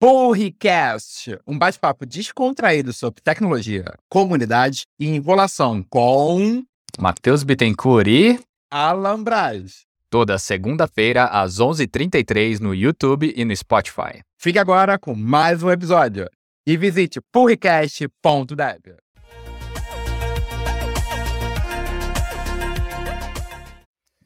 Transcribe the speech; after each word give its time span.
Purricast, 0.00 1.38
um 1.46 1.58
bate-papo 1.58 2.06
descontraído 2.06 2.90
sobre 2.90 3.20
tecnologia, 3.20 3.84
comunidade 4.08 4.84
e 4.98 5.06
enrolação 5.06 5.82
com 5.82 6.64
Matheus 6.98 7.42
Bittencourt 7.42 8.06
e 8.08 8.40
Alan 8.70 9.22
Braz. 9.22 9.82
Toda 10.08 10.38
segunda-feira 10.38 11.26
às 11.26 11.58
11h33 11.58 12.60
no 12.60 12.74
YouTube 12.74 13.30
e 13.36 13.44
no 13.44 13.54
Spotify. 13.54 14.22
Fique 14.38 14.58
agora 14.58 14.98
com 14.98 15.14
mais 15.14 15.62
um 15.62 15.70
episódio 15.70 16.26
e 16.66 16.78
visite 16.78 17.20
purricast.dev. 17.30 18.96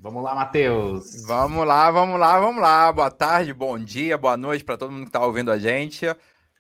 Vamos 0.05 0.23
lá, 0.23 0.35
Matheus. 0.35 1.25
Vamos 1.25 1.67
lá, 1.67 1.91
vamos 1.91 2.21
lá, 2.21 2.39
vamos 2.39 2.61
lá. 2.61 2.93
Boa 2.93 3.11
tarde, 3.11 3.55
bom 3.55 3.79
dia, 3.79 4.19
boa 4.19 4.37
noite 4.37 4.63
para 4.63 4.77
todo 4.77 4.93
mundo 4.93 5.05
que 5.05 5.09
está 5.09 5.25
ouvindo 5.25 5.51
a 5.51 5.59
gente. 5.59 6.05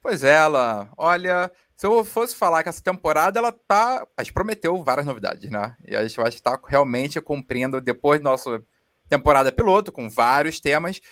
Pois 0.01 0.25
é, 0.25 0.33
ela, 0.33 0.89
olha, 0.97 1.53
se 1.77 1.87
eu 1.87 2.03
fosse 2.07 2.35
falar 2.35 2.63
que 2.63 2.71
essa 2.71 2.82
temporada 2.82 3.39
ela 3.39 3.53
tá, 3.53 4.03
a 4.17 4.23
gente 4.23 4.32
prometeu 4.32 4.82
várias 4.82 5.04
novidades, 5.04 5.51
né? 5.51 5.77
E 5.87 5.95
a 5.95 6.03
gente 6.03 6.17
vai 6.17 6.31
estar 6.31 6.59
realmente 6.67 7.21
cumprindo 7.21 7.82
depois 7.82 8.18
da 8.18 8.31
nossa 8.31 8.63
temporada 9.11 9.53
piloto 9.53 9.93
com 9.93 10.09
vários 10.09 10.59
temas, 10.59 11.03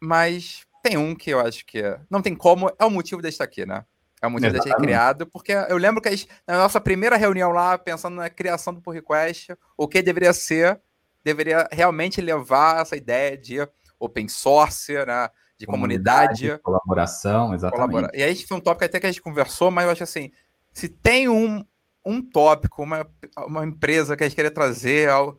mas 0.00 0.62
tem 0.82 0.96
um 0.96 1.14
que 1.14 1.28
eu 1.28 1.40
acho 1.40 1.62
que 1.66 1.82
não 2.10 2.22
tem 2.22 2.34
como, 2.34 2.72
é 2.78 2.86
o 2.86 2.90
motivo 2.90 3.20
de 3.20 3.28
estar 3.28 3.44
aqui, 3.44 3.66
né? 3.66 3.84
É 4.22 4.26
o 4.26 4.30
motivo 4.30 4.50
de 4.50 4.62
ter 4.62 4.74
criado, 4.76 5.26
porque 5.26 5.52
eu 5.52 5.76
lembro 5.76 6.00
que 6.00 6.10
gente, 6.16 6.26
na 6.46 6.56
nossa 6.56 6.80
primeira 6.80 7.18
reunião 7.18 7.52
lá, 7.52 7.76
pensando 7.76 8.16
na 8.16 8.30
criação 8.30 8.72
do 8.72 8.80
pull 8.80 8.94
request, 8.94 9.54
o 9.76 9.86
que 9.86 10.00
deveria 10.00 10.32
ser, 10.32 10.80
deveria 11.24 11.68
realmente 11.70 12.20
levar 12.20 12.80
essa 12.80 12.96
ideia 12.96 13.36
de 13.36 13.56
open 13.98 14.28
source, 14.28 14.92
né? 14.92 15.28
De 15.58 15.66
comunidade. 15.66 16.40
comunidade 16.40 16.62
colaboração, 16.62 17.54
exatamente. 17.54 17.90
Colabora. 17.90 18.10
E 18.14 18.22
aí 18.22 18.34
foi 18.44 18.56
um 18.56 18.60
tópico 18.60 18.84
até 18.84 18.98
que 18.98 19.06
a 19.06 19.10
gente 19.10 19.22
conversou, 19.22 19.70
mas 19.70 19.84
eu 19.84 19.90
acho 19.92 20.02
assim, 20.02 20.30
se 20.72 20.88
tem 20.88 21.28
um, 21.28 21.64
um 22.04 22.20
tópico, 22.20 22.82
uma, 22.82 23.06
uma 23.46 23.64
empresa 23.64 24.16
que 24.16 24.24
a 24.24 24.28
gente 24.28 24.34
queria 24.34 24.50
trazer 24.50 25.08
ao, 25.08 25.38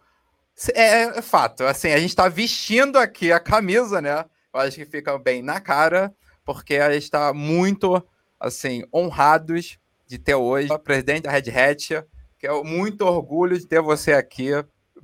é, 0.74 1.18
é, 1.18 1.22
fato, 1.22 1.64
assim, 1.64 1.92
a 1.92 2.00
gente 2.00 2.10
está 2.10 2.30
vestindo 2.30 2.98
aqui 2.98 3.32
a 3.32 3.40
camisa, 3.40 4.02
né? 4.02 4.24
Eu 4.54 4.60
acho 4.60 4.78
que 4.78 4.86
fica 4.86 5.18
bem 5.18 5.42
na 5.42 5.60
cara, 5.60 6.14
porque 6.46 6.76
a 6.76 6.94
gente 6.94 7.04
está 7.04 7.34
muito, 7.34 8.02
assim, 8.40 8.84
honrados 8.94 9.80
de 10.06 10.20
ter 10.20 10.36
hoje 10.36 10.72
o 10.72 10.78
presidente 10.78 11.24
da 11.24 11.32
Red 11.32 11.50
Hat, 11.50 12.06
que 12.38 12.46
é 12.46 12.64
muito 12.64 13.02
orgulho 13.02 13.58
de 13.58 13.66
ter 13.66 13.82
você 13.82 14.14
aqui 14.14 14.52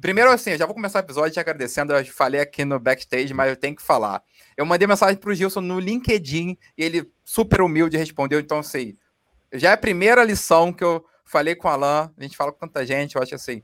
Primeiro, 0.01 0.31
assim, 0.31 0.51
eu 0.51 0.57
já 0.57 0.65
vou 0.65 0.73
começar 0.73 0.99
o 0.99 1.01
episódio 1.01 1.33
te 1.33 1.39
agradecendo. 1.39 1.93
Eu 1.93 2.05
falei 2.05 2.39
aqui 2.39 2.63
no 2.63 2.79
backstage, 2.79 3.33
mas 3.33 3.49
eu 3.49 3.55
tenho 3.55 3.75
que 3.75 3.81
falar. 3.81 4.23
Eu 4.55 4.65
mandei 4.65 4.87
mensagem 4.87 5.17
pro 5.17 5.33
Gilson 5.33 5.61
no 5.61 5.79
LinkedIn 5.79 6.57
e 6.77 6.83
ele, 6.83 7.11
super 7.23 7.61
humilde, 7.61 7.97
respondeu. 7.97 8.39
Então, 8.39 8.59
assim, 8.59 8.95
já 9.53 9.71
é 9.71 9.73
a 9.73 9.77
primeira 9.77 10.23
lição 10.23 10.71
que 10.71 10.83
eu 10.83 11.05
falei 11.25 11.55
com 11.55 11.67
o 11.67 11.71
Alan. 11.71 12.11
A 12.17 12.23
gente 12.23 12.37
fala 12.37 12.51
com 12.51 12.59
tanta 12.59 12.85
gente, 12.85 13.15
eu 13.15 13.21
acho 13.21 13.35
assim, 13.35 13.61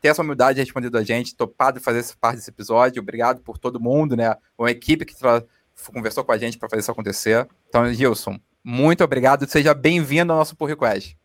ter 0.00 0.08
essa 0.08 0.22
humildade 0.22 0.56
de 0.56 0.62
responder 0.62 0.90
da 0.90 1.02
gente, 1.02 1.36
topado 1.36 1.80
fazer 1.80 2.00
essa 2.00 2.14
parte 2.20 2.36
desse 2.36 2.50
episódio. 2.50 3.00
Obrigado 3.00 3.40
por 3.40 3.56
todo 3.56 3.80
mundo, 3.80 4.16
né? 4.16 4.34
Uma 4.58 4.70
equipe 4.70 5.04
que 5.04 5.14
conversou 5.92 6.24
com 6.24 6.32
a 6.32 6.38
gente 6.38 6.58
para 6.58 6.68
fazer 6.68 6.80
isso 6.80 6.90
acontecer. 6.90 7.46
Então, 7.68 7.92
Gilson, 7.92 8.38
muito 8.62 9.04
obrigado. 9.04 9.48
Seja 9.48 9.72
bem-vindo 9.72 10.32
ao 10.32 10.38
nosso 10.38 10.56
pull 10.56 10.66
request. 10.66 11.16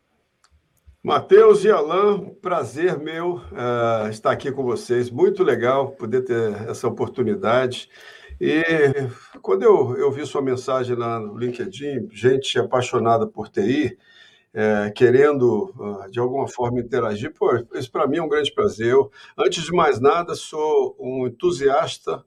Matheus 1.04 1.66
e 1.66 1.72
Alain, 1.72 2.30
prazer 2.44 3.00
meu 3.00 3.38
uh, 3.38 4.08
estar 4.12 4.30
aqui 4.30 4.52
com 4.52 4.62
vocês. 4.62 5.10
Muito 5.10 5.44
legal 5.44 5.94
poder 5.94 6.22
ter 6.22 6.70
essa 6.70 6.88
oportunidade. 6.88 7.90
E 8.40 8.62
quando 9.42 9.64
eu, 9.64 9.98
eu 9.98 10.12
vi 10.12 10.24
sua 10.28 10.44
mensagem 10.44 10.96
lá 10.96 11.20
no 11.20 11.36
LinkedIn, 11.36 12.08
gente 12.12 12.60
apaixonada 12.60 13.26
por 13.26 13.50
TI, 13.50 13.98
é, 14.54 14.92
querendo 14.92 15.74
uh, 15.76 16.12
de 16.12 16.20
alguma 16.20 16.48
forma 16.48 16.80
interagir, 16.80 17.34
pô, 17.34 17.50
isso 17.74 17.92
para 17.92 18.06
mim 18.06 18.18
é 18.18 18.22
um 18.22 18.30
grande 18.30 18.54
prazer. 18.54 18.92
Eu, 18.92 19.12
antes 19.36 19.64
de 19.64 19.72
mais 19.72 20.00
nada, 20.00 20.36
sou 20.36 20.96
um 21.00 21.26
entusiasta 21.26 22.24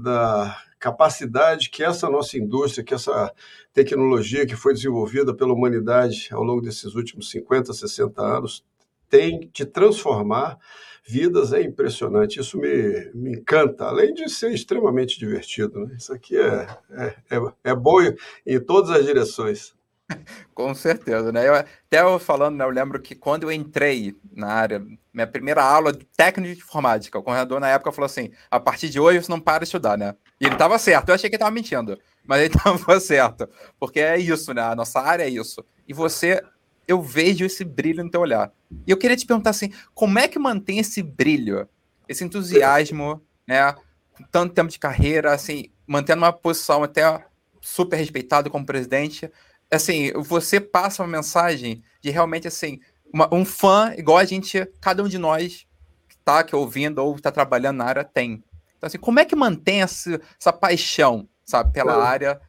da 0.00 0.56
capacidade 0.82 1.70
que 1.70 1.84
essa 1.84 2.10
nossa 2.10 2.36
indústria, 2.36 2.84
que 2.84 2.92
essa 2.92 3.32
tecnologia 3.72 4.44
que 4.44 4.56
foi 4.56 4.74
desenvolvida 4.74 5.32
pela 5.32 5.52
humanidade 5.52 6.28
ao 6.32 6.42
longo 6.42 6.60
desses 6.60 6.96
últimos 6.96 7.30
50, 7.30 7.72
60 7.72 8.20
anos 8.20 8.64
tem 9.08 9.48
de 9.52 9.64
transformar 9.64 10.58
vidas 11.06 11.52
é 11.52 11.62
impressionante. 11.62 12.40
Isso 12.40 12.58
me, 12.58 13.10
me 13.14 13.32
encanta, 13.32 13.84
além 13.84 14.12
de 14.12 14.28
ser 14.28 14.52
extremamente 14.52 15.20
divertido. 15.20 15.86
Né? 15.86 15.94
Isso 15.96 16.12
aqui 16.12 16.36
é, 16.36 16.66
é, 16.90 17.14
é, 17.30 17.52
é 17.62 17.74
bom 17.76 17.98
em 18.44 18.58
todas 18.58 18.90
as 18.90 19.04
direções. 19.04 19.74
Com 20.52 20.74
certeza, 20.74 21.30
né? 21.30 21.46
Eu, 21.46 21.54
até 21.54 22.00
eu 22.00 22.18
falando, 22.18 22.56
né, 22.56 22.64
eu 22.64 22.70
lembro 22.70 23.00
que 23.00 23.14
quando 23.14 23.44
eu 23.44 23.52
entrei 23.52 24.16
na 24.32 24.48
área, 24.48 24.84
minha 25.12 25.26
primeira 25.26 25.62
aula 25.62 25.92
de 25.92 26.04
técnica 26.16 26.54
de 26.54 26.60
informática, 26.60 27.18
o 27.18 27.22
coordenador 27.22 27.60
na 27.60 27.68
época 27.68 27.92
falou 27.92 28.06
assim: 28.06 28.30
a 28.50 28.58
partir 28.58 28.88
de 28.88 28.98
hoje 28.98 29.22
você 29.22 29.30
não 29.30 29.40
para 29.40 29.60
de 29.60 29.64
estudar, 29.64 29.96
né? 29.96 30.14
E 30.42 30.46
ele 30.46 30.54
estava 30.54 30.76
certo, 30.76 31.08
eu 31.08 31.14
achei 31.14 31.30
que 31.30 31.36
ele 31.36 31.38
estava 31.38 31.54
mentindo, 31.54 31.96
mas 32.26 32.40
ele 32.40 32.50
estava 32.56 32.98
certo, 32.98 33.48
porque 33.78 34.00
é 34.00 34.18
isso, 34.18 34.52
né? 34.52 34.62
A 34.62 34.74
nossa 34.74 35.00
área 35.00 35.22
é 35.22 35.28
isso. 35.28 35.64
E 35.86 35.94
você, 35.94 36.42
eu 36.86 37.00
vejo 37.00 37.44
esse 37.44 37.64
brilho 37.64 38.02
no 38.02 38.10
teu 38.10 38.20
olhar. 38.20 38.52
E 38.84 38.90
eu 38.90 38.96
queria 38.96 39.16
te 39.16 39.24
perguntar 39.24 39.50
assim: 39.50 39.72
como 39.94 40.18
é 40.18 40.26
que 40.26 40.38
mantém 40.38 40.80
esse 40.80 41.02
brilho, 41.02 41.68
esse 42.08 42.24
entusiasmo, 42.24 43.22
né? 43.46 43.72
Com 44.12 44.24
tanto 44.32 44.52
tempo 44.52 44.68
de 44.68 44.78
carreira, 44.78 45.32
assim, 45.32 45.70
mantendo 45.86 46.22
uma 46.22 46.32
posição 46.32 46.82
até 46.82 47.24
super 47.60 47.96
respeitado 47.96 48.50
como 48.50 48.66
presidente 48.66 49.30
assim, 49.72 50.12
você 50.12 50.60
passa 50.60 51.02
uma 51.02 51.08
mensagem 51.08 51.82
de 52.00 52.10
realmente, 52.10 52.46
assim, 52.46 52.78
uma, 53.12 53.32
um 53.34 53.44
fã 53.44 53.94
igual 53.96 54.18
a 54.18 54.24
gente, 54.24 54.66
cada 54.80 55.02
um 55.02 55.08
de 55.08 55.18
nós 55.18 55.66
que 56.08 56.16
tá 56.18 56.40
aqui 56.40 56.54
ouvindo 56.54 56.98
ou 56.98 57.16
está 57.16 57.30
trabalhando 57.30 57.78
na 57.78 57.86
área 57.86 58.04
tem. 58.04 58.44
Então, 58.82 58.88
assim, 58.88 58.98
como 58.98 59.20
é 59.20 59.24
que 59.24 59.36
mantém 59.36 59.80
essa, 59.80 60.20
essa 60.40 60.52
paixão, 60.52 61.28
sabe, 61.44 61.72
pela 61.72 61.92
é. 61.92 62.00
área, 62.00 62.40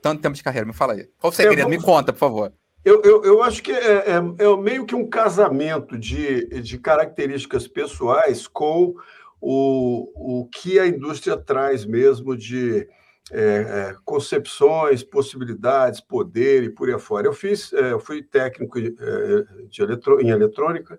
tanto 0.00 0.22
tempo 0.22 0.34
de 0.34 0.42
carreira? 0.42 0.66
Me 0.66 0.72
fala 0.72 0.94
aí. 0.94 1.06
Qual 1.18 1.30
o 1.30 1.36
segredo? 1.36 1.68
Me 1.68 1.78
conta, 1.78 2.10
por 2.10 2.20
favor. 2.20 2.52
Eu, 2.82 3.02
eu, 3.02 3.22
eu 3.22 3.42
acho 3.42 3.62
que 3.62 3.70
é, 3.70 4.12
é, 4.12 4.14
é, 4.16 4.56
meio 4.56 4.86
que 4.86 4.94
um 4.94 5.06
casamento 5.06 5.98
de, 5.98 6.46
de 6.62 6.78
características 6.78 7.68
pessoais 7.68 8.46
com 8.46 8.94
o, 9.38 10.40
o 10.42 10.48
que 10.48 10.78
a 10.78 10.86
indústria 10.86 11.36
traz 11.36 11.84
mesmo 11.84 12.34
de 12.34 12.88
é, 13.30 13.38
é, 13.40 13.96
concepções, 14.06 15.02
possibilidades, 15.02 16.00
poder 16.00 16.64
e 16.64 16.70
por 16.70 16.88
aí 16.88 16.94
afora. 16.94 17.26
Eu 17.26 17.34
fiz, 17.34 17.74
é, 17.74 17.92
eu 17.92 18.00
fui 18.00 18.22
técnico 18.22 18.80
de, 18.80 18.94
é, 18.98 19.66
de 19.68 19.82
eletro, 19.82 20.18
em 20.18 20.30
eletrônica 20.30 20.98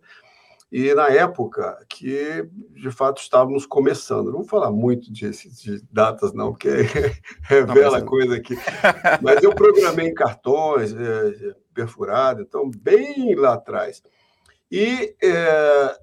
e 0.77 0.93
na 0.93 1.07
época 1.07 1.77
que 1.87 2.45
de 2.73 2.91
fato 2.91 3.21
estávamos 3.21 3.65
começando. 3.65 4.25
Não 4.25 4.39
vou 4.39 4.43
falar 4.43 4.71
muito 4.71 5.09
de, 5.09 5.31
de 5.31 5.81
datas 5.89 6.33
não, 6.33 6.51
porque 6.51 6.67
revela 7.43 8.01
não, 8.01 8.05
coisa 8.05 8.35
aqui. 8.35 8.57
Mas 9.21 9.41
eu 9.41 9.55
programei 9.55 10.09
em 10.09 10.13
cartões 10.13 10.93
é, 10.93 11.55
perfurado, 11.73 12.41
então 12.41 12.69
bem 12.69 13.35
lá 13.35 13.53
atrás. 13.53 14.03
E 14.69 15.15
é, 15.23 15.97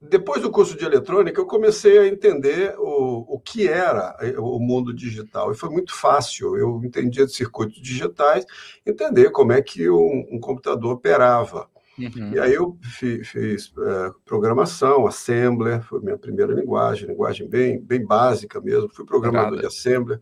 depois 0.00 0.40
do 0.40 0.50
curso 0.50 0.76
de 0.76 0.84
eletrônica, 0.84 1.40
eu 1.40 1.46
comecei 1.46 1.98
a 1.98 2.06
entender 2.06 2.76
o, 2.78 3.34
o 3.34 3.40
que 3.40 3.66
era 3.66 4.16
eh, 4.20 4.38
o 4.38 4.60
mundo 4.60 4.94
digital. 4.94 5.50
E 5.50 5.56
foi 5.56 5.70
muito 5.70 5.92
fácil. 5.92 6.56
Eu 6.56 6.80
entendia 6.84 7.26
de 7.26 7.34
circuitos 7.34 7.82
digitais, 7.82 8.46
entender 8.86 9.30
como 9.30 9.52
é 9.52 9.60
que 9.60 9.90
um, 9.90 10.28
um 10.30 10.38
computador 10.38 10.92
operava. 10.92 11.68
Uhum. 11.98 12.32
E 12.32 12.38
aí 12.40 12.54
eu 12.54 12.76
fiz, 12.82 13.28
fiz 13.28 13.72
é, 13.78 14.10
programação, 14.24 15.06
Assembler, 15.06 15.82
foi 15.82 16.00
minha 16.00 16.18
primeira 16.18 16.52
linguagem, 16.52 17.08
linguagem 17.08 17.48
bem, 17.48 17.80
bem 17.80 18.04
básica 18.04 18.60
mesmo. 18.60 18.88
Fui 18.88 19.04
programador 19.04 19.58
de 19.60 19.66
Assembler. 19.66 20.20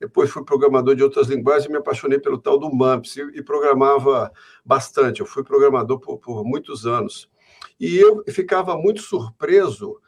Depois 0.00 0.28
fui 0.30 0.44
programador 0.44 0.94
de 0.94 1.02
outras 1.02 1.28
linguagens 1.28 1.66
e 1.66 1.70
me 1.70 1.78
apaixonei 1.78 2.18
pelo 2.18 2.38
tal 2.38 2.58
do 2.58 2.74
MAMPS 2.74 3.16
e, 3.16 3.20
e 3.38 3.42
programava 3.42 4.30
bastante. 4.64 5.20
Eu 5.20 5.26
fui 5.26 5.44
programador 5.44 6.00
por, 6.00 6.18
por 6.18 6.44
muitos 6.44 6.86
anos. 6.86 7.30
E 7.78 7.96
eu 7.96 8.22
ficava 8.28 8.76
muito 8.76 9.00
surpreso 9.00 10.00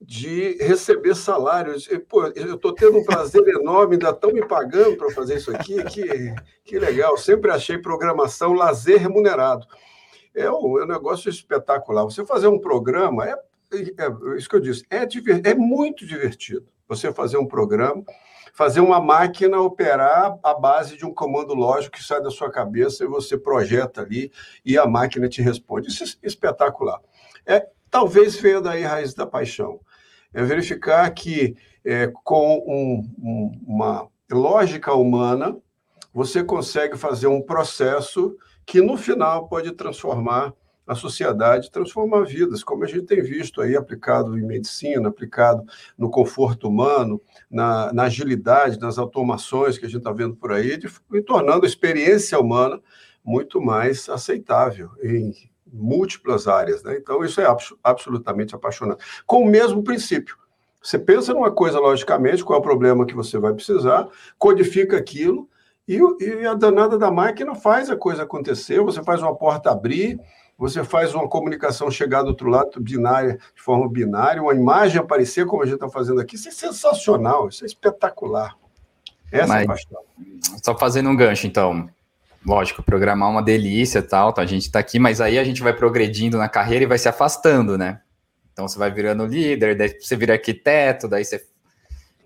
de 0.00 0.56
receber 0.60 1.14
salários. 1.14 1.88
Pô, 2.08 2.26
eu 2.26 2.54
estou 2.54 2.72
tendo 2.72 2.98
um 2.98 3.04
prazer 3.04 3.46
enorme, 3.48 3.94
ainda 3.94 4.10
estão 4.10 4.32
me 4.32 4.46
pagando 4.46 4.96
para 4.96 5.10
fazer 5.10 5.36
isso 5.36 5.54
aqui, 5.54 5.82
que, 5.84 6.34
que 6.64 6.78
legal. 6.78 7.16
Sempre 7.16 7.50
achei 7.50 7.78
programação 7.78 8.52
lazer 8.52 8.98
remunerado. 8.98 9.66
É 10.34 10.50
um, 10.50 10.78
é 10.78 10.84
um 10.84 10.88
negócio 10.88 11.28
espetacular. 11.28 12.04
Você 12.04 12.24
fazer 12.24 12.48
um 12.48 12.58
programa, 12.58 13.28
é, 13.28 13.34
é 13.72 14.36
isso 14.36 14.48
que 14.48 14.56
eu 14.56 14.60
disse, 14.60 14.84
é, 14.90 15.06
é 15.50 15.54
muito 15.54 16.06
divertido. 16.06 16.66
Você 16.88 17.12
fazer 17.12 17.38
um 17.38 17.46
programa, 17.46 18.02
fazer 18.52 18.80
uma 18.80 19.00
máquina 19.00 19.60
operar 19.60 20.38
à 20.42 20.54
base 20.54 20.96
de 20.96 21.06
um 21.06 21.12
comando 21.12 21.54
lógico 21.54 21.96
que 21.96 22.04
sai 22.04 22.22
da 22.22 22.30
sua 22.30 22.50
cabeça 22.50 23.04
e 23.04 23.06
você 23.08 23.36
projeta 23.38 24.02
ali 24.02 24.30
e 24.64 24.76
a 24.76 24.86
máquina 24.86 25.28
te 25.28 25.40
responde. 25.40 25.88
Isso 25.88 26.04
é 26.04 26.26
espetacular. 26.26 27.00
É, 27.46 27.66
talvez 27.90 28.36
venha 28.36 28.60
daí 28.60 28.84
a 28.84 28.88
raiz 28.88 29.14
da 29.14 29.26
paixão. 29.26 29.80
É 30.34 30.42
verificar 30.42 31.10
que 31.10 31.56
é, 31.84 32.12
com 32.24 32.58
um, 32.66 33.10
um, 33.18 33.60
uma 33.66 34.08
lógica 34.30 34.94
humana, 34.94 35.56
você 36.12 36.44
consegue 36.44 36.96
fazer 36.96 37.26
um 37.26 37.40
processo 37.40 38.36
que 38.66 38.80
no 38.80 38.96
final 38.96 39.48
pode 39.48 39.72
transformar 39.72 40.54
a 40.86 40.94
sociedade, 40.94 41.70
transformar 41.70 42.24
vidas, 42.24 42.64
como 42.64 42.84
a 42.84 42.86
gente 42.86 43.06
tem 43.06 43.22
visto 43.22 43.60
aí 43.60 43.76
aplicado 43.76 44.36
em 44.36 44.42
medicina, 44.42 45.08
aplicado 45.08 45.64
no 45.96 46.10
conforto 46.10 46.68
humano, 46.68 47.20
na, 47.50 47.92
na 47.92 48.04
agilidade, 48.04 48.80
nas 48.80 48.98
automações 48.98 49.78
que 49.78 49.86
a 49.86 49.88
gente 49.88 49.98
está 49.98 50.12
vendo 50.12 50.34
por 50.34 50.52
aí, 50.52 50.76
de, 50.76 50.88
e 51.14 51.22
tornando 51.22 51.64
a 51.64 51.68
experiência 51.68 52.38
humana 52.38 52.80
muito 53.24 53.60
mais 53.60 54.08
aceitável 54.08 54.90
em 55.02 55.32
múltiplas 55.72 56.48
áreas. 56.48 56.82
Né? 56.82 56.96
Então, 56.96 57.24
isso 57.24 57.40
é 57.40 57.46
abs 57.46 57.72
absolutamente 57.82 58.54
apaixonante. 58.54 59.04
Com 59.24 59.44
o 59.44 59.46
mesmo 59.46 59.82
princípio. 59.82 60.36
Você 60.82 60.98
pensa 60.98 61.32
numa 61.32 61.52
coisa, 61.52 61.78
logicamente, 61.78 62.44
qual 62.44 62.58
é 62.58 62.60
o 62.60 62.64
problema 62.64 63.06
que 63.06 63.14
você 63.14 63.38
vai 63.38 63.54
precisar, 63.54 64.08
codifica 64.36 64.96
aquilo, 64.96 65.48
e, 65.86 65.98
e 66.20 66.46
a 66.46 66.54
danada 66.54 66.98
da 66.98 67.10
máquina 67.10 67.54
faz 67.54 67.90
a 67.90 67.96
coisa 67.96 68.22
acontecer, 68.22 68.80
você 68.80 69.02
faz 69.02 69.20
uma 69.20 69.34
porta 69.34 69.70
abrir, 69.70 70.18
você 70.56 70.84
faz 70.84 71.14
uma 71.14 71.28
comunicação 71.28 71.90
chegar 71.90 72.22
do 72.22 72.28
outro 72.28 72.48
lado 72.48 72.80
binária, 72.80 73.38
de 73.54 73.62
forma 73.62 73.88
binária, 73.88 74.42
uma 74.42 74.54
imagem 74.54 75.00
aparecer 75.00 75.46
como 75.46 75.62
a 75.62 75.66
gente 75.66 75.74
está 75.74 75.88
fazendo 75.88 76.20
aqui, 76.20 76.36
isso 76.36 76.48
é 76.48 76.52
sensacional, 76.52 77.48
isso 77.48 77.64
é 77.64 77.66
espetacular. 77.66 78.56
Essa 79.30 79.46
Mas, 79.48 79.62
é 79.62 79.64
a 79.64 79.66
paixão. 79.66 80.02
Só 80.62 80.78
fazendo 80.78 81.08
um 81.08 81.16
gancho, 81.16 81.46
então. 81.46 81.88
Lógico, 82.44 82.82
programar 82.82 83.28
é 83.28 83.32
uma 83.32 83.42
delícia 83.42 84.00
e 84.00 84.02
tal, 84.02 84.32
tá, 84.32 84.42
a 84.42 84.46
gente 84.46 84.62
está 84.62 84.80
aqui, 84.80 84.98
mas 84.98 85.20
aí 85.20 85.38
a 85.38 85.44
gente 85.44 85.62
vai 85.62 85.72
progredindo 85.72 86.36
na 86.36 86.48
carreira 86.48 86.84
e 86.84 86.88
vai 86.88 86.98
se 86.98 87.08
afastando, 87.08 87.78
né? 87.78 88.00
Então 88.52 88.66
você 88.66 88.78
vai 88.78 88.90
virando 88.90 89.24
líder, 89.24 89.76
daí 89.76 89.96
você 89.98 90.16
vira 90.16 90.34
arquiteto, 90.34 91.08
daí 91.08 91.24
você 91.24 91.44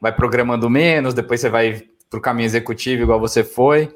vai 0.01 0.15
programando 0.15 0.69
menos, 0.71 1.13
depois 1.13 1.41
você 1.41 1.51
vai 1.51 1.87
para 2.11 2.19
o 2.19 2.23
caminho 2.23 2.47
executivo 2.47 3.03
igual 3.03 3.21
você 3.21 3.43
foi. 3.43 3.95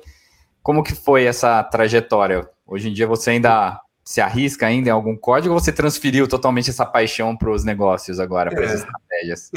Como 0.62 0.82
que 0.82 0.94
foi 0.94 1.24
essa 1.24 1.62
trajetória? 1.64 2.48
Hoje 2.66 2.88
em 2.88 2.92
dia 2.92 3.06
você 3.06 3.30
ainda 3.30 3.80
se 4.04 4.20
arrisca 4.20 4.66
ainda 4.66 4.88
em 4.88 4.92
algum 4.92 5.16
código 5.16 5.54
ou 5.54 5.60
você 5.60 5.72
transferiu 5.72 6.26
totalmente 6.26 6.70
essa 6.70 6.84
paixão 6.84 7.36
para 7.36 7.50
os 7.50 7.64
negócios 7.64 8.18
agora, 8.18 8.50
para 8.50 8.64
é, 8.64 8.66
as 8.66 8.74
estratégias? 8.80 9.50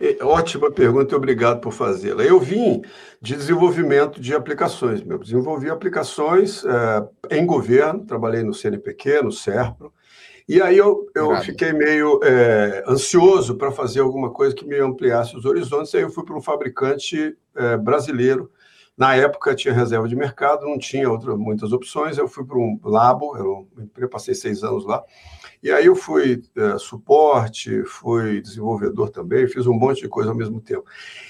É, 0.00 0.24
ótima 0.24 0.70
pergunta 0.70 1.14
e 1.14 1.16
obrigado 1.16 1.60
por 1.60 1.72
fazê-la. 1.72 2.22
Eu 2.22 2.40
vim 2.40 2.82
de 3.22 3.34
desenvolvimento 3.34 4.20
de 4.20 4.34
aplicações. 4.34 5.02
Eu 5.06 5.18
desenvolvi 5.18 5.70
aplicações 5.70 6.64
é, 6.64 7.36
em 7.38 7.46
governo, 7.46 8.04
trabalhei 8.04 8.42
no 8.42 8.52
CNPq, 8.52 9.22
no 9.22 9.32
SERPRO, 9.32 9.92
e 10.48 10.60
aí 10.62 10.76
eu, 10.76 11.06
eu 11.14 11.36
fiquei 11.38 11.72
meio 11.72 12.20
é, 12.22 12.84
ansioso 12.86 13.56
para 13.56 13.72
fazer 13.72 14.00
alguma 14.00 14.30
coisa 14.30 14.54
que 14.54 14.66
me 14.66 14.78
ampliasse 14.78 15.36
os 15.36 15.44
horizontes, 15.44 15.94
aí 15.94 16.02
eu 16.02 16.10
fui 16.10 16.24
para 16.24 16.36
um 16.36 16.42
fabricante 16.42 17.36
é, 17.54 17.76
brasileiro 17.76 18.50
na 18.96 19.14
época 19.14 19.54
tinha 19.54 19.74
reserva 19.74 20.08
de 20.08 20.16
mercado, 20.16 20.64
não 20.64 20.78
tinha 20.78 21.10
outra, 21.10 21.36
muitas 21.36 21.70
opções. 21.70 22.16
Eu 22.16 22.26
fui 22.26 22.44
para 22.44 22.56
um 22.56 22.80
labo, 22.82 23.36
eu, 23.36 23.68
eu 23.98 24.08
passei 24.08 24.34
seis 24.34 24.64
anos 24.64 24.86
lá. 24.86 25.04
E 25.62 25.70
aí 25.70 25.86
eu 25.86 25.94
fui 25.94 26.42
é, 26.56 26.78
suporte, 26.78 27.84
fui 27.84 28.40
desenvolvedor 28.40 29.10
também, 29.10 29.46
fiz 29.46 29.66
um 29.66 29.74
monte 29.74 30.00
de 30.00 30.08
coisa 30.08 30.30
ao 30.30 30.36
mesmo 30.36 30.60
tempo. 30.60 30.84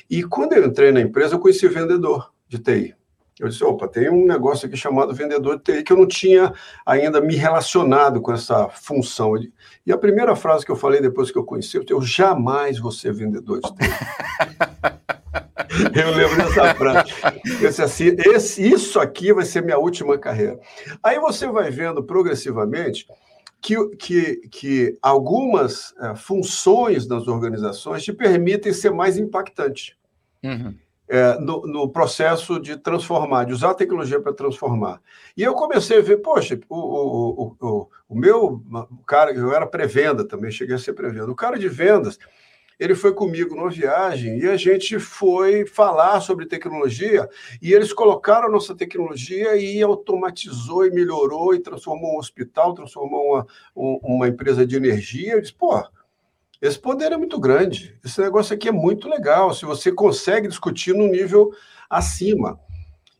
E 0.08 0.22
quando 0.22 0.52
eu 0.52 0.64
entrei 0.64 0.92
na 0.92 1.00
empresa, 1.00 1.34
eu 1.34 1.40
conheci 1.40 1.66
vendedor 1.66 2.32
de 2.48 2.58
TI. 2.60 2.94
Eu 3.38 3.48
disse, 3.48 3.62
opa, 3.62 3.86
tem 3.86 4.08
um 4.08 4.26
negócio 4.26 4.66
aqui 4.66 4.76
chamado 4.76 5.14
vendedor 5.14 5.58
de 5.58 5.64
TI 5.64 5.82
que 5.82 5.92
eu 5.92 5.96
não 5.96 6.06
tinha 6.06 6.54
ainda 6.86 7.20
me 7.20 7.36
relacionado 7.36 8.20
com 8.22 8.32
essa 8.32 8.68
função. 8.70 9.34
E 9.84 9.92
a 9.92 9.98
primeira 9.98 10.34
frase 10.34 10.64
que 10.64 10.72
eu 10.72 10.76
falei 10.76 11.00
depois 11.00 11.30
que 11.30 11.36
eu 11.36 11.44
conheci, 11.44 11.78
eu 11.88 12.00
jamais 12.00 12.78
vou 12.78 12.90
ser 12.90 13.12
vendedor 13.12 13.60
de 13.60 13.68
TI. 13.74 14.96
Eu 15.94 16.14
lembro 16.14 16.36
dessa 16.36 16.74
frase. 16.74 17.12
Eu 17.60 17.68
disse 17.68 17.82
assim: 17.82 18.16
esse, 18.18 18.66
isso 18.66 18.98
aqui 18.98 19.32
vai 19.32 19.44
ser 19.44 19.62
minha 19.62 19.78
última 19.78 20.16
carreira. 20.16 20.58
Aí 21.02 21.18
você 21.18 21.46
vai 21.46 21.70
vendo 21.70 22.02
progressivamente 22.02 23.06
que, 23.60 23.96
que, 23.96 24.36
que 24.48 24.98
algumas 25.02 25.94
é, 26.00 26.14
funções 26.14 27.06
das 27.06 27.26
organizações 27.26 28.04
te 28.04 28.12
permitem 28.12 28.72
ser 28.72 28.90
mais 28.90 29.18
impactante. 29.18 29.96
Uhum. 30.42 30.74
É, 31.08 31.38
no, 31.38 31.64
no, 31.68 31.88
processo 31.88 32.58
de 32.58 32.76
transformar, 32.76 33.44
de 33.44 33.52
usar 33.52 33.70
a 33.70 33.74
tecnologia 33.74 34.20
para 34.20 34.32
transformar. 34.32 35.00
E 35.36 35.42
eu 35.44 35.54
comecei 35.54 35.98
a 35.98 36.02
ver, 36.02 36.16
poxa, 36.16 36.58
o, 36.68 36.76
o, 36.76 37.56
o, 37.60 37.88
o 38.08 38.14
meu 38.18 38.60
o 38.90 39.04
cara, 39.06 39.32
eu 39.32 39.54
era 39.54 39.68
pré-venda 39.68 40.26
também, 40.26 40.50
cheguei 40.50 40.74
a 40.74 40.78
ser 40.78 40.94
pré-venda. 40.94 41.30
O 41.30 41.36
cara 41.36 41.56
de 41.56 41.68
vendas, 41.68 42.18
ele 42.78 42.94
foi 42.94 43.14
comigo 43.14 43.54
numa 43.54 43.70
viagem 43.70 44.38
e 44.38 44.48
a 44.48 44.56
gente 44.56 44.98
foi 44.98 45.64
falar 45.64 46.20
sobre 46.20 46.46
tecnologia 46.46 47.28
e 47.60 47.72
eles 47.72 47.92
colocaram 47.92 48.48
a 48.48 48.50
nossa 48.50 48.74
tecnologia 48.74 49.56
e 49.56 49.82
automatizou 49.82 50.84
e 50.84 50.90
melhorou 50.90 51.54
e 51.54 51.60
transformou 51.60 52.16
um 52.16 52.18
hospital, 52.18 52.74
transformou 52.74 53.46
uma, 53.74 53.98
uma 54.02 54.28
empresa 54.28 54.66
de 54.66 54.76
energia. 54.76 55.34
Eu 55.34 55.40
disse, 55.40 55.54
pô, 55.54 55.82
esse 56.60 56.78
poder 56.78 57.12
é 57.12 57.16
muito 57.16 57.38
grande, 57.38 57.98
esse 58.04 58.20
negócio 58.20 58.54
aqui 58.54 58.68
é 58.68 58.72
muito 58.72 59.08
legal, 59.08 59.52
se 59.52 59.64
você 59.64 59.92
consegue 59.92 60.48
discutir 60.48 60.94
no 60.94 61.06
nível 61.06 61.50
acima. 61.88 62.58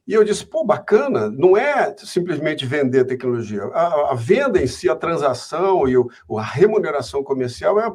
E 0.07 0.15
eu 0.15 0.23
disse, 0.23 0.47
pô, 0.47 0.65
bacana, 0.65 1.29
não 1.29 1.57
é 1.57 1.95
simplesmente 1.99 2.65
vender 2.65 3.05
tecnologia. 3.05 3.65
A, 3.65 4.13
a 4.13 4.15
venda 4.15 4.63
em 4.63 4.67
si, 4.67 4.89
a 4.89 4.95
transação 4.95 5.89
e 5.89 5.97
o, 5.97 6.09
a 6.39 6.43
remuneração 6.43 7.25
comercial 7.25 7.81
é, 7.81 7.93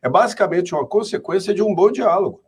é 0.00 0.08
basicamente 0.08 0.74
uma 0.74 0.86
consequência 0.86 1.52
de 1.52 1.62
um 1.62 1.74
bom 1.74 1.92
diálogo. 1.92 2.40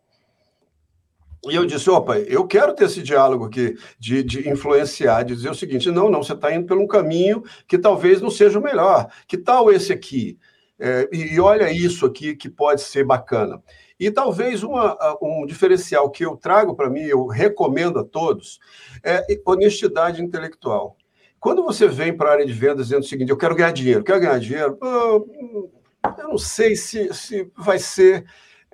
E 1.47 1.55
eu 1.55 1.67
disse, 1.67 1.91
opa, 1.91 2.19
eu 2.19 2.47
quero 2.47 2.73
ter 2.73 2.85
esse 2.85 3.03
diálogo 3.03 3.45
aqui, 3.45 3.77
de, 3.99 4.23
de 4.23 4.49
influenciar, 4.49 5.23
de 5.25 5.37
dizer 5.37 5.51
o 5.51 5.55
seguinte, 5.55 5.91
não, 5.91 6.09
não, 6.09 6.23
você 6.23 6.33
está 6.33 6.55
indo 6.55 6.67
por 6.67 6.79
um 6.79 6.87
caminho 6.87 7.43
que 7.69 7.77
talvez 7.77 8.23
não 8.23 8.31
seja 8.31 8.59
o 8.59 8.63
melhor. 8.63 9.09
Que 9.27 9.37
tal 9.37 9.71
esse 9.71 9.93
aqui? 9.93 10.39
É, 10.79 11.09
e, 11.13 11.35
e 11.35 11.41
olha 11.41 11.71
isso 11.71 12.05
aqui 12.05 12.35
que 12.35 12.49
pode 12.49 12.83
ser 12.83 13.05
bacana. 13.05 13.63
E 13.99 14.11
talvez 14.11 14.63
uma, 14.63 14.97
um 15.23 15.47
diferencial 15.47 16.11
que 16.11 16.25
eu 16.25 16.37
trago 16.37 16.75
para 16.75 16.91
mim, 16.91 17.03
eu 17.03 17.27
recomendo 17.27 18.01
a 18.01 18.05
todos, 18.05 18.59
é 19.03 19.25
honestidade 19.47 20.23
intelectual. 20.23 20.97
Quando 21.39 21.63
você 21.63 21.87
vem 21.87 22.17
para 22.17 22.31
a 22.31 22.33
área 22.33 22.47
de 22.47 22.53
vendas 22.53 22.87
dizendo 22.87 23.03
o 23.03 23.07
seguinte, 23.07 23.31
eu 23.31 23.37
quero 23.37 23.55
ganhar 23.55 23.73
dinheiro, 23.73 24.03
quero 24.03 24.21
ganhar 24.21 24.39
dinheiro, 24.41 24.79
eu 24.83 26.29
não 26.29 26.39
sei 26.39 26.75
se, 26.75 27.13
se 27.13 27.51
vai 27.57 27.79
ser 27.79 28.25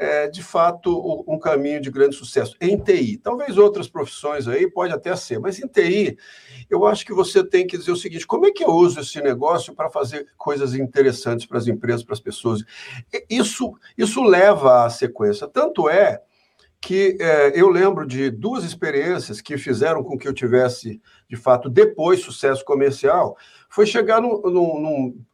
é, 0.00 0.29
de 0.29 0.43
fato 0.43 1.25
um 1.29 1.38
caminho 1.38 1.79
de 1.79 1.91
grande 1.91 2.17
sucesso. 2.17 2.56
Em 2.58 2.79
TI, 2.79 3.19
talvez 3.19 3.58
outras 3.58 3.87
profissões 3.87 4.49
aí 4.49 4.69
pode 4.69 4.94
até 4.94 5.14
ser, 5.14 5.38
mas 5.38 5.61
em 5.61 5.69
TI, 5.69 6.17
eu 6.70 6.87
acho 6.87 7.05
que 7.05 7.12
você 7.12 7.44
tem 7.44 7.67
que 7.67 7.76
dizer 7.76 7.93
o 7.93 7.97
seguinte: 7.97 8.26
como 8.26 8.47
é 8.47 8.50
que 8.50 8.64
eu 8.64 8.71
uso 8.71 8.99
esse 8.99 9.21
negócio 9.21 9.75
para 9.75 9.90
fazer 9.90 10.26
coisas 10.38 10.75
interessantes 10.75 11.45
para 11.45 11.59
as 11.59 11.66
empresas, 11.66 12.02
para 12.02 12.14
as 12.14 12.21
pessoas? 12.21 12.64
Isso, 13.28 13.75
isso 13.97 14.23
leva 14.23 14.87
à 14.87 14.90
sequência. 14.90 15.47
Tanto 15.47 15.87
é 15.87 16.23
que 16.80 17.19
é, 17.21 17.61
eu 17.61 17.69
lembro 17.69 18.07
de 18.07 18.30
duas 18.30 18.64
experiências 18.64 19.42
que 19.42 19.59
fizeram 19.59 20.02
com 20.02 20.16
que 20.16 20.26
eu 20.26 20.33
tivesse, 20.33 20.99
de 21.28 21.37
fato, 21.37 21.69
depois 21.69 22.23
sucesso 22.23 22.64
comercial, 22.64 23.37
foi 23.69 23.85
chegar 23.85 24.23
num, 24.23 24.40
num, 24.40 24.80
num 24.80 25.25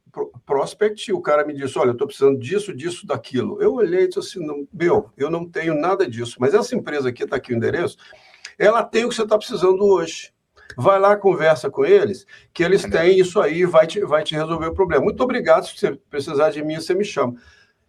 prospect, 0.45 1.13
o 1.13 1.21
cara 1.21 1.45
me 1.45 1.53
disse: 1.53 1.79
Olha, 1.79 1.89
eu 1.89 1.93
estou 1.93 2.07
precisando 2.07 2.39
disso, 2.39 2.75
disso, 2.75 3.07
daquilo. 3.07 3.61
Eu 3.61 3.75
olhei 3.75 4.05
e 4.05 4.09
disse 4.09 4.19
assim: 4.19 4.47
não, 4.47 4.67
Meu, 4.73 5.11
eu 5.17 5.31
não 5.31 5.49
tenho 5.49 5.75
nada 5.75 6.09
disso, 6.09 6.37
mas 6.41 6.55
essa 6.55 6.75
empresa 6.75 7.09
aqui, 7.09 7.25
está 7.25 7.37
aqui 7.37 7.53
o 7.53 7.57
endereço, 7.57 7.97
ela 8.59 8.83
tem 8.83 9.05
o 9.05 9.09
que 9.09 9.15
você 9.15 9.23
está 9.23 9.37
precisando 9.37 9.85
hoje. 9.85 10.33
Vai 10.77 10.99
lá, 10.99 11.17
conversa 11.17 11.71
com 11.71 11.85
eles, 11.85 12.27
que 12.53 12.63
eles 12.63 12.83
têm 12.83 13.19
isso 13.19 13.41
aí 13.41 13.65
vai 13.65 13.87
te, 13.87 14.01
vai 14.01 14.23
te 14.23 14.35
resolver 14.35 14.67
o 14.67 14.75
problema. 14.75 15.05
Muito 15.05 15.23
obrigado, 15.23 15.67
se 15.67 15.79
você 15.79 15.93
precisar 16.11 16.51
de 16.51 16.63
mim, 16.63 16.75
você 16.75 16.95
me 16.95 17.05
chama. 17.05 17.37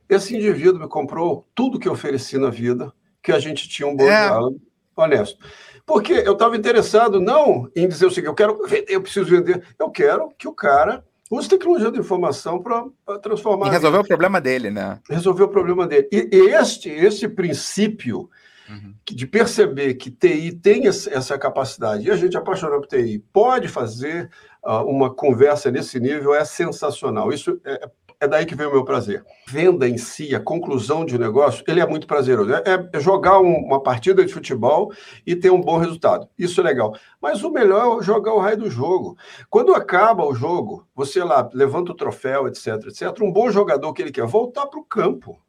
Esse 0.07 0.35
indivíduo 0.35 0.79
me 0.79 0.87
comprou 0.87 1.45
tudo 1.53 1.79
que 1.79 1.87
eu 1.87 1.93
ofereci 1.93 2.37
na 2.37 2.49
vida, 2.49 2.93
que 3.21 3.31
a 3.31 3.39
gente 3.39 3.67
tinha 3.67 3.87
um 3.87 3.95
bom 3.95 4.05
é. 4.05 4.27
diálogo, 4.27 4.61
honesto. 4.95 5.37
Porque 5.85 6.13
eu 6.13 6.33
estava 6.33 6.55
interessado 6.55 7.19
não 7.19 7.69
em 7.75 7.87
dizer 7.87 8.05
o 8.05 8.11
seguinte, 8.11 8.27
eu 8.27 8.35
quero 8.35 8.65
vender, 8.67 8.85
eu 8.89 9.01
preciso 9.01 9.25
vender, 9.25 9.63
eu 9.79 9.89
quero 9.89 10.29
que 10.37 10.47
o 10.47 10.53
cara 10.53 11.03
Use 11.29 11.49
tecnologia 11.49 11.91
de 11.91 11.99
informação 11.99 12.61
para 12.61 13.19
transformar. 13.19 13.67
E 13.67 13.71
resolver 13.71 13.99
o 13.99 14.03
problema 14.03 14.39
dele, 14.39 14.71
né? 14.71 14.99
Resolver 15.09 15.43
o 15.43 15.49
problema 15.49 15.85
dele. 15.85 16.07
E 16.11 16.53
este, 16.53 16.89
este 16.89 17.27
princípio 17.27 18.29
uhum. 18.69 18.93
de 19.05 19.27
perceber 19.27 19.95
que 19.95 20.09
TI 20.09 20.53
tem 20.53 20.87
essa 20.87 21.37
capacidade, 21.37 22.07
e 22.07 22.11
a 22.11 22.15
gente 22.15 22.37
apaixonado 22.37 22.79
por 22.79 22.87
TI 22.87 23.23
pode 23.33 23.67
fazer 23.67 24.29
uh, 24.63 24.83
uma 24.83 25.13
conversa 25.13 25.69
nesse 25.69 25.99
nível, 25.99 26.33
é 26.33 26.45
sensacional. 26.45 27.31
Isso 27.31 27.59
é, 27.65 27.89
é 28.19 28.27
daí 28.27 28.45
que 28.45 28.55
vem 28.55 28.65
o 28.65 28.71
meu 28.71 28.83
prazer. 28.83 29.23
Venda 29.47 29.87
em 29.87 29.97
si, 29.97 30.33
a 30.33 30.39
conclusão 30.39 31.05
de 31.05 31.15
um 31.15 31.19
negócio, 31.19 31.63
ele 31.67 31.79
é 31.79 31.85
muito 31.85 32.07
prazeroso. 32.07 32.51
É, 32.53 32.89
é 32.91 32.99
jogar 32.99 33.39
um, 33.39 33.55
uma 33.57 33.81
partida 33.81 34.25
de 34.25 34.33
futebol 34.33 34.91
e 35.25 35.35
ter 35.35 35.51
um 35.51 35.61
bom 35.61 35.77
resultado. 35.77 36.27
Isso 36.37 36.59
é 36.59 36.63
legal. 36.63 36.97
Mas 37.21 37.43
o 37.43 37.51
melhor 37.51 37.99
é 37.99 38.03
jogar 38.03 38.33
o 38.33 38.39
raio 38.39 38.57
do 38.57 38.69
jogo. 38.71 39.15
Quando 39.49 39.75
acaba 39.75 40.25
o 40.25 40.33
jogo, 40.33 40.87
você 40.95 41.23
lá 41.23 41.47
levanta 41.53 41.91
o 41.91 41.95
troféu, 41.95 42.47
etc, 42.47 42.67
etc. 42.87 43.21
Um 43.21 43.31
bom 43.31 43.51
jogador 43.51 43.93
que 43.93 44.01
ele 44.01 44.11
quer 44.11 44.25
voltar 44.25 44.65
para 44.65 44.79
o 44.79 44.85
campo. 44.85 45.39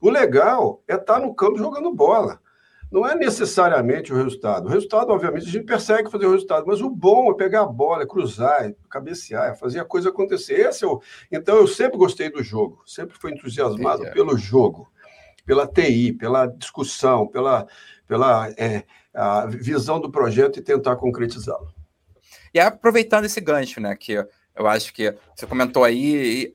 O 0.00 0.10
legal 0.10 0.82
é 0.88 0.94
estar 0.94 1.20
tá 1.20 1.20
no 1.20 1.32
campo 1.32 1.58
jogando 1.58 1.94
bola. 1.94 2.40
Não 2.92 3.08
é 3.08 3.14
necessariamente 3.14 4.12
o 4.12 4.16
resultado. 4.16 4.66
O 4.66 4.68
resultado, 4.68 5.10
obviamente, 5.10 5.48
a 5.48 5.50
gente 5.50 5.64
persegue 5.64 6.10
fazer 6.10 6.26
o 6.26 6.32
resultado, 6.32 6.66
mas 6.66 6.82
o 6.82 6.90
bom 6.90 7.30
é 7.30 7.34
pegar 7.34 7.62
a 7.62 7.66
bola, 7.66 8.02
é 8.02 8.06
cruzar, 8.06 8.66
é 8.66 8.74
cabecear, 8.90 9.50
é 9.50 9.54
fazer 9.54 9.80
a 9.80 9.84
coisa 9.84 10.10
acontecer. 10.10 10.60
Esse 10.60 10.84
é 10.84 10.86
o... 10.86 11.00
Então, 11.32 11.56
eu 11.56 11.66
sempre 11.66 11.96
gostei 11.96 12.30
do 12.30 12.42
jogo, 12.42 12.82
sempre 12.86 13.16
fui 13.18 13.32
entusiasmado 13.32 14.02
Entendi. 14.02 14.14
pelo 14.14 14.36
jogo, 14.36 14.92
pela 15.46 15.66
TI, 15.66 16.12
pela 16.12 16.46
discussão, 16.46 17.26
pela, 17.26 17.66
pela 18.06 18.50
é, 18.58 18.84
a 19.14 19.46
visão 19.46 19.98
do 19.98 20.10
projeto 20.10 20.58
e 20.58 20.62
tentar 20.62 20.96
concretizá-lo. 20.96 21.72
E 22.52 22.60
aproveitando 22.60 23.24
esse 23.24 23.40
gancho, 23.40 23.80
né, 23.80 23.96
que 23.96 24.12
eu 24.12 24.66
acho 24.66 24.92
que 24.92 25.14
você 25.34 25.46
comentou 25.46 25.82
aí, 25.82 26.54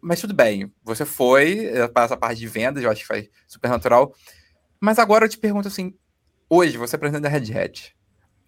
mas 0.00 0.20
tudo 0.20 0.34
bem, 0.34 0.72
você 0.82 1.04
foi 1.04 1.66
eh, 1.66 1.88
para 1.88 2.04
essa 2.04 2.16
parte 2.16 2.38
de 2.38 2.46
vendas, 2.46 2.82
eu 2.82 2.90
acho 2.90 3.02
que 3.02 3.06
foi 3.06 3.30
super 3.46 3.68
natural. 3.68 4.12
Mas 4.80 4.98
agora 4.98 5.24
eu 5.24 5.28
te 5.28 5.38
pergunto 5.38 5.68
assim: 5.68 5.94
hoje 6.48 6.76
você 6.76 6.96
é 6.96 6.98
presidente 6.98 7.22
da 7.22 7.28
Red 7.28 7.58
Hat. 7.58 7.96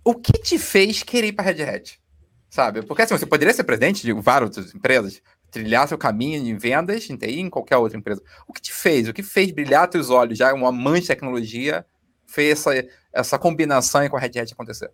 O 0.04 0.14
que 0.14 0.32
te 0.32 0.58
fez 0.58 1.02
querer 1.02 1.28
ir 1.28 1.32
para 1.32 1.50
a 1.50 1.52
Red 1.52 1.62
Hat? 1.62 2.00
Sabe? 2.48 2.82
Porque 2.82 3.02
assim, 3.02 3.16
você 3.16 3.26
poderia 3.26 3.52
ser 3.52 3.64
presidente 3.64 4.02
de 4.02 4.12
várias 4.12 4.56
outras 4.56 4.74
empresas, 4.74 5.20
trilhar 5.50 5.86
seu 5.86 5.98
caminho 5.98 6.36
em 6.36 6.56
vendas, 6.56 7.08
em 7.10 7.16
TI, 7.16 7.40
em 7.40 7.50
qualquer 7.50 7.76
outra 7.76 7.98
empresa. 7.98 8.22
O 8.46 8.52
que 8.52 8.60
te 8.60 8.72
fez? 8.72 9.08
O 9.08 9.12
que 9.12 9.22
fez 9.22 9.50
brilhar 9.50 9.88
teus 9.88 10.10
olhos, 10.10 10.38
já 10.38 10.52
um 10.54 10.66
amante 10.66 11.02
de 11.02 11.08
tecnologia, 11.08 11.84
fez 12.26 12.58
essa, 12.58 12.86
essa 13.12 13.38
combinação 13.38 14.08
com 14.08 14.16
a 14.16 14.20
Red 14.20 14.38
Hat 14.38 14.52
acontecer? 14.52 14.90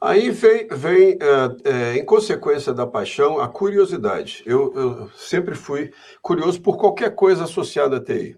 Aí 0.00 0.30
vem, 0.30 0.66
vem 0.68 1.18
é, 1.20 1.70
é, 1.70 1.96
em 1.98 2.04
consequência 2.04 2.72
da 2.72 2.86
paixão, 2.86 3.38
a 3.38 3.46
curiosidade. 3.48 4.42
Eu, 4.46 4.72
eu, 4.74 5.10
sempre 5.14 5.54
fui 5.54 5.92
curioso 6.22 6.60
por 6.62 6.78
qualquer 6.78 7.14
coisa 7.14 7.44
associada 7.44 7.98
a 7.98 8.00
TI. 8.02 8.34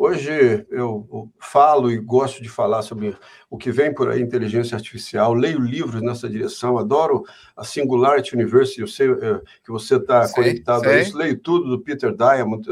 Hoje 0.00 0.64
eu 0.70 1.28
falo 1.40 1.90
e 1.90 1.98
gosto 1.98 2.40
de 2.40 2.48
falar 2.48 2.82
sobre 2.82 3.16
o 3.50 3.58
que 3.58 3.72
vem 3.72 3.92
por 3.92 4.08
aí, 4.08 4.22
inteligência 4.22 4.76
artificial, 4.76 5.34
leio 5.34 5.58
livros 5.58 6.00
nessa 6.00 6.28
direção, 6.28 6.78
adoro 6.78 7.24
a 7.56 7.64
Singularity 7.64 8.36
University, 8.36 8.80
eu 8.80 8.86
sei 8.86 9.10
é, 9.10 9.40
que 9.64 9.72
você 9.72 9.96
está 9.96 10.32
conectado 10.32 10.82
sei. 10.82 10.92
a 10.92 11.00
isso, 11.00 11.18
leio 11.18 11.36
tudo 11.40 11.68
do 11.68 11.80
Peter 11.80 12.14
Diamond, 12.14 12.64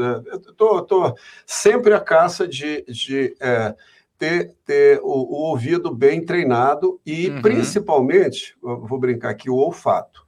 estou 0.47 1.13
sempre 1.45 1.93
à 1.93 1.99
caça 1.99 2.47
de, 2.47 2.85
de 2.85 3.35
é, 3.41 3.75
ter, 4.17 4.55
ter 4.63 5.01
o, 5.01 5.09
o, 5.09 5.49
ouvido 5.49 5.93
bem 5.93 6.23
treinado 6.23 6.97
e, 7.05 7.27
uhum. 7.27 7.41
principalmente, 7.41 8.55
vou 8.61 8.97
brincar 8.97 9.31
aqui, 9.31 9.49
o 9.49 9.55
olfato, 9.57 10.25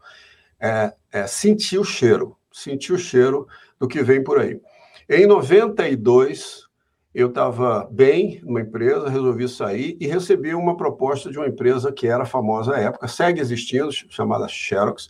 é, 0.59 0.93
é 1.13 1.25
sentir 1.27 1.79
o 1.79 1.85
cheiro, 1.85 2.35
sentir 2.51 2.91
o 2.91 2.99
cheiro 2.99 3.47
do 3.79 3.87
que 3.87 4.03
vem 4.03 4.21
por 4.21 4.37
aí. 4.37 4.59
Em 5.07 5.25
92, 5.25 6.68
eu 7.13 7.27
estava 7.27 7.87
bem 7.91 8.39
numa 8.43 8.61
empresa, 8.61 9.09
resolvi 9.09 9.47
sair 9.47 9.97
e 9.99 10.07
recebi 10.07 10.53
uma 10.53 10.77
proposta 10.77 11.31
de 11.31 11.37
uma 11.37 11.47
empresa 11.47 11.91
que 11.91 12.07
era 12.07 12.25
famosa 12.25 12.75
à 12.75 12.79
época, 12.79 13.07
segue 13.07 13.41
existindo, 13.41 13.91
chamada 13.91 14.47
Xerox, 14.47 15.09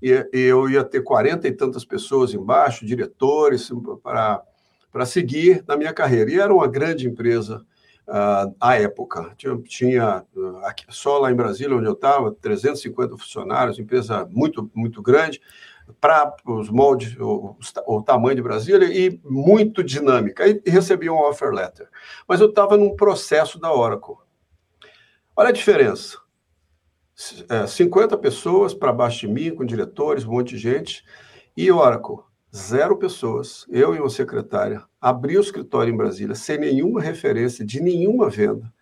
e, 0.00 0.26
eu 0.32 0.68
ia 0.68 0.84
ter 0.84 1.02
quarenta 1.02 1.48
e 1.48 1.52
tantas 1.52 1.84
pessoas 1.84 2.34
embaixo, 2.34 2.84
diretores, 2.84 3.70
para 4.02 5.06
seguir 5.06 5.64
na 5.66 5.76
minha 5.76 5.94
carreira. 5.94 6.30
E 6.30 6.38
era 6.38 6.52
uma 6.52 6.68
grande 6.68 7.08
empresa 7.08 7.64
uh, 8.06 8.54
à 8.60 8.76
época. 8.76 9.32
Tinha, 9.36 9.56
tinha 9.62 10.24
aqui, 10.64 10.84
só 10.90 11.18
lá 11.18 11.32
em 11.32 11.34
Brasília, 11.34 11.74
onde 11.74 11.86
eu 11.86 11.94
estava, 11.94 12.32
350 12.32 13.16
funcionários, 13.16 13.78
empresa 13.78 14.28
muito, 14.30 14.70
muito 14.74 15.00
grande, 15.00 15.40
para 16.00 16.34
os 16.46 16.70
moldes, 16.70 17.16
o, 17.18 17.56
o, 17.86 18.02
tamanho 18.02 18.36
de 18.36 18.42
Brasília 18.42 18.86
e 18.86 19.20
muito 19.24 19.82
dinâmica. 19.82 20.46
E, 20.46 20.62
recebi 20.66 21.08
um 21.08 21.18
offer 21.18 21.50
letter. 21.50 21.88
Mas 22.26 22.40
eu 22.40 22.48
estava 22.48 22.76
num 22.76 22.94
processo 22.94 23.58
da 23.58 23.72
Oracle. 23.72 24.16
Olha 25.36 25.48
a 25.48 25.52
diferença. 25.52 26.18
É, 27.48 27.66
50 27.66 28.16
pessoas 28.18 28.74
para 28.74 28.92
baixo 28.92 29.20
de 29.20 29.28
mim, 29.28 29.54
com 29.54 29.64
diretores, 29.64 30.24
um 30.24 30.32
monte 30.32 30.50
de 30.50 30.58
gente. 30.58 31.04
E 31.56 31.70
Oracle, 31.70 32.18
zero 32.54 32.96
pessoas, 32.96 33.66
eu 33.68 33.94
e 33.94 34.00
uma 34.00 34.10
secretária, 34.10 34.82
abri 35.00 35.36
o 35.36 35.40
escritório 35.40 35.92
em 35.92 35.96
Brasília 35.96 36.34
sem 36.34 36.58
nenhuma 36.58 37.00
referência 37.00 37.64
de 37.64 37.80
nenhuma 37.80 38.30
venda, 38.30 38.72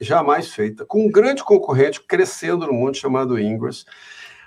jamais 0.00 0.52
feita, 0.52 0.84
com 0.84 1.06
um 1.06 1.10
grande 1.10 1.44
concorrente 1.44 2.02
crescendo 2.02 2.66
no 2.66 2.72
mundo 2.72 2.96
chamado 2.96 3.38
Ingress. 3.38 3.84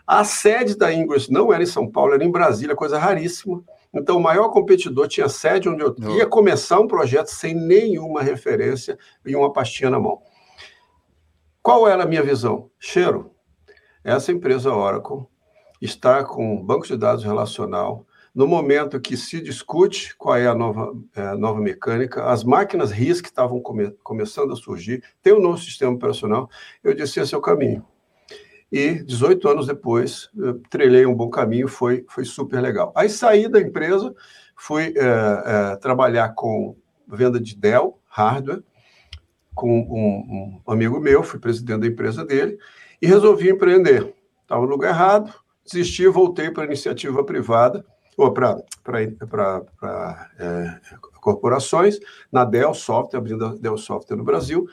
A 0.06 0.24
sede 0.26 0.78
da 0.78 0.94
Ingress 0.94 1.32
não 1.32 1.54
era 1.54 1.64
em 1.64 1.68
São 1.68 1.90
Paulo, 1.90 2.14
era 2.14 2.24
em 2.24 2.32
Brasília, 2.32 2.76
coisa 2.76 3.00
raríssima. 3.00 3.64
Então, 3.94 4.18
o 4.18 4.22
maior 4.22 4.50
competidor 4.50 5.08
tinha 5.08 5.30
sede 5.30 5.70
onde 5.70 5.84
eu 5.84 5.96
ia 6.18 6.26
começar 6.26 6.80
um 6.80 6.88
projeto 6.88 7.28
sem 7.28 7.54
nenhuma 7.54 8.22
referência 8.22 8.98
e 9.26 9.36
uma 9.36 9.54
pastinha 9.54 9.90
na 9.90 10.00
mão. 10.00 10.22
Qual 11.62 11.88
era 11.88 12.04
a 12.04 12.06
minha 12.06 12.24
visão? 12.24 12.70
Cheiro. 12.78 13.32
Essa 14.04 14.34
empresa 14.34 14.74
Oracle 14.74 15.26
está 15.82 16.24
com 16.24 16.56
um 16.56 16.62
banco 16.62 16.86
de 16.86 16.98
dados 16.98 17.24
relacional. 17.24 18.06
No 18.36 18.48
momento 18.48 19.00
que 19.00 19.16
se 19.16 19.40
discute 19.40 20.16
qual 20.18 20.36
é 20.36 20.48
a 20.48 20.56
nova, 20.56 20.92
é, 21.16 21.36
nova 21.36 21.62
mecânica, 21.62 22.26
as 22.26 22.44
máquinas 22.44 22.92
RISC 22.92 23.28
estavam 23.28 23.62
come, 23.62 23.92
começando 24.04 24.52
a 24.52 24.56
surgir, 24.56 25.04
tem 25.22 25.34
um 25.34 25.40
novo 25.40 25.60
sistema 25.60 25.94
operacional, 25.94 26.50
eu 26.84 26.94
disse: 26.94 27.20
esse 27.20 27.36
é 27.36 27.38
o 27.38 27.42
caminho. 27.42 27.86
E 28.74 29.04
18 29.04 29.48
anos 29.48 29.68
depois, 29.68 30.32
trilhei 30.68 31.06
um 31.06 31.14
bom 31.14 31.30
caminho, 31.30 31.68
foi, 31.68 32.04
foi 32.10 32.26
super 32.26 32.60
legal. 32.60 32.92
Aí 32.96 33.08
saí 33.08 33.48
da 33.48 33.62
empresa, 33.62 34.12
fui 34.58 34.96
é, 34.98 35.74
é, 35.74 35.76
trabalhar 35.76 36.30
com 36.30 36.76
venda 37.08 37.40
de 37.40 37.56
Dell, 37.56 38.00
hardware, 38.08 38.64
com 39.54 39.70
um, 39.70 40.62
um, 40.66 40.72
amigo 40.72 41.00
meu, 41.00 41.22
fui 41.22 41.40
presidente 41.40 41.82
da 41.82 41.86
empresa 41.86 42.26
dele, 42.26 42.58
e 43.00 43.06
resolvi 43.06 43.52
empreender. 43.52 44.12
Estava 44.42 44.62
no 44.62 44.72
lugar 44.72 44.90
errado, 44.90 45.32
desisti, 45.64 46.08
voltei 46.08 46.50
para 46.50 46.64
a 46.64 46.66
iniciativa 46.66 47.24
privada, 47.24 47.86
ou 48.18 48.34
para 48.34 48.58
é, 50.40 50.80
corporações, 51.22 52.00
na 52.32 52.44
Dell 52.44 52.74
Software, 52.74 53.20
abrindo 53.20 53.46
a 53.46 53.54
Dell 53.54 53.78
Software 53.78 54.18
no 54.18 54.24
Brasil, 54.24 54.68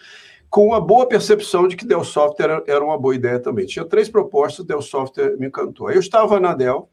com 0.50 0.66
uma 0.66 0.80
boa 0.80 1.06
percepção 1.06 1.68
de 1.68 1.76
que 1.76 1.86
Dell 1.86 2.02
Software 2.02 2.64
era, 2.66 2.84
uma 2.84 2.98
boa 2.98 3.14
ideia 3.14 3.38
também. 3.38 3.66
Tinha 3.66 3.84
três 3.84 4.08
propostas, 4.08 4.66
Dell 4.66 4.82
Software 4.82 5.36
me 5.38 5.46
encantou. 5.46 5.86
Aí 5.86 5.94
eu 5.94 6.00
estava 6.00 6.40
na 6.40 6.52
Dell 6.52 6.90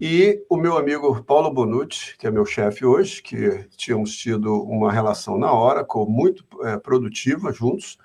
e 0.00 0.42
o 0.48 0.56
meu 0.56 0.78
amigo 0.78 1.22
Paulo 1.24 1.52
Bonucci, 1.52 2.16
que 2.16 2.26
é 2.26 2.30
meu 2.30 2.46
chefe 2.46 2.86
hoje, 2.86 3.20
que 3.22 3.66
tínhamos 3.76 4.16
tido 4.16 4.62
uma 4.62 4.90
relação 4.90 5.36
na 5.36 5.52
Oracle 5.52 6.06
muito 6.08 6.42
é, 6.62 6.78
produtiva 6.78 7.52
juntos, 7.52 7.98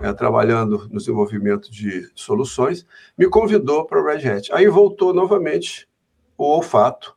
é, 0.00 0.12
trabalhando 0.14 0.88
no 0.90 0.98
desenvolvimento 0.98 1.70
de 1.70 2.10
soluções, 2.14 2.86
me 3.18 3.28
convidou 3.28 3.84
para 3.84 4.00
o 4.00 4.04
Red 4.04 4.26
Hat. 4.26 4.52
Aí 4.52 4.66
voltou 4.68 5.12
novamente 5.12 5.86
o 6.38 6.44
olfato 6.44 7.14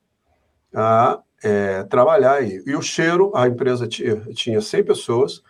a 0.75 1.21
é, 1.41 1.83
trabalhar 1.83 2.33
aí. 2.33 2.61
E 2.65 2.75
o 2.75 2.81
cheiro, 2.81 3.31
a 3.35 3.47
empresa 3.47 3.87
tinha, 3.87 4.15
tinha 4.33 4.59
100 4.59 4.83
pessoas, 4.83 5.43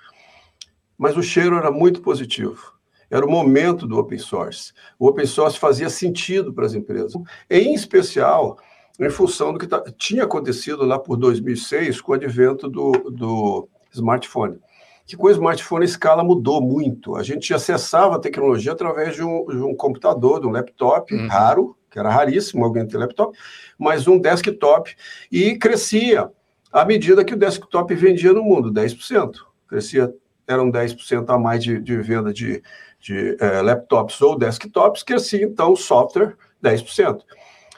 mas 0.97 1.17
o 1.17 1.23
cheiro 1.23 1.57
era 1.57 1.71
muito 1.71 2.01
positivo. 2.01 2.73
Era 3.09 3.25
o 3.25 3.29
momento 3.29 3.85
do 3.85 3.97
open 3.99 4.17
source. 4.17 4.73
O 4.97 5.07
open 5.07 5.25
source 5.25 5.59
fazia 5.59 5.89
sentido 5.89 6.53
para 6.53 6.65
as 6.65 6.73
empresas, 6.73 7.13
em 7.49 7.73
especial 7.73 8.57
em 8.99 9.09
função 9.09 9.51
do 9.51 9.59
que 9.59 9.67
tá, 9.67 9.83
tinha 9.97 10.23
acontecido 10.23 10.85
lá 10.85 10.99
por 10.99 11.17
2006 11.17 11.99
com 12.01 12.11
o 12.11 12.15
advento 12.15 12.69
do, 12.69 12.91
do 13.09 13.69
smartphone. 13.91 14.59
Que 15.05 15.17
com 15.17 15.27
o 15.27 15.31
smartphone 15.31 15.83
a 15.83 15.85
escala 15.85 16.23
mudou 16.23 16.61
muito. 16.61 17.15
A 17.15 17.23
gente 17.23 17.53
acessava 17.53 18.15
a 18.15 18.19
tecnologia 18.19 18.71
através 18.71 19.15
de 19.15 19.23
um, 19.23 19.45
de 19.45 19.57
um 19.57 19.75
computador, 19.75 20.39
de 20.39 20.47
um 20.47 20.51
laptop 20.51 21.13
uhum. 21.13 21.27
raro, 21.27 21.77
que 21.89 21.99
era 21.99 22.09
raríssimo 22.09 22.63
alguém 22.63 22.87
ter 22.87 22.97
laptop, 22.97 23.37
mas 23.77 24.07
um 24.07 24.17
desktop, 24.17 24.95
e 25.31 25.55
crescia 25.57 26.31
à 26.71 26.85
medida 26.85 27.23
que 27.23 27.33
o 27.33 27.37
desktop 27.37 27.93
vendia 27.93 28.33
no 28.33 28.43
mundo, 28.43 28.71
10%. 28.71 29.35
Crescia 29.67 30.11
eram 30.47 30.71
10% 30.71 31.29
a 31.29 31.37
mais 31.37 31.63
de, 31.63 31.79
de 31.79 31.97
venda 31.97 32.33
de, 32.33 32.61
de 32.99 33.37
é, 33.39 33.61
laptops 33.61 34.21
ou 34.21 34.37
desktops, 34.37 35.03
crescia 35.03 35.43
então 35.43 35.73
o 35.73 35.77
software 35.77 36.35
10%. 36.63 37.21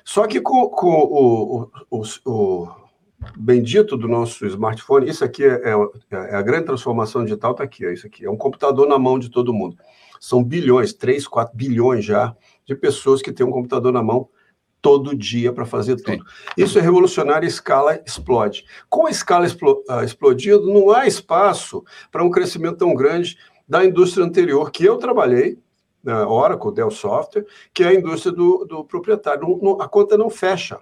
Só 0.03 0.27
que 0.27 0.39
com, 0.39 0.69
com 0.69 0.87
o, 0.87 1.69
o, 1.89 2.01
o, 2.01 2.31
o, 2.31 2.67
bendito 3.35 3.97
do 3.97 4.07
nosso 4.07 4.45
smartphone, 4.45 5.09
isso 5.09 5.25
aqui 5.25 5.43
é, 5.43 5.61
é, 5.63 6.15
é 6.15 6.35
a 6.35 6.41
grande 6.41 6.65
transformação 6.65 7.23
digital, 7.23 7.51
está 7.51 7.63
aqui, 7.63 7.85
é 7.85 7.93
isso 7.93 8.05
aqui, 8.05 8.25
é 8.25 8.29
um 8.29 8.37
computador 8.37 8.87
na 8.87 8.99
mão 8.99 9.17
de 9.17 9.29
todo 9.29 9.53
mundo. 9.53 9.77
São 10.19 10.43
bilhões, 10.43 10.93
3, 10.93 11.27
4 11.27 11.55
bilhões 11.55 12.05
já 12.05 12.35
de 12.65 12.75
pessoas 12.75 13.21
que 13.21 13.31
têm 13.31 13.45
um 13.45 13.51
computador 13.51 13.91
na 13.91 14.03
mão 14.03 14.29
todo 14.85 15.15
dia 15.15 15.51
para 15.51 15.65
fazer 15.65 15.95
tudo. 15.95 16.23
Isso 16.55 16.77
é 16.77 16.81
revolucionário 16.81 17.47
a 17.47 17.49
escala 17.49 17.99
explode. 18.05 18.63
Com 18.87 19.07
a 19.07 19.09
escala 19.09 19.47
ah, 19.89 20.03
explodindo, 20.03 20.71
não 20.71 20.91
há 20.91 21.07
espaço 21.07 21.83
para 22.11 22.23
um 22.23 22.29
crescimento 22.29 22.77
tão 22.77 22.93
grande 22.93 23.35
da 23.67 23.83
indústria 23.83 24.23
anterior 24.23 24.69
que 24.69 24.85
eu 24.85 24.97
trabalhei, 24.97 25.57
na 26.03 26.29
Oracle, 26.29 26.71
Dell 26.71 26.91
Software, 26.91 27.47
que 27.73 27.83
é 27.83 27.87
a 27.87 27.95
indústria 27.95 28.31
do, 28.31 28.63
do 28.63 28.85
proprietário. 28.85 29.41
Não, 29.41 29.57
não, 29.57 29.81
a 29.81 29.89
conta 29.89 30.15
não 30.15 30.29
fecha. 30.29 30.79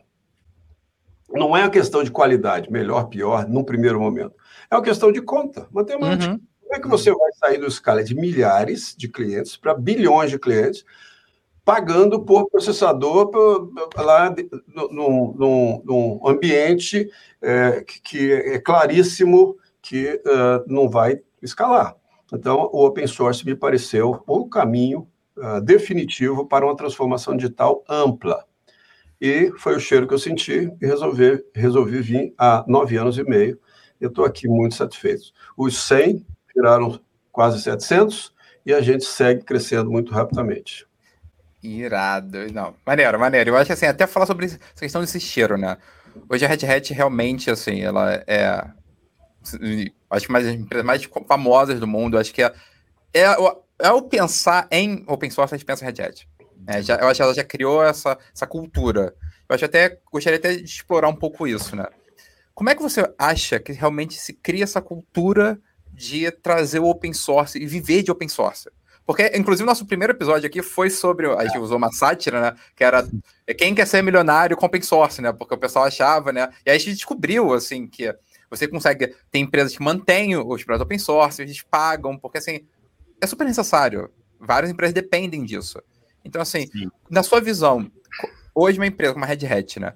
Não 1.29 1.55
é 1.55 1.61
uma 1.61 1.69
questão 1.69 2.03
de 2.03 2.11
qualidade, 2.11 2.69
melhor, 2.69 3.05
pior, 3.05 3.47
num 3.47 3.63
primeiro 3.63 4.01
momento. 4.01 4.35
É 4.69 4.75
uma 4.75 4.83
questão 4.83 5.13
de 5.13 5.21
conta, 5.21 5.65
matemática. 5.71 6.33
Uhum. 6.33 6.41
é 6.73 6.77
que 6.77 6.89
você 6.89 7.09
vai 7.09 7.31
sair 7.39 7.57
do 7.57 7.67
escala 7.67 8.03
de 8.03 8.13
milhares 8.13 8.93
de 8.97 9.07
clientes 9.07 9.55
para 9.55 9.73
bilhões 9.73 10.29
de 10.29 10.37
clientes, 10.37 10.83
pagando 11.65 12.21
por 12.23 12.49
processador 12.49 13.31
lá 13.95 14.33
num, 14.91 16.21
ambiente 16.25 17.09
é, 17.41 17.83
que, 18.03 18.31
é 18.33 18.59
claríssimo 18.59 19.57
que 19.81 20.21
uh, 20.25 20.63
não 20.67 20.89
vai 20.89 21.21
escalar. 21.41 21.95
Então, 22.33 22.69
o 22.71 22.85
open 22.85 23.05
source 23.07 23.45
me 23.45 23.55
pareceu 23.55 24.23
o 24.25 24.47
caminho 24.47 25.07
uh, 25.37 25.61
definitivo 25.61 26.45
para 26.45 26.65
uma 26.65 26.75
transformação 26.75 27.35
digital 27.35 27.83
ampla. 27.87 28.45
E 29.21 29.51
foi 29.57 29.75
o 29.75 29.79
cheiro 29.79 30.07
que 30.07 30.13
eu 30.13 30.19
senti 30.19 30.71
e 30.81 30.85
resolvi, 30.85 31.43
resolvi 31.53 32.01
vir 32.01 32.33
há 32.37 32.65
nove 32.67 32.97
anos 32.97 33.17
e 33.17 33.23
meio. 33.23 33.59
Eu 34.01 34.09
estou 34.09 34.25
aqui 34.25 34.47
muito 34.47 34.75
satisfeito. 34.75 35.31
Os 35.55 35.77
100 35.83 36.25
viraram 36.53 36.99
quase 37.31 37.61
700 37.61 38.33
e 38.65 38.73
a 38.73 38.81
gente 38.81 39.05
segue 39.05 39.43
crescendo 39.43 39.89
muito 39.89 40.13
rapidamente. 40.13 40.85
Irado. 41.63 42.51
Não, 42.51 42.75
maneiro, 42.85 43.19
maneiro. 43.19 43.51
Eu 43.51 43.57
acho 43.57 43.71
assim, 43.71 43.85
até 43.85 44.05
falar 44.05 44.25
sobre 44.25 44.47
essa 44.47 44.59
questão 44.77 45.01
desse 45.01 45.19
cheiro, 45.19 45.57
né? 45.57 45.77
Hoje 46.29 46.45
a 46.45 46.47
Red 46.47 46.65
Hat 46.65 46.93
realmente, 46.93 47.49
assim, 47.49 47.81
ela 47.81 48.23
é. 48.27 48.67
Acho 50.09 50.25
que 50.25 50.31
uma 50.31 50.41
das 50.41 50.53
empresas 50.53 50.85
mais 50.85 51.03
famosas 51.27 51.79
do 51.79 51.87
mundo. 51.87 52.17
Acho 52.17 52.33
que 52.33 52.43
é, 52.43 52.53
é, 53.13 53.25
é 53.79 53.91
o 53.91 54.01
pensar 54.01 54.67
em 54.69 55.03
open 55.07 55.29
source, 55.29 55.53
a 55.53 55.57
gente 55.57 55.65
pensa 55.65 55.83
em 55.83 55.87
Red 55.87 56.01
Hat. 56.03 56.27
É, 56.67 56.81
já, 56.81 56.95
eu 56.95 57.07
acho 57.07 57.17
que 57.17 57.23
ela 57.23 57.33
já 57.33 57.43
criou 57.43 57.83
essa, 57.83 58.17
essa 58.33 58.45
cultura. 58.45 59.15
Eu 59.47 59.55
acho 59.55 59.65
até 59.65 59.99
gostaria 60.11 60.37
até 60.37 60.55
de 60.55 60.63
explorar 60.63 61.09
um 61.09 61.15
pouco 61.15 61.47
isso, 61.47 61.75
né? 61.75 61.85
Como 62.53 62.69
é 62.69 62.75
que 62.75 62.81
você 62.81 63.11
acha 63.17 63.59
que 63.59 63.73
realmente 63.73 64.15
se 64.15 64.33
cria 64.33 64.63
essa 64.63 64.81
cultura 64.81 65.59
de 65.91 66.29
trazer 66.31 66.79
o 66.79 66.87
open 66.87 67.13
source 67.13 67.57
e 67.57 67.65
viver 67.65 68.03
de 68.03 68.11
open 68.11 68.29
source? 68.29 68.69
Porque, 69.05 69.31
inclusive, 69.35 69.65
nosso 69.65 69.85
primeiro 69.85 70.13
episódio 70.13 70.47
aqui 70.47 70.61
foi 70.61 70.89
sobre. 70.89 71.27
A 71.27 71.45
gente 71.45 71.57
usou 71.57 71.77
uma 71.77 71.91
sátira, 71.91 72.39
né? 72.39 72.55
Que 72.75 72.83
era 72.83 73.07
quem 73.57 73.75
quer 73.75 73.85
ser 73.85 74.01
milionário 74.01 74.55
com 74.55 74.65
open 74.65 74.81
source, 74.81 75.21
né? 75.21 75.31
Porque 75.33 75.53
o 75.53 75.57
pessoal 75.57 75.85
achava, 75.85 76.31
né? 76.31 76.49
E 76.65 76.69
aí 76.69 76.77
a 76.77 76.79
gente 76.79 76.93
descobriu, 76.93 77.53
assim, 77.53 77.85
que 77.85 78.15
você 78.49 78.67
consegue. 78.67 79.13
Tem 79.29 79.43
empresas 79.43 79.75
que 79.75 79.83
mantêm 79.83 80.37
os 80.37 80.63
projetos 80.63 80.85
open 80.85 80.99
source, 80.99 81.41
eles 81.41 81.61
pagam, 81.61 82.17
porque, 82.17 82.37
assim, 82.37 82.65
é 83.19 83.27
super 83.27 83.45
necessário. 83.45 84.09
Várias 84.39 84.71
empresas 84.71 84.93
dependem 84.93 85.43
disso. 85.43 85.81
Então, 86.23 86.41
assim, 86.41 86.67
Sim. 86.67 86.89
na 87.09 87.23
sua 87.23 87.41
visão, 87.41 87.91
hoje 88.55 88.79
uma 88.79 88.87
empresa 88.87 89.13
como 89.13 89.25
a 89.25 89.27
Red 89.27 89.45
Hat, 89.45 89.79
né? 89.79 89.93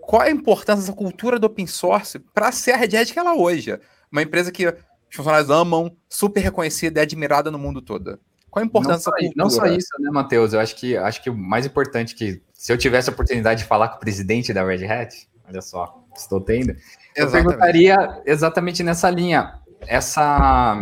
Qual 0.00 0.22
a 0.22 0.30
importância 0.30 0.80
dessa 0.80 0.96
cultura 0.96 1.38
do 1.38 1.46
open 1.46 1.66
source 1.66 2.18
para 2.18 2.50
ser 2.50 2.72
a 2.72 2.76
Red 2.78 2.96
Hat 2.96 3.12
que 3.12 3.18
ela 3.18 3.34
é 3.34 3.38
hoje? 3.38 3.78
Uma 4.10 4.22
empresa 4.22 4.50
que 4.50 4.66
os 4.66 4.74
funcionários 5.14 5.50
amam, 5.50 5.94
super 6.08 6.40
reconhecida 6.40 7.00
e 7.00 7.02
admirada 7.02 7.50
no 7.50 7.58
mundo 7.58 7.82
todo. 7.82 8.18
Qual 8.50 8.62
a 8.62 8.66
importância 8.66 9.10
não 9.36 9.50
só, 9.50 9.60
não 9.60 9.66
só 9.66 9.66
isso, 9.66 9.88
né, 10.00 10.10
Matheus? 10.10 10.52
Eu 10.52 10.60
acho 10.60 10.74
que 10.76 10.96
acho 10.96 11.22
que 11.22 11.30
o 11.30 11.36
mais 11.36 11.66
importante 11.66 12.14
que 12.14 12.42
se 12.54 12.72
eu 12.72 12.78
tivesse 12.78 13.10
a 13.10 13.12
oportunidade 13.12 13.62
de 13.62 13.66
falar 13.66 13.88
com 13.88 13.96
o 13.96 14.00
presidente 14.00 14.52
da 14.52 14.64
Red 14.64 14.86
Hat, 14.86 15.28
olha 15.46 15.60
só, 15.60 16.04
estou 16.16 16.40
tendo, 16.40 16.70
eu 16.70 17.26
exatamente. 17.26 17.46
perguntaria 17.46 18.22
exatamente 18.24 18.82
nessa 18.82 19.10
linha. 19.10 19.60
Essa 19.86 20.76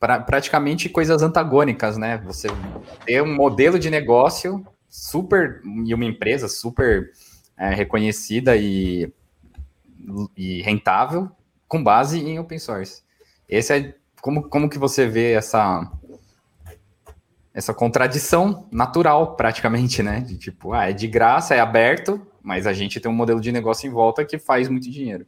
pra, 0.00 0.20
praticamente 0.20 0.88
coisas 0.88 1.22
antagônicas, 1.22 1.96
né? 1.96 2.18
Você 2.24 2.48
ter 3.04 3.22
um 3.22 3.34
modelo 3.34 3.78
de 3.78 3.90
negócio 3.90 4.66
super 4.88 5.62
e 5.86 5.94
uma 5.94 6.04
empresa 6.04 6.48
super 6.48 7.12
é, 7.56 7.74
reconhecida 7.74 8.56
e, 8.56 9.12
e 10.36 10.62
rentável 10.62 11.30
com 11.68 11.82
base 11.82 12.18
em 12.18 12.38
open 12.38 12.58
source. 12.58 13.02
Esse 13.48 13.72
é 13.72 13.94
como, 14.20 14.48
como 14.48 14.68
que 14.68 14.78
você 14.78 15.06
vê 15.06 15.32
essa 15.32 15.90
essa 17.52 17.74
contradição 17.74 18.68
natural, 18.70 19.34
praticamente, 19.34 20.02
né? 20.02 20.20
De 20.20 20.36
tipo, 20.36 20.72
ah, 20.72 20.90
é 20.90 20.92
de 20.92 21.06
graça, 21.06 21.54
é 21.54 21.60
aberto, 21.60 22.20
mas 22.42 22.66
a 22.66 22.72
gente 22.72 23.00
tem 23.00 23.10
um 23.10 23.14
modelo 23.14 23.40
de 23.40 23.50
negócio 23.50 23.86
em 23.86 23.90
volta 23.90 24.24
que 24.24 24.38
faz 24.38 24.68
muito 24.68 24.90
dinheiro. 24.90 25.26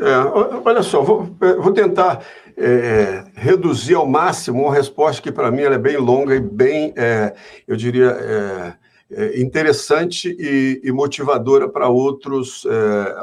É, 0.00 0.16
olha 0.64 0.82
só, 0.82 1.02
vou, 1.02 1.36
é, 1.40 1.54
vou 1.54 1.72
tentar 1.72 2.24
é, 2.56 3.24
reduzir 3.34 3.94
ao 3.94 4.06
máximo 4.06 4.62
uma 4.62 4.74
resposta 4.74 5.22
que 5.22 5.30
para 5.30 5.52
mim 5.52 5.62
é 5.62 5.78
bem 5.78 5.96
longa 5.96 6.34
e 6.34 6.40
bem, 6.40 6.92
é, 6.96 7.32
eu 7.66 7.76
diria, 7.76 8.10
é, 8.10 8.74
é 9.12 9.40
interessante 9.40 10.34
e, 10.36 10.80
e 10.82 10.90
motivadora 10.90 11.68
para 11.68 11.88
outros, 11.88 12.66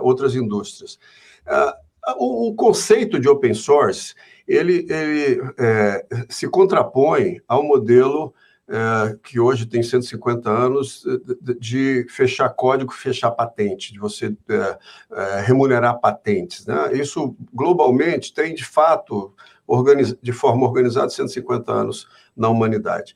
outras 0.01 0.35
indústrias. 0.35 0.97
O, 2.17 2.49
o, 2.49 2.55
conceito 2.55 3.19
de 3.19 3.27
open 3.27 3.53
source 3.53 4.13
ele, 4.47 4.87
ele 4.89 5.41
se 6.29 6.47
contrapõe 6.47 7.41
ao 7.47 7.63
modelo 7.63 8.33
é, 8.71 9.17
que 9.21 9.37
hoje 9.37 9.65
tem 9.65 9.83
150 9.83 10.49
anos, 10.49 11.03
de, 11.41 11.59
de, 11.59 12.05
fechar 12.09 12.47
código, 12.49 12.93
fechar 12.93 13.29
patente, 13.31 13.91
de 13.91 13.99
você 13.99 14.33
é, 14.49 14.77
é, 15.11 15.41
remunerar 15.41 15.99
patentes. 15.99 16.65
Né? 16.65 16.93
Isso, 16.93 17.35
globalmente, 17.53 18.33
tem, 18.33 18.55
de 18.55 18.63
fato, 18.63 19.33
de 20.21 20.31
forma 20.31 20.65
organizada, 20.65 21.09
150 21.09 21.69
anos 21.69 22.07
na 22.35 22.47
humanidade. 22.47 23.13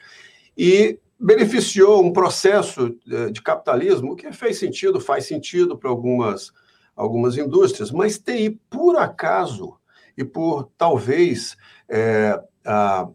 E 0.58 1.00
beneficiou 1.18 2.04
um 2.04 2.12
processo 2.12 2.94
é, 3.10 3.30
de 3.32 3.41
capitalismo 3.41 4.13
que 4.13 4.34
fez 4.34 4.60
sentido, 4.60 5.00
faz 5.00 5.26
sentido 5.26 5.78
para 5.78 5.89
algumas, 5.89 6.52
algumas 6.94 7.38
indústrias, 7.38 7.91
mas 7.91 8.20
TI, 8.20 8.60
por 8.70 8.98
acaso, 8.98 9.78
e 10.18 10.26
por 10.26 10.70
talvez 10.78 11.56
é, 11.88 12.38
a, 12.65 13.08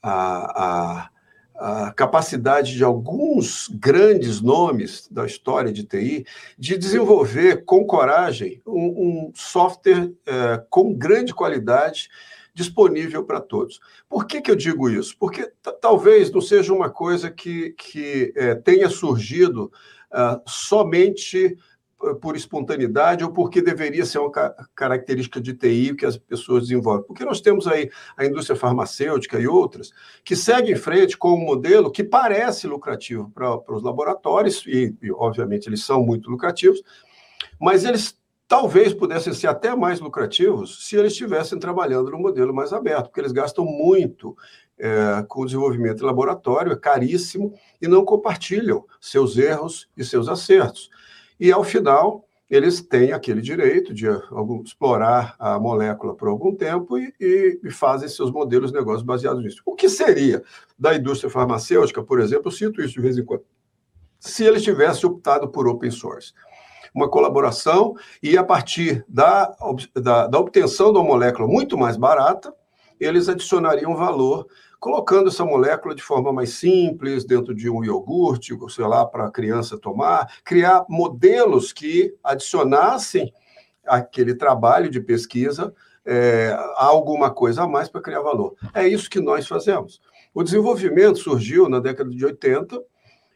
a, 0.00 1.02
a 1.02 1.10
a 1.60 1.92
capacidade 1.92 2.74
de 2.74 2.82
alguns 2.82 3.68
grandes 3.68 4.40
nomes 4.40 5.06
da 5.10 5.26
história 5.26 5.70
de 5.70 5.84
TI 5.84 6.24
de 6.58 6.78
desenvolver 6.78 7.66
com 7.66 7.84
coragem 7.84 8.62
um, 8.66 9.28
um 9.28 9.32
software 9.34 10.10
é, 10.26 10.64
com 10.70 10.94
grande 10.94 11.34
qualidade 11.34 12.08
disponível 12.54 13.24
para 13.24 13.42
todos. 13.42 13.78
Por 14.08 14.26
que, 14.26 14.40
que 14.40 14.50
eu 14.50 14.56
digo 14.56 14.88
isso? 14.88 15.14
Porque 15.18 15.52
talvez 15.82 16.30
não 16.32 16.40
seja 16.40 16.72
uma 16.72 16.88
coisa 16.88 17.30
que, 17.30 17.70
que 17.72 18.32
é, 18.34 18.54
tenha 18.54 18.88
surgido 18.88 19.70
uh, 20.10 20.40
somente 20.46 21.56
por 22.20 22.34
espontaneidade 22.34 23.22
ou 23.22 23.30
porque 23.30 23.60
deveria 23.60 24.06
ser 24.06 24.18
uma 24.18 24.30
característica 24.74 25.40
de 25.40 25.54
TI 25.54 25.94
que 25.94 26.06
as 26.06 26.16
pessoas 26.16 26.62
desenvolvem. 26.62 27.06
Porque 27.06 27.24
nós 27.24 27.40
temos 27.40 27.66
aí 27.66 27.90
a 28.16 28.24
indústria 28.24 28.56
farmacêutica 28.56 29.38
e 29.38 29.46
outras 29.46 29.90
que 30.24 30.34
seguem 30.34 30.72
em 30.72 30.76
frente 30.76 31.16
com 31.16 31.34
um 31.34 31.44
modelo 31.44 31.90
que 31.90 32.02
parece 32.02 32.66
lucrativo 32.66 33.30
para, 33.34 33.58
para 33.58 33.74
os 33.74 33.82
laboratórios, 33.82 34.64
e, 34.66 34.94
e 35.02 35.12
obviamente 35.12 35.68
eles 35.68 35.84
são 35.84 36.02
muito 36.02 36.30
lucrativos, 36.30 36.82
mas 37.60 37.84
eles 37.84 38.18
talvez 38.48 38.92
pudessem 38.92 39.32
ser 39.32 39.46
até 39.46 39.76
mais 39.76 40.00
lucrativos 40.00 40.84
se 40.84 40.96
eles 40.96 41.12
estivessem 41.12 41.58
trabalhando 41.58 42.10
no 42.10 42.18
modelo 42.18 42.52
mais 42.52 42.72
aberto, 42.72 43.04
porque 43.04 43.20
eles 43.20 43.30
gastam 43.30 43.64
muito 43.64 44.36
é, 44.76 45.22
com 45.28 45.42
o 45.42 45.44
desenvolvimento 45.44 46.02
em 46.02 46.06
laboratório, 46.06 46.72
é 46.72 46.76
caríssimo, 46.76 47.52
e 47.80 47.86
não 47.86 48.04
compartilham 48.04 48.84
seus 49.00 49.36
erros 49.36 49.88
e 49.96 50.02
seus 50.02 50.28
acertos. 50.28 50.90
E, 51.40 51.50
ao 51.50 51.64
final, 51.64 52.24
eles 52.50 52.82
têm 52.82 53.12
aquele 53.12 53.40
direito 53.40 53.94
de 53.94 54.06
algum, 54.30 54.62
explorar 54.62 55.36
a 55.38 55.58
molécula 55.58 56.14
por 56.14 56.28
algum 56.28 56.54
tempo 56.54 56.98
e, 56.98 57.14
e, 57.18 57.60
e, 57.64 57.70
fazem 57.70 58.08
seus 58.08 58.30
modelos 58.30 58.72
de 58.72 58.78
negócio 58.78 59.06
baseados 59.06 59.42
nisso. 59.42 59.62
O 59.64 59.74
que 59.74 59.88
seria 59.88 60.42
da 60.78 60.94
indústria 60.94 61.30
farmacêutica, 61.30 62.02
por 62.02 62.20
exemplo, 62.20 62.50
cito 62.52 62.82
isso 62.82 62.94
de 62.94 63.00
vez 63.00 63.16
em 63.16 63.24
quando, 63.24 63.44
se 64.18 64.44
eles 64.44 64.62
tivessem 64.62 65.08
optado 65.08 65.48
por 65.48 65.66
open 65.66 65.90
source? 65.90 66.34
Uma 66.92 67.08
colaboração 67.08 67.94
e, 68.20 68.36
a 68.36 68.42
partir 68.42 69.04
da, 69.08 69.56
da, 69.94 70.26
da 70.26 70.38
obtenção 70.38 70.92
de 70.92 70.98
uma 70.98 71.06
molécula 71.06 71.46
muito 71.46 71.78
mais 71.78 71.96
barata, 71.96 72.52
eles 72.98 73.28
adicionariam 73.28 73.96
valor 73.96 74.46
colocando 74.80 75.28
essa 75.28 75.44
molécula 75.44 75.94
de 75.94 76.02
forma 76.02 76.32
mais 76.32 76.54
simples, 76.54 77.24
dentro 77.24 77.54
de 77.54 77.68
um 77.68 77.84
iogurte, 77.84 78.56
sei 78.70 78.86
lá, 78.86 79.04
para 79.04 79.26
a 79.26 79.30
criança 79.30 79.78
tomar, 79.78 80.32
criar 80.42 80.86
modelos 80.88 81.72
que 81.72 82.14
adicionassem 82.24 83.32
aquele 83.86 84.34
trabalho 84.34 84.90
de 84.90 85.00
pesquisa 85.00 85.72
é, 86.04 86.56
alguma 86.76 87.30
coisa 87.30 87.62
a 87.62 87.68
mais 87.68 87.88
para 87.88 88.00
criar 88.00 88.20
valor. 88.20 88.54
É 88.72 88.88
isso 88.88 89.10
que 89.10 89.20
nós 89.20 89.46
fazemos. 89.46 90.00
O 90.32 90.42
desenvolvimento 90.42 91.18
surgiu 91.18 91.68
na 91.68 91.78
década 91.78 92.10
de 92.10 92.24
80, 92.24 92.82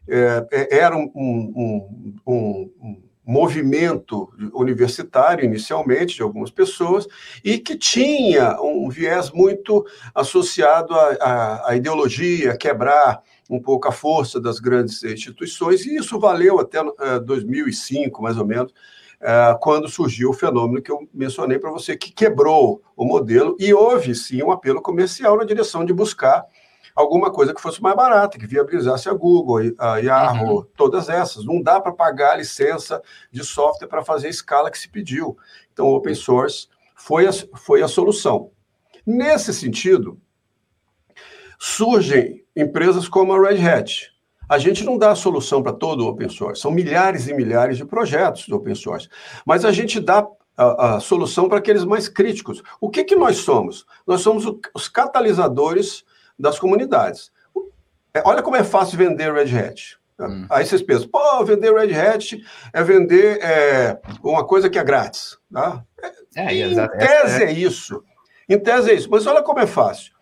é, 0.09 0.47
é, 0.51 0.79
era 0.79 0.97
um, 0.97 1.11
um, 1.15 2.23
um, 2.27 2.73
um 2.81 3.03
movimento 3.27 4.31
universitário, 4.53 5.45
inicialmente, 5.45 6.17
de 6.17 6.23
algumas 6.23 6.51
pessoas, 6.51 7.07
e 7.43 7.59
que 7.59 7.77
tinha 7.77 8.61
um 8.61 8.89
viés 8.89 9.31
muito 9.31 9.85
associado 10.15 10.95
à, 10.95 11.69
à, 11.69 11.77
ideologia, 11.77 12.57
quebrar 12.57 13.23
um 13.49 13.61
pouco 13.61 13.89
a 13.89 13.93
força 13.93 14.41
das 14.41 14.59
grandes 14.59 15.03
instituições, 15.03 15.87
e 15.87 15.97
isso 15.97 16.19
valeu 16.19 16.61
até 16.61 16.83
uh, 16.83 16.95
eh, 17.01 17.21
2005, 17.21 18.23
mais 18.23 18.39
ou 18.39 18.47
menos, 18.47 18.73
é, 19.21 19.57
quando 19.59 19.89
surgiu 19.89 20.31
o 20.31 20.35
fenômeno 20.35 20.83
que 20.83 20.93
eu 20.93 21.09
mencionei 21.15 21.59
para 21.59 21.71
você, 21.71 21.97
que 21.97 22.13
quebrou 22.13 22.83
o 22.95 23.07
modelo 23.07 23.57
e 23.59 23.73
houve 23.73 24.15
sim 24.15 24.43
um 24.43 24.53
apelo 24.53 24.83
comercial 24.83 25.39
na 25.39 25.45
direção 25.45 25.83
de 25.83 25.95
buscar 25.95 26.45
alguma 26.95 27.31
coisa 27.31 27.53
que 27.53 27.61
fosse 27.61 27.83
mais 27.83 27.97
barata, 27.97 28.39
que 28.39 28.47
viabilizasse 28.47 29.09
a 29.09 29.13
Google, 29.13 29.75
a 29.79 29.99
Yahoo, 29.99 30.59
uhum. 30.59 30.67
todas 30.77 31.09
essas. 31.09 31.45
Não 31.45 31.61
dá 31.61 31.81
para 31.81 31.93
pagar 31.93 32.33
a 32.33 32.37
licença 32.37 33.03
de 33.31 33.43
software 33.45 33.89
para 33.89 34.05
fazer 34.05 34.29
a 34.29 34.31
escala 34.31 34.71
que 34.71 34.79
se 34.79 34.89
pediu. 34.89 35.37
Então, 35.73 35.87
o 35.87 35.95
open 35.97 36.15
source 36.15 36.69
foi 36.95 37.27
a, 37.27 37.33
foi 37.57 37.83
a 37.83 37.89
solução. 37.89 38.51
Nesse 39.05 39.53
sentido, 39.53 40.21
surgem 41.59 42.45
empresas 42.57 43.09
como 43.09 43.33
a 43.33 43.49
Red 43.49 43.67
Hat. 43.67 44.13
A 44.49 44.59
gente 44.59 44.85
não 44.85 44.97
dá 44.99 45.11
a 45.11 45.17
solução 45.17 45.63
para 45.63 45.73
todo 45.73 46.05
o 46.05 46.09
open 46.09 46.29
source, 46.29 46.61
são 46.61 46.71
milhares 46.71 47.29
e 47.29 47.35
milhares 47.35 47.79
de 47.79 47.85
projetos 47.85 48.47
do 48.47 48.57
open 48.57 48.75
source, 48.75 49.09
mas 49.45 49.65
a 49.65 49.73
gente 49.73 49.99
dá 49.99 50.27
a, 50.57 50.97
a 50.97 51.01
solução 51.01 51.49
para 51.49 51.59
aqueles 51.59 51.85
mais 51.85 52.09
críticos. 52.09 52.63
O 52.81 52.91
que, 52.91 53.05
que 53.05 53.17
nós 53.17 53.39
somos? 53.39 53.87
Nós 54.07 54.21
somos 54.21 54.45
o, 54.47 54.61
os 54.75 54.89
catalisadores 54.89 56.05
das 56.39 56.59
comunidades. 56.59 57.33
É, 58.13 58.23
olha 58.25 58.43
como 58.43 58.57
é 58.57 58.65
fácil 58.65 58.99
vender 58.99 59.33
Red 59.33 59.57
Hat. 59.57 59.99
Hum. 60.21 60.47
Aí 60.49 60.65
vocês 60.65 60.83
pensam, 60.83 61.09
pô, 61.09 61.45
vender 61.45 61.73
Red 61.73 61.93
Hat 61.95 62.41
é 62.73 62.83
vender 62.83 63.43
é, 63.43 64.01
uma 64.23 64.45
coisa 64.45 64.71
que 64.71 64.79
é 64.79 64.85
grátis. 64.85 65.37
Tá? 65.53 65.85
É, 66.37 66.55
em 66.55 66.75
tese 66.75 67.43
é 67.43 67.53
isso. 67.53 68.05
Em 68.49 68.59
tese 68.59 68.91
é 68.91 68.95
isso. 68.95 69.11
Mas 69.11 69.27
olha 69.27 69.43
como 69.43 69.61
é 69.61 69.67
fácil. 69.67 70.13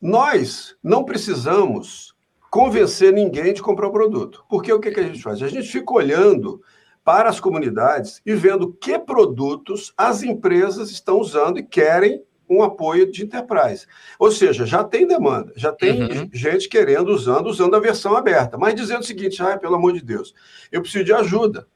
Nós 0.00 0.76
não 0.82 1.04
precisamos 1.04 2.14
convencer 2.50 3.12
ninguém 3.12 3.52
de 3.52 3.62
comprar 3.62 3.88
o 3.88 3.92
produto. 3.92 4.44
Porque 4.48 4.72
o 4.72 4.80
que, 4.80 4.90
que 4.90 5.00
a 5.00 5.04
gente 5.04 5.22
faz? 5.22 5.42
A 5.42 5.48
gente 5.48 5.68
fica 5.68 5.92
olhando 5.92 6.62
para 7.02 7.28
as 7.28 7.38
comunidades 7.38 8.20
e 8.26 8.34
vendo 8.34 8.72
que 8.72 8.98
produtos 8.98 9.94
as 9.96 10.22
empresas 10.22 10.90
estão 10.90 11.18
usando 11.18 11.58
e 11.58 11.62
querem 11.62 12.22
um 12.48 12.62
apoio 12.62 13.10
de 13.10 13.24
enterprise. 13.24 13.86
Ou 14.18 14.30
seja, 14.30 14.64
já 14.64 14.84
tem 14.84 15.06
demanda, 15.06 15.52
já 15.56 15.72
tem 15.72 16.02
uhum. 16.02 16.30
gente 16.32 16.68
querendo, 16.68 17.08
usando, 17.08 17.46
usando 17.48 17.74
a 17.74 17.80
versão 17.80 18.16
aberta, 18.16 18.56
mas 18.56 18.74
dizendo 18.74 19.00
o 19.00 19.06
seguinte: 19.06 19.42
ah, 19.42 19.58
pelo 19.58 19.74
amor 19.74 19.92
de 19.92 20.02
Deus, 20.02 20.34
eu 20.70 20.80
preciso 20.80 21.04
de 21.04 21.12
ajuda, 21.12 21.66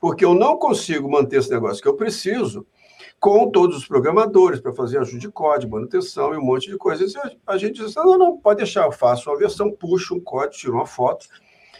porque 0.00 0.24
eu 0.24 0.34
não 0.34 0.56
consigo 0.58 1.10
manter 1.10 1.38
esse 1.38 1.50
negócio 1.50 1.82
que 1.82 1.88
eu 1.88 1.94
preciso 1.94 2.66
com 3.20 3.50
todos 3.50 3.78
os 3.78 3.86
programadores 3.86 4.60
para 4.60 4.72
fazer 4.72 4.98
ajuda 4.98 5.18
de 5.18 5.30
código, 5.30 5.74
manutenção 5.74 6.32
e 6.32 6.36
um 6.36 6.44
monte 6.44 6.70
de 6.70 6.76
coisas. 6.76 7.14
E 7.14 7.18
a 7.46 7.56
gente 7.56 7.82
diz: 7.82 7.94
não, 7.94 8.18
não, 8.18 8.36
pode 8.36 8.58
deixar, 8.58 8.84
eu 8.84 8.92
faço 8.92 9.30
uma 9.30 9.38
versão, 9.38 9.70
puxo 9.70 10.14
um 10.14 10.20
código, 10.20 10.54
tiro 10.54 10.74
uma 10.74 10.86
foto. 10.86 11.26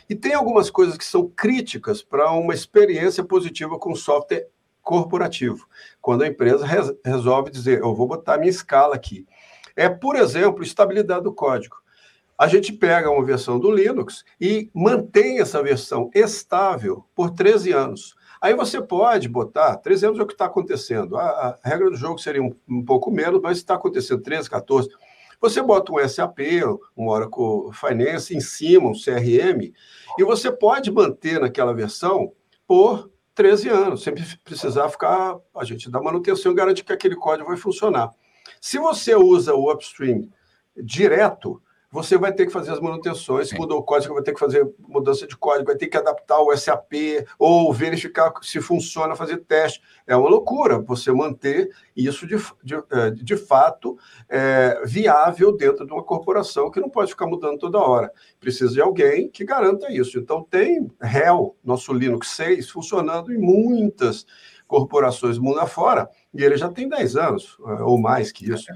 E 0.08 0.14
tem 0.14 0.32
algumas 0.32 0.70
coisas 0.70 0.96
que 0.96 1.04
são 1.04 1.28
críticas 1.28 2.02
para 2.02 2.32
uma 2.32 2.54
experiência 2.54 3.22
positiva 3.22 3.78
com 3.78 3.94
software 3.94 4.46
corporativo, 4.88 5.68
quando 6.00 6.22
a 6.22 6.26
empresa 6.26 6.64
res, 6.64 6.90
resolve 7.04 7.50
dizer, 7.50 7.80
eu 7.80 7.94
vou 7.94 8.08
botar 8.08 8.38
minha 8.38 8.48
escala 8.48 8.94
aqui. 8.94 9.26
É, 9.76 9.86
por 9.86 10.16
exemplo, 10.16 10.62
estabilidade 10.62 11.24
do 11.24 11.34
código. 11.34 11.76
A 12.38 12.48
gente 12.48 12.72
pega 12.72 13.10
uma 13.10 13.22
versão 13.22 13.60
do 13.60 13.70
Linux 13.70 14.24
e 14.40 14.70
mantém 14.72 15.40
essa 15.40 15.62
versão 15.62 16.08
estável 16.14 17.04
por 17.14 17.32
13 17.32 17.70
anos. 17.70 18.16
Aí 18.40 18.54
você 18.54 18.80
pode 18.80 19.28
botar, 19.28 19.76
13 19.76 20.06
anos 20.06 20.20
é 20.20 20.22
o 20.22 20.26
que 20.26 20.32
está 20.32 20.46
acontecendo. 20.46 21.18
A, 21.18 21.22
a, 21.22 21.58
regra 21.62 21.90
do 21.90 21.96
jogo 21.96 22.18
seria 22.18 22.42
um, 22.42 22.56
um 22.66 22.82
pouco 22.82 23.10
menos, 23.10 23.42
mas 23.42 23.58
está 23.58 23.74
acontecendo 23.74 24.22
13, 24.22 24.48
14. 24.48 24.88
Você 25.38 25.60
bota 25.60 25.92
um 25.92 26.08
SAP, 26.08 26.38
um 26.96 27.08
Oracle 27.08 27.74
Finance 27.74 28.34
em 28.34 28.40
cima, 28.40 28.88
um 28.88 28.94
CRM, 28.94 29.70
e 30.18 30.24
você 30.24 30.50
pode 30.50 30.90
manter 30.90 31.38
naquela 31.38 31.74
versão 31.74 32.32
por 32.66 33.10
13 33.38 33.68
anos, 33.68 34.02
sempre 34.02 34.24
precisar 34.42 34.88
ficar, 34.88 35.38
a 35.54 35.64
gente 35.64 35.88
dá 35.88 36.02
manutenção 36.02 36.50
e 36.50 36.54
garante 36.56 36.82
que 36.82 36.92
aquele 36.92 37.14
código 37.14 37.48
vai 37.48 37.56
funcionar. 37.56 38.10
Se 38.60 38.80
você 38.80 39.14
usa 39.14 39.54
o 39.54 39.72
upstream 39.72 40.28
direto, 40.76 41.62
você 41.90 42.18
vai 42.18 42.32
ter 42.32 42.46
que 42.46 42.52
fazer 42.52 42.72
as 42.72 42.80
manutenções. 42.80 43.48
Se 43.48 43.58
mudou 43.58 43.78
o 43.78 43.82
código, 43.82 44.14
vai 44.14 44.22
ter 44.22 44.34
que 44.34 44.40
fazer 44.40 44.68
mudança 44.78 45.26
de 45.26 45.36
código, 45.36 45.66
vai 45.66 45.76
ter 45.76 45.86
que 45.86 45.96
adaptar 45.96 46.38
o 46.38 46.54
SAP 46.56 46.92
ou 47.38 47.72
verificar 47.72 48.32
se 48.42 48.60
funciona, 48.60 49.16
fazer 49.16 49.38
teste. 49.38 49.80
É 50.06 50.14
uma 50.14 50.28
loucura 50.28 50.78
você 50.78 51.10
manter 51.10 51.70
isso 51.96 52.26
de, 52.26 52.36
de, 52.62 52.74
é, 52.90 53.10
de 53.10 53.36
fato 53.36 53.98
é, 54.28 54.82
viável 54.84 55.56
dentro 55.56 55.86
de 55.86 55.92
uma 55.92 56.04
corporação 56.04 56.70
que 56.70 56.80
não 56.80 56.90
pode 56.90 57.10
ficar 57.10 57.26
mudando 57.26 57.58
toda 57.58 57.78
hora. 57.78 58.12
Precisa 58.38 58.72
de 58.74 58.80
alguém 58.80 59.30
que 59.30 59.44
garanta 59.44 59.90
isso. 59.90 60.18
Então, 60.18 60.42
tem 60.42 60.90
RHEL, 61.00 61.56
nosso 61.64 61.92
Linux 61.92 62.28
6, 62.32 62.68
funcionando 62.68 63.32
em 63.32 63.38
muitas 63.38 64.26
corporações 64.66 65.38
mundo 65.38 65.60
afora, 65.60 66.10
e 66.34 66.44
ele 66.44 66.58
já 66.58 66.68
tem 66.68 66.86
10 66.86 67.16
anos, 67.16 67.56
é, 67.66 67.82
ou 67.82 67.98
mais 67.98 68.30
que 68.30 68.52
isso. 68.52 68.66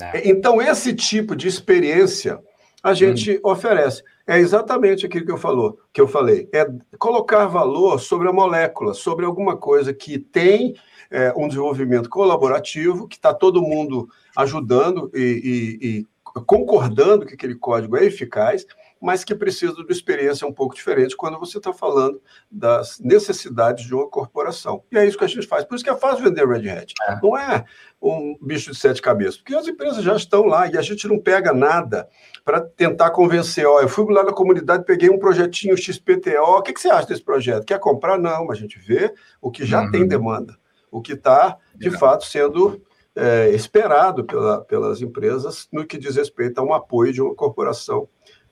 É. 0.00 0.28
Então, 0.28 0.60
esse 0.60 0.94
tipo 0.94 1.34
de 1.34 1.48
experiência 1.48 2.40
a 2.82 2.94
gente 2.94 3.36
hum. 3.36 3.40
oferece. 3.50 4.02
É 4.26 4.38
exatamente 4.38 5.06
aquilo 5.06 5.24
que 5.24 5.32
eu, 5.32 5.38
falou, 5.38 5.78
que 5.92 6.00
eu 6.00 6.06
falei. 6.06 6.48
É 6.52 6.66
colocar 6.98 7.46
valor 7.46 7.98
sobre 7.98 8.28
a 8.28 8.32
molécula, 8.32 8.94
sobre 8.94 9.24
alguma 9.24 9.56
coisa 9.56 9.92
que 9.92 10.18
tem 10.18 10.74
é, 11.10 11.32
um 11.36 11.48
desenvolvimento 11.48 12.08
colaborativo, 12.08 13.08
que 13.08 13.16
está 13.16 13.32
todo 13.32 13.62
mundo 13.62 14.08
ajudando 14.36 15.10
e, 15.14 15.78
e, 15.80 15.88
e 15.88 16.06
concordando 16.46 17.24
que 17.24 17.34
aquele 17.34 17.54
código 17.54 17.96
é 17.96 18.04
eficaz, 18.04 18.66
mas 19.00 19.24
que 19.24 19.34
precisa 19.34 19.72
de 19.74 19.82
uma 19.82 19.92
experiência 19.92 20.46
um 20.46 20.52
pouco 20.52 20.74
diferente 20.74 21.16
quando 21.16 21.38
você 21.38 21.58
está 21.58 21.72
falando 21.72 22.20
das 22.50 22.98
necessidades 23.00 23.84
de 23.84 23.94
uma 23.94 24.08
corporação. 24.08 24.82
E 24.90 24.98
é 24.98 25.06
isso 25.06 25.18
que 25.18 25.24
a 25.24 25.28
gente 25.28 25.46
faz. 25.46 25.64
Por 25.64 25.74
isso 25.74 25.84
que 25.84 25.90
é 25.90 25.96
fácil 25.96 26.24
vender 26.24 26.46
Red 26.46 26.68
Hat. 26.68 26.94
É. 27.08 27.18
Não 27.22 27.36
é 27.36 27.64
um 28.00 28.36
bicho 28.40 28.70
de 28.70 28.78
sete 28.78 29.02
cabeças, 29.02 29.36
porque 29.36 29.54
as 29.54 29.66
empresas 29.66 30.02
já 30.02 30.14
estão 30.14 30.44
lá 30.44 30.66
e 30.68 30.76
a 30.76 30.82
gente 30.82 31.06
não 31.08 31.18
pega 31.18 31.52
nada 31.52 32.08
para 32.44 32.60
tentar 32.60 33.10
convencer. 33.10 33.66
Ó, 33.66 33.80
eu 33.80 33.88
fui 33.88 34.12
lá 34.12 34.22
na 34.22 34.32
comunidade, 34.32 34.84
peguei 34.84 35.10
um 35.10 35.18
projetinho 35.18 35.76
XPTO. 35.76 36.58
O 36.58 36.62
que, 36.62 36.72
que 36.72 36.80
você 36.80 36.88
acha 36.88 37.08
desse 37.08 37.22
projeto? 37.22 37.64
Quer 37.64 37.78
comprar? 37.78 38.18
Não, 38.18 38.50
a 38.50 38.54
gente 38.54 38.78
vê 38.78 39.12
o 39.40 39.50
que 39.50 39.64
já 39.64 39.82
uhum. 39.82 39.90
tem 39.90 40.06
demanda, 40.06 40.56
o 40.90 41.00
que 41.00 41.12
está, 41.12 41.56
de 41.74 41.90
fato, 41.90 42.24
sendo 42.24 42.80
é, 43.18 43.50
esperado 43.50 44.24
pela, 44.24 44.64
pelas 44.64 45.02
empresas 45.02 45.68
no 45.72 45.84
que 45.84 45.98
diz 45.98 46.14
respeito 46.14 46.60
a 46.60 46.62
um 46.62 46.72
apoio 46.72 47.12
de 47.12 47.20
uma 47.20 47.34
corporação 47.34 48.08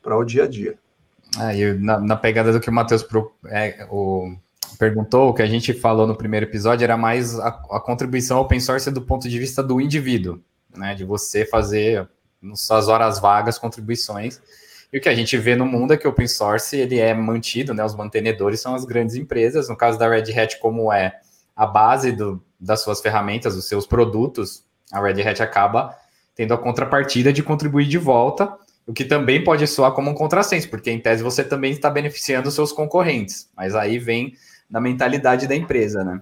para 0.06 0.16
o 0.16 0.24
dia 0.24 0.44
a 0.44 0.46
dia. 0.46 0.78
É, 1.40 1.74
na, 1.74 1.98
na, 1.98 2.16
pegada 2.16 2.52
do 2.52 2.60
que 2.60 2.70
o 2.70 2.72
Matheus 2.72 3.04
é, 3.46 3.84
o, 3.90 4.36
perguntou, 4.78 5.30
o 5.30 5.34
que 5.34 5.42
a 5.42 5.46
gente 5.46 5.74
falou 5.74 6.06
no 6.06 6.14
primeiro 6.14 6.46
episódio 6.46 6.84
era 6.84 6.96
mais 6.96 7.36
a, 7.40 7.48
a, 7.48 7.80
contribuição 7.80 8.38
open 8.38 8.60
source 8.60 8.88
do 8.92 9.02
ponto 9.02 9.28
de 9.28 9.36
vista 9.36 9.64
do 9.64 9.80
indivíduo, 9.80 10.40
né? 10.76 10.94
De 10.94 11.04
você 11.04 11.44
fazer 11.44 12.08
nas 12.40 12.60
suas 12.60 12.86
horas 12.86 13.18
vagas 13.18 13.58
contribuições. 13.58 14.40
E 14.92 14.98
o 14.98 15.00
que 15.00 15.08
a 15.08 15.14
gente 15.14 15.36
vê 15.36 15.56
no 15.56 15.66
mundo 15.66 15.92
é 15.92 15.96
que 15.96 16.06
o 16.06 16.10
open 16.10 16.28
source 16.28 16.76
ele 16.76 17.00
é 17.00 17.12
mantido, 17.12 17.74
né? 17.74 17.84
Os 17.84 17.96
mantenedores 17.96 18.60
são 18.60 18.76
as 18.76 18.84
grandes 18.84 19.16
empresas. 19.16 19.68
No 19.68 19.76
caso 19.76 19.98
da 19.98 20.08
Red 20.08 20.32
Hat, 20.38 20.60
como 20.60 20.92
é 20.92 21.16
a 21.56 21.66
base 21.66 22.12
do, 22.12 22.40
das 22.60 22.80
suas 22.80 23.00
ferramentas, 23.00 23.56
dos 23.56 23.66
seus 23.66 23.88
produtos, 23.88 24.62
a 24.92 25.00
Red 25.00 25.20
Hat 25.28 25.42
acaba 25.42 25.96
tendo 26.36 26.54
a 26.54 26.58
contrapartida 26.58 27.32
de 27.32 27.42
contribuir 27.42 27.88
de 27.88 27.98
volta 27.98 28.56
o 28.86 28.92
que 28.92 29.04
também 29.04 29.42
pode 29.42 29.66
soar 29.66 29.92
como 29.92 30.10
um 30.10 30.14
contrassenso, 30.14 30.70
porque 30.70 30.90
em 30.90 31.00
tese 31.00 31.22
você 31.22 31.42
também 31.42 31.72
está 31.72 31.90
beneficiando 31.90 32.48
os 32.48 32.54
seus 32.54 32.72
concorrentes, 32.72 33.50
mas 33.56 33.74
aí 33.74 33.98
vem 33.98 34.34
na 34.70 34.80
mentalidade 34.80 35.46
da 35.46 35.56
empresa, 35.56 36.04
né? 36.04 36.20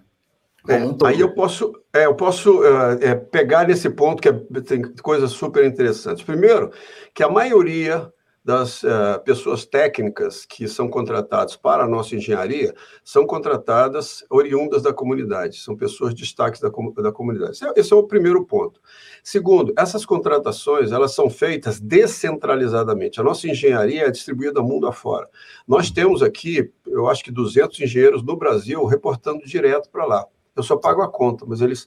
É, 0.66 0.79
um 0.79 0.96
aí 1.05 1.20
eu 1.20 1.35
posso, 1.35 1.72
é, 1.92 2.07
eu 2.07 2.14
posso 2.14 2.61
uh, 2.61 2.98
é, 3.03 3.14
pegar 3.14 3.68
nesse 3.68 3.90
ponto 3.90 4.22
que 4.22 4.31
é, 4.31 4.33
tem 4.66 4.81
coisas 5.03 5.31
super 5.33 5.62
interessantes. 5.62 6.24
Primeiro, 6.24 6.72
que 7.12 7.22
a 7.22 7.29
maioria 7.29 8.11
das 8.44 8.83
uh, 8.83 9.18
pessoas 9.24 9.64
técnicas 9.64 10.44
que 10.44 10.68
são 10.68 10.87
contratadas 10.87 11.57
para 11.57 11.85
a 11.85 11.88
nossa 11.88 12.14
engenharia 12.14 12.74
são 13.02 13.26
contratadas 13.26 14.22
oriundas 14.28 14.83
da 14.83 14.92
comunidade, 14.92 15.61
são 15.61 15.74
pessoas 15.74 16.12
destaques 16.12 16.61
da, 16.61 16.68
da 16.68 17.11
comunidade. 17.11 17.52
Esse 17.52 17.64
é, 17.64 17.72
esse 17.74 17.92
é, 17.92 17.96
o 17.96 18.02
primeiro 18.02 18.44
ponto. 18.44 18.80
Segundo, 19.22 19.72
essas 19.78 20.04
contratações 20.04 20.92
elas 20.92 21.14
são 21.14 21.30
feitas 21.30 21.80
descentralizadamente. 21.80 23.18
A 23.18 23.24
nossa 23.24 23.48
engenharia 23.48 24.07
é 24.07 24.11
distribuída 24.11 24.61
mundo 24.61 24.87
afora. 24.87 25.26
Nós 25.66 25.90
temos 25.90 26.22
aqui, 26.22 26.70
eu 26.87 27.09
acho 27.09 27.24
que 27.24 27.33
200 27.33 27.80
engenheiros 27.80 28.22
no 28.22 28.37
Brasil 28.37 28.85
reportando 28.85 29.46
direto 29.46 29.88
para 29.88 30.04
lá. 30.04 30.26
Eu 30.54 30.62
só 30.62 30.76
pago 30.76 31.00
a 31.00 31.09
conta, 31.09 31.46
mas 31.48 31.62
eles, 31.62 31.87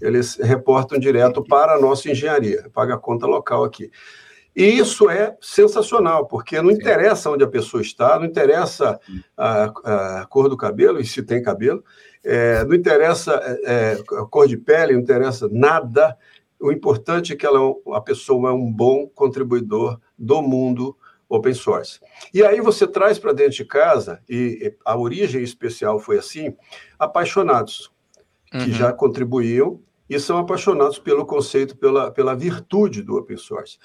eles 0.00 0.36
reportam 0.36 1.00
direto 1.00 1.42
para 1.42 1.74
a 1.74 1.80
nossa 1.80 2.08
engenharia, 2.08 2.70
paga 2.72 2.94
a 2.94 2.98
conta 2.98 3.26
local 3.26 3.64
aqui. 3.64 3.90
E 4.56 4.64
isso 4.64 5.10
é 5.10 5.36
sensacional, 5.38 6.26
porque 6.26 6.62
não 6.62 6.70
interessa 6.70 7.30
onde 7.30 7.44
a 7.44 7.48
pessoa 7.48 7.82
está, 7.82 8.18
não 8.18 8.24
interessa 8.24 8.98
a, 9.36 10.20
a 10.22 10.26
cor 10.26 10.48
do 10.48 10.56
cabelo, 10.56 10.98
e 10.98 11.04
se 11.04 11.22
tem 11.22 11.42
cabelo, 11.42 11.84
é, 12.24 12.64
não 12.64 12.74
interessa 12.74 13.34
é, 13.64 14.02
a 14.18 14.24
cor 14.24 14.48
de 14.48 14.56
pele, 14.56 14.94
não 14.94 15.00
interessa 15.00 15.46
nada. 15.52 16.16
O 16.58 16.72
importante 16.72 17.34
é 17.34 17.36
que 17.36 17.44
ela, 17.44 17.60
a 17.92 18.00
pessoa 18.00 18.48
é 18.48 18.52
um 18.54 18.72
bom 18.72 19.06
contribuidor 19.06 20.00
do 20.18 20.40
mundo 20.40 20.96
open 21.28 21.52
source. 21.52 22.00
E 22.32 22.42
aí 22.42 22.58
você 22.60 22.86
traz 22.86 23.18
para 23.18 23.34
dentro 23.34 23.56
de 23.56 23.64
casa, 23.66 24.22
e 24.26 24.74
a 24.86 24.96
origem 24.96 25.42
especial 25.42 26.00
foi 26.00 26.16
assim, 26.16 26.56
apaixonados, 26.98 27.92
que 28.50 28.56
uhum. 28.56 28.72
já 28.72 28.90
contribuíam 28.90 29.82
e 30.08 30.18
são 30.18 30.38
apaixonados 30.38 30.98
pelo 30.98 31.26
conceito, 31.26 31.76
pela, 31.76 32.10
pela 32.10 32.34
virtude 32.34 33.02
do 33.02 33.16
open 33.16 33.36
source. 33.36 33.76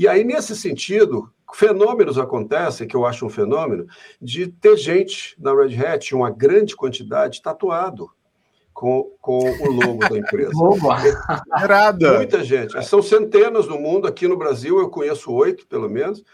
E 0.00 0.08
aí, 0.08 0.24
nesse 0.24 0.56
sentido, 0.56 1.30
fenômenos 1.52 2.16
acontecem, 2.16 2.88
que 2.88 2.96
eu 2.96 3.04
acho 3.04 3.26
um 3.26 3.28
fenômeno, 3.28 3.86
de 4.18 4.46
ter 4.46 4.74
gente 4.78 5.36
na 5.38 5.54
Red 5.54 5.76
Hat, 5.76 6.14
uma 6.14 6.30
grande 6.30 6.74
quantidade, 6.74 7.42
tatuado 7.42 8.10
com, 8.72 9.14
com 9.20 9.40
o 9.40 9.70
logo 9.70 9.98
da 10.08 10.16
empresa. 10.16 10.52
Irada. 11.62 12.16
Muita 12.16 12.42
gente. 12.42 12.82
São 12.82 13.02
centenas 13.02 13.68
no 13.68 13.78
mundo. 13.78 14.08
Aqui 14.08 14.26
no 14.26 14.38
Brasil 14.38 14.78
eu 14.78 14.88
conheço 14.88 15.30
oito, 15.34 15.66
pelo 15.66 15.86
menos. 15.86 16.24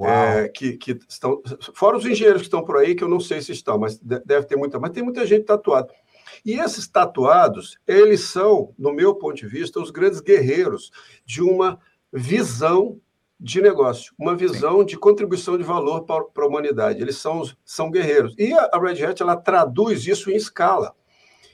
É, 0.00 0.48
que, 0.48 0.72
que 0.76 0.98
estão. 1.08 1.40
Fora 1.74 1.96
os 1.96 2.04
engenheiros 2.04 2.42
que 2.42 2.48
estão 2.48 2.64
por 2.64 2.76
aí, 2.76 2.96
que 2.96 3.04
eu 3.04 3.08
não 3.08 3.20
sei 3.20 3.40
se 3.40 3.52
estão, 3.52 3.78
mas 3.78 4.00
deve 4.00 4.46
ter 4.46 4.56
muita. 4.56 4.80
Mas 4.80 4.90
tem 4.90 5.04
muita 5.04 5.24
gente 5.24 5.44
tatuada. 5.44 5.94
E 6.44 6.58
esses 6.58 6.88
tatuados, 6.88 7.78
eles 7.86 8.22
são, 8.22 8.74
no 8.76 8.92
meu 8.92 9.14
ponto 9.14 9.36
de 9.36 9.46
vista, 9.46 9.78
os 9.78 9.92
grandes 9.92 10.18
guerreiros 10.18 10.90
de 11.24 11.40
uma 11.40 11.78
visão 12.12 13.00
de 13.42 13.60
negócio, 13.60 14.14
uma 14.16 14.36
visão 14.36 14.78
Sim. 14.78 14.86
de 14.86 14.96
contribuição 14.96 15.58
de 15.58 15.64
valor 15.64 16.02
para, 16.02 16.22
para 16.26 16.44
a 16.44 16.46
humanidade. 16.46 17.02
Eles 17.02 17.16
são, 17.16 17.42
são 17.64 17.90
guerreiros. 17.90 18.36
E 18.38 18.52
a 18.52 18.78
Red 18.78 19.04
Hat 19.04 19.20
ela 19.20 19.36
traduz 19.36 20.06
isso 20.06 20.30
em 20.30 20.36
escala. 20.36 20.94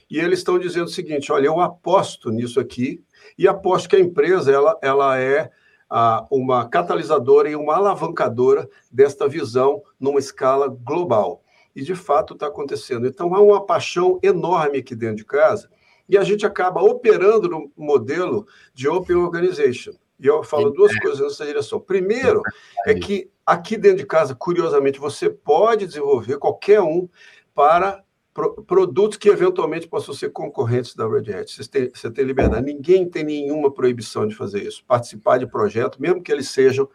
E 0.07 0.19
eles 0.19 0.39
estão 0.39 0.59
dizendo 0.59 0.85
o 0.85 0.91
seguinte: 0.91 1.31
olha, 1.31 1.47
eu 1.47 1.59
aposto 1.59 2.29
nisso 2.29 2.59
aqui 2.59 3.03
e 3.35 3.47
aposto 3.47 3.89
que 3.89 3.95
a 3.95 3.99
empresa 3.99 4.51
ela, 4.51 4.77
ela 4.83 5.17
é 5.17 5.49
ah, 5.89 6.27
uma 6.29 6.69
catalisadora 6.69 7.49
e 7.49 7.55
uma 7.55 7.75
alavancadora 7.75 8.69
desta 8.91 9.27
visão 9.27 9.81
numa 9.99 10.19
escala 10.19 10.67
global. 10.67 11.41
E 11.75 11.81
de 11.81 11.95
fato 11.95 12.35
está 12.35 12.47
acontecendo. 12.47 13.07
Então 13.07 13.33
há 13.33 13.41
uma 13.41 13.65
paixão 13.65 14.19
enorme 14.21 14.77
aqui 14.77 14.93
dentro 14.93 15.17
de 15.17 15.25
casa 15.25 15.67
e 16.07 16.17
a 16.17 16.23
gente 16.23 16.45
acaba 16.45 16.83
operando 16.83 17.49
no 17.49 17.71
modelo 17.75 18.45
de 18.75 18.87
Open 18.87 19.15
Organization. 19.15 19.93
E 20.19 20.27
eu 20.27 20.43
falo 20.43 20.69
duas 20.69 20.93
coisas 20.99 21.21
nessa 21.21 21.45
direção. 21.45 21.79
Primeiro, 21.79 22.41
é 22.85 22.93
que 22.93 23.29
aqui 23.45 23.77
dentro 23.77 23.99
de 23.99 24.05
casa, 24.05 24.35
curiosamente, 24.35 24.99
você 24.99 25.29
pode 25.29 25.87
desenvolver 25.87 26.37
qualquer 26.37 26.81
um 26.81 27.07
para 27.53 28.03
pro, 28.33 28.61
produtos 28.63 29.17
que 29.17 29.29
eventualmente 29.29 29.87
possam 29.87 30.13
ser 30.13 30.29
concorrentes 30.29 30.95
da 30.95 31.07
Red 31.07 31.33
Hat. 31.33 31.51
Você 31.51 31.69
tem, 31.69 31.89
você 31.89 32.11
tem 32.11 32.25
liberdade. 32.25 32.65
Ninguém 32.65 33.09
tem 33.09 33.23
nenhuma 33.23 33.73
proibição 33.73 34.27
de 34.27 34.35
fazer 34.35 34.63
isso. 34.63 34.83
Participar 34.85 35.37
de 35.37 35.47
projeto, 35.47 36.01
mesmo 36.01 36.21
que 36.21 36.31
eles 36.31 36.49
sejam 36.49 36.87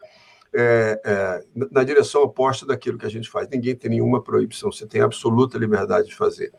é, 0.55 1.01
é, 1.05 1.45
na 1.71 1.83
direção 1.83 2.23
oposta 2.23 2.65
daquilo 2.65 2.99
que 2.99 3.07
a 3.07 3.11
gente 3.11 3.29
faz. 3.29 3.49
Ninguém 3.49 3.75
tem 3.75 3.91
nenhuma 3.91 4.23
proibição. 4.23 4.71
Você 4.71 4.87
tem 4.87 5.01
absoluta 5.01 5.59
liberdade 5.59 6.09
de 6.09 6.15
fazer. 6.15 6.53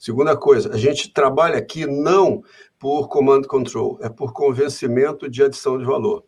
Segunda 0.00 0.34
coisa, 0.34 0.72
a 0.72 0.78
gente 0.78 1.12
trabalha 1.12 1.58
aqui 1.58 1.84
não 1.84 2.42
por 2.78 3.06
command 3.08 3.42
control, 3.42 3.98
é 4.00 4.08
por 4.08 4.32
convencimento 4.32 5.28
de 5.28 5.42
adição 5.42 5.76
de 5.76 5.84
valor. 5.84 6.24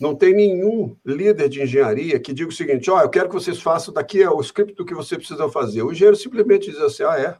Não 0.00 0.16
tem 0.16 0.34
nenhum 0.34 0.96
líder 1.04 1.50
de 1.50 1.62
engenharia 1.62 2.18
que 2.18 2.32
diga 2.32 2.48
o 2.48 2.52
seguinte: 2.52 2.90
ó, 2.90 2.96
oh, 2.96 3.00
eu 3.02 3.10
quero 3.10 3.28
que 3.28 3.34
vocês 3.34 3.60
façam 3.60 3.92
daqui 3.92 4.22
é 4.22 4.30
o 4.30 4.40
script 4.40 4.74
do 4.74 4.86
que 4.86 4.94
você 4.94 5.18
precisa 5.18 5.46
fazer. 5.50 5.82
O 5.82 5.92
engenheiro 5.92 6.16
simplesmente 6.16 6.70
diz 6.70 6.80
assim: 6.80 7.02
ah, 7.02 7.20
é, 7.20 7.36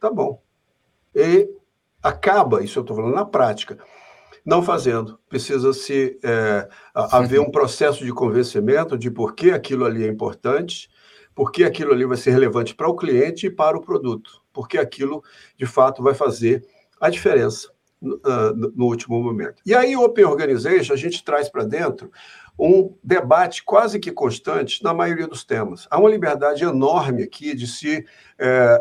tá 0.00 0.10
bom. 0.10 0.42
E 1.14 1.46
acaba, 2.02 2.64
isso 2.64 2.78
eu 2.78 2.80
estou 2.80 2.96
falando 2.96 3.14
na 3.14 3.26
prática, 3.26 3.76
não 4.46 4.62
fazendo. 4.62 5.20
Precisa 5.28 5.74
se 5.74 6.18
é, 6.24 6.66
haver 6.94 7.38
um 7.38 7.50
processo 7.50 8.02
de 8.02 8.14
convencimento 8.14 8.96
de 8.96 9.10
por 9.10 9.34
que 9.34 9.50
aquilo 9.50 9.84
ali 9.84 10.04
é 10.04 10.08
importante, 10.08 10.88
por 11.34 11.52
que 11.52 11.64
aquilo 11.64 11.92
ali 11.92 12.06
vai 12.06 12.16
ser 12.16 12.30
relevante 12.30 12.74
para 12.74 12.88
o 12.88 12.96
cliente 12.96 13.48
e 13.48 13.50
para 13.50 13.76
o 13.76 13.82
produto, 13.82 14.42
porque 14.56 14.78
aquilo 14.78 15.22
de 15.58 15.66
fato 15.66 16.02
vai 16.02 16.14
fazer 16.14 16.66
a 16.98 17.10
diferença 17.10 17.68
uh, 18.02 18.56
no 18.74 18.86
último 18.86 19.22
momento. 19.22 19.60
E 19.66 19.74
aí, 19.74 19.94
Open 19.94 20.24
Organization, 20.24 20.94
a 20.94 20.96
gente 20.96 21.22
traz 21.22 21.50
para 21.50 21.62
dentro 21.62 22.10
um 22.58 22.96
debate 23.04 23.62
quase 23.62 24.00
que 24.00 24.10
constante 24.10 24.82
na 24.82 24.94
maioria 24.94 25.26
dos 25.26 25.44
temas. 25.44 25.86
Há 25.90 25.98
uma 25.98 26.08
liberdade 26.08 26.64
enorme 26.64 27.22
aqui 27.22 27.54
de 27.54 27.66
se 27.66 28.02
é, 28.38 28.80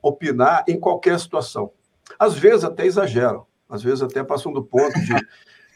opinar 0.00 0.64
em 0.68 0.78
qualquer 0.78 1.18
situação. 1.18 1.72
Às 2.20 2.34
vezes 2.34 2.62
até 2.62 2.86
exageram, 2.86 3.44
às 3.68 3.82
vezes 3.82 4.00
até 4.00 4.22
passam 4.22 4.52
do 4.52 4.62
ponto 4.62 4.94
de 5.00 5.12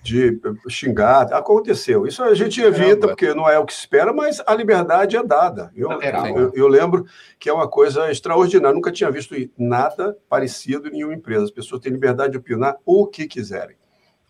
de 0.03 0.41
xingar. 0.69 1.33
Aconteceu. 1.33 2.07
Isso 2.07 2.23
a 2.23 2.35
gente 2.35 2.61
evita, 2.61 3.09
porque 3.09 3.35
não 3.35 3.49
é 3.49 3.59
o 3.59 3.67
que 3.67 3.73
se 3.73 3.81
espera, 3.81 4.13
mas 4.13 4.43
a 4.47 4.55
liberdade 4.55 5.17
é 5.17 5.23
dada. 5.23 5.71
Eu, 5.75 5.91
eu, 6.01 6.53
eu, 6.55 6.69
lembro 6.69 7.05
que 7.39 7.49
é 7.49 7.53
uma 7.53 7.69
coisa 7.69 8.11
extraordinária. 8.11 8.75
Nunca 8.75 8.91
tinha 8.91 9.11
visto 9.11 9.35
nada 9.59 10.17
parecido 10.29 10.89
em 10.89 10.93
nenhuma 10.93 11.15
empresa. 11.15 11.45
As 11.45 11.51
pessoas 11.51 11.81
têm 11.81 11.93
liberdade 11.93 12.33
de 12.33 12.39
opinar 12.39 12.77
o 12.85 13.07
que 13.07 13.27
quiserem. 13.27 13.77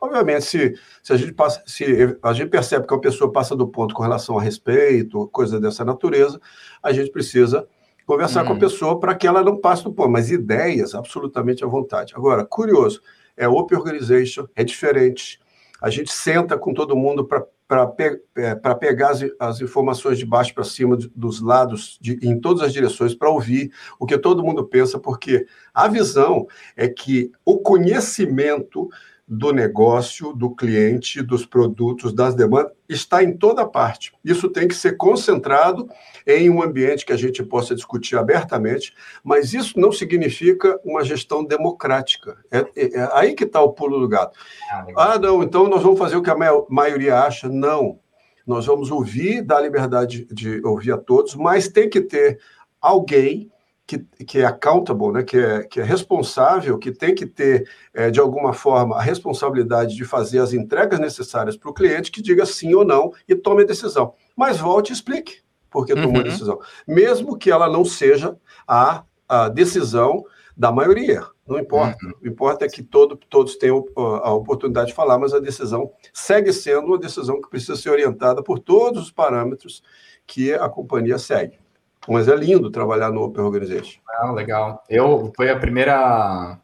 Obviamente, 0.01 0.47
se, 0.47 0.75
se, 1.03 1.13
a 1.13 1.17
gente 1.17 1.33
passa, 1.35 1.63
se 1.67 2.17
a 2.23 2.33
gente 2.33 2.49
percebe 2.49 2.87
que 2.87 2.95
uma 2.95 3.01
pessoa 3.01 3.31
passa 3.31 3.55
do 3.55 3.69
ponto 3.69 3.95
com 3.95 4.03
relação 4.03 4.39
a 4.39 4.43
respeito, 4.43 5.29
coisa 5.29 5.61
dessa 5.61 5.85
natureza, 5.85 6.41
a 6.83 6.91
gente 6.91 7.11
precisa 7.11 7.69
conversar 8.07 8.43
com 8.43 8.51
a 8.51 8.53
uhum. 8.55 8.59
pessoa 8.59 8.99
para 8.99 9.15
que 9.15 9.27
ela 9.27 9.45
não 9.45 9.61
passe 9.61 9.85
do 9.85 9.93
ponto. 9.93 10.09
Mas 10.09 10.31
ideias, 10.31 10.95
absolutamente 10.95 11.63
à 11.63 11.67
vontade. 11.67 12.15
Agora, 12.17 12.47
curioso, 12.47 13.03
é 13.37 13.47
open 13.47 13.77
organization, 13.79 14.47
é 14.57 14.65
diferente 14.65 15.39
a 15.81 15.91
gente 15.91 16.13
senta 16.13 16.59
com 16.59 16.75
todo 16.75 16.97
mundo 16.97 17.27
para 17.27 17.87
pe, 17.87 18.21
é, 18.37 18.55
pegar 18.75 19.11
as, 19.11 19.21
as, 19.39 19.61
informações 19.61 20.19
de 20.19 20.27
baixo 20.27 20.53
para 20.53 20.65
cima, 20.65 20.97
dos 21.15 21.41
lados, 21.41 21.99
de, 22.01 22.19
em 22.23 22.39
todas 22.41 22.63
as 22.63 22.73
direções, 22.73 23.15
para 23.15 23.31
ouvir 23.31 23.73
o 23.99 24.07
que 24.07 24.19
todo 24.19 24.43
mundo 24.43 24.67
pensa, 24.67 24.99
porque 24.99 25.47
a 25.73 25.89
visão 25.89 26.47
é 26.77 26.89
que 26.89 27.31
o 27.45 27.59
conhecimento 27.59 28.89
do 29.33 29.53
negócio, 29.53 30.33
do 30.33 30.51
cliente, 30.51 31.23
dos 31.23 31.47
produtos, 31.47 32.13
das 32.13 32.35
demandas, 32.35 32.73
está 32.89 33.23
em 33.23 33.33
toda 33.33 33.65
parte. 33.65 34.13
Isso 34.25 34.49
tem 34.49 34.67
que 34.67 34.75
ser 34.75 34.97
concentrado 34.97 35.89
em 36.27 36.51
um 36.51 36.61
ambiente 36.61 37.07
que 37.07 37.13
a 37.13 37.17
gente 37.17 37.41
possa 37.45 37.73
discutir 37.73 38.19
abertamente, 38.19 38.93
mas 39.23 39.55
isso 39.55 39.79
não 39.79 39.93
significa 39.93 40.81
uma 40.85 41.05
gestão 41.05 41.45
democrática. 41.45 42.39
É, 42.51 42.59
é, 42.59 42.95
é 42.97 43.09
aí 43.13 43.35
que 43.37 43.45
está 43.45 43.63
o 43.63 43.73
pulo 43.73 44.01
do 44.01 44.09
gato. 44.09 44.37
Ah, 44.69 44.87
ah, 44.97 45.19
não, 45.19 45.45
então 45.45 45.69
nós 45.69 45.85
vamos 45.85 46.01
fazer 46.01 46.17
o 46.17 46.23
que 46.23 46.31
a 46.31 46.65
maioria 46.69 47.21
acha. 47.21 47.49
Não. 47.49 48.01
Nós 48.45 48.67
vamos 48.67 48.91
ouvir, 48.91 49.43
dar 49.43 49.61
liberdade 49.61 50.25
de 50.25 50.61
ouvir 50.67 50.91
a 50.91 50.99
todos, 50.99 51.37
mas 51.37 51.69
tem 51.69 51.89
que 51.89 52.01
ter 52.01 52.41
alguém 52.81 53.50
que, 53.91 54.25
que 54.25 54.39
é 54.39 54.45
accountable, 54.45 55.11
né, 55.11 55.23
que, 55.25 55.37
é, 55.37 55.65
que 55.65 55.81
é 55.81 55.83
responsável, 55.83 56.79
que 56.79 56.93
tem 56.93 57.13
que 57.13 57.27
ter, 57.27 57.69
é, 57.93 58.09
de 58.09 58.21
alguma 58.21 58.53
forma, 58.53 58.97
a 58.97 59.03
responsabilidade 59.03 59.97
de 59.97 60.05
fazer 60.05 60.39
as 60.39 60.53
entregas 60.53 61.01
necessárias 61.01 61.57
para 61.57 61.71
o 61.71 61.75
cliente, 61.75 62.13
que 62.13 62.23
diga 62.23 62.47
sim 62.47 62.73
ou 62.73 62.85
não 62.85 63.13
e 63.29 63.35
tome 63.35 63.63
a 63.63 63.67
decisão. 63.67 64.15
Mas 64.37 64.59
volte 64.59 64.91
e 64.91 64.93
explique 64.93 65.41
por 65.69 65.87
que 65.87 65.95
tomou 65.95 66.13
uhum. 66.13 66.21
a 66.21 66.23
decisão, 66.23 66.61
mesmo 66.87 67.37
que 67.37 67.51
ela 67.51 67.69
não 67.69 67.85
seja 67.85 68.37
a, 68.67 69.03
a 69.29 69.49
decisão 69.49 70.25
da 70.57 70.71
maioria. 70.71 71.25
Não 71.47 71.59
importa. 71.59 71.97
Uhum. 72.05 72.11
O 72.11 72.19
que 72.21 72.29
importa 72.29 72.65
é 72.65 72.69
que 72.69 72.83
todo, 72.83 73.17
todos 73.29 73.57
tenham 73.57 73.85
a 73.97 74.33
oportunidade 74.33 74.89
de 74.89 74.95
falar, 74.95 75.19
mas 75.19 75.35
a 75.35 75.41
decisão 75.41 75.91
segue 76.13 76.53
sendo 76.53 76.87
uma 76.87 76.99
decisão 76.99 77.41
que 77.41 77.51
precisa 77.51 77.75
ser 77.75 77.91
orientada 77.91 78.41
por 78.41 78.61
todos 78.61 79.03
os 79.03 79.11
parâmetros 79.11 79.83
que 80.27 80.53
a 80.53 80.69
companhia 80.69 81.19
segue. 81.19 81.59
Mas 82.09 82.29
é 82.29 82.35
lindo 82.35 82.71
trabalhar 82.71 83.11
no 83.11 83.23
Open 83.23 83.45
Organization. 83.45 84.01
Ah, 84.09 84.33
legal. 84.33 84.83
Eu 84.89 85.33
foi 85.37 85.51
a 85.51 85.59
primeira 85.59 86.59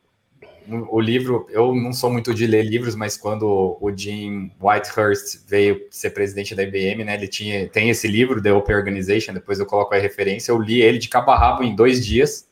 o 0.90 1.01
livro, 1.01 1.46
eu 1.51 1.75
não 1.75 1.92
sou 1.92 2.11
muito 2.11 2.35
de 2.35 2.46
ler 2.46 2.64
livros, 2.64 2.94
mas 2.94 3.16
quando 3.16 3.79
o 3.81 3.96
Jim 3.96 4.51
Whitehurst 4.61 5.46
veio 5.46 5.87
ser 5.90 6.11
presidente 6.11 6.55
da 6.55 6.62
IBM, 6.62 7.05
né, 7.05 7.14
ele 7.14 7.29
tinha, 7.29 7.68
tem 7.68 7.88
esse 7.88 8.09
livro, 8.09 8.42
The 8.42 8.53
Open 8.53 8.75
Organization, 8.75 9.33
depois 9.33 9.61
eu 9.61 9.66
coloco 9.66 9.94
a 9.94 9.99
referência, 9.99 10.51
eu 10.51 10.59
li 10.59 10.83
ele 10.83 10.99
de 10.99 11.09
cabo 11.09 11.31
a 11.31 11.38
rabo 11.38 11.62
em 11.62 11.75
dois 11.75 12.05
dias, 12.05 12.46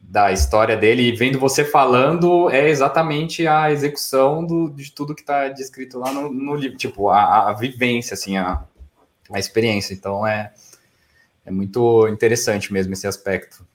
da 0.00 0.30
história 0.32 0.76
dele, 0.76 1.02
e 1.02 1.12
vendo 1.12 1.38
você 1.38 1.64
falando, 1.64 2.50
é 2.50 2.68
exatamente 2.68 3.46
a 3.46 3.72
execução 3.72 4.44
do, 4.44 4.68
de 4.68 4.92
tudo 4.92 5.14
que 5.14 5.22
está 5.22 5.48
descrito 5.48 5.98
lá 5.98 6.12
no, 6.12 6.30
no 6.30 6.54
livro, 6.54 6.76
tipo, 6.76 7.08
a, 7.08 7.48
a, 7.50 7.52
vivência, 7.54 8.12
assim, 8.12 8.36
a, 8.36 8.62
a 9.32 9.38
experiência, 9.38 9.94
então 9.94 10.26
é 10.26 10.52
é 11.44 11.50
muito 11.50 12.08
interessante 12.08 12.72
mesmo 12.72 12.92
esse 12.92 13.06
aspecto. 13.06 13.66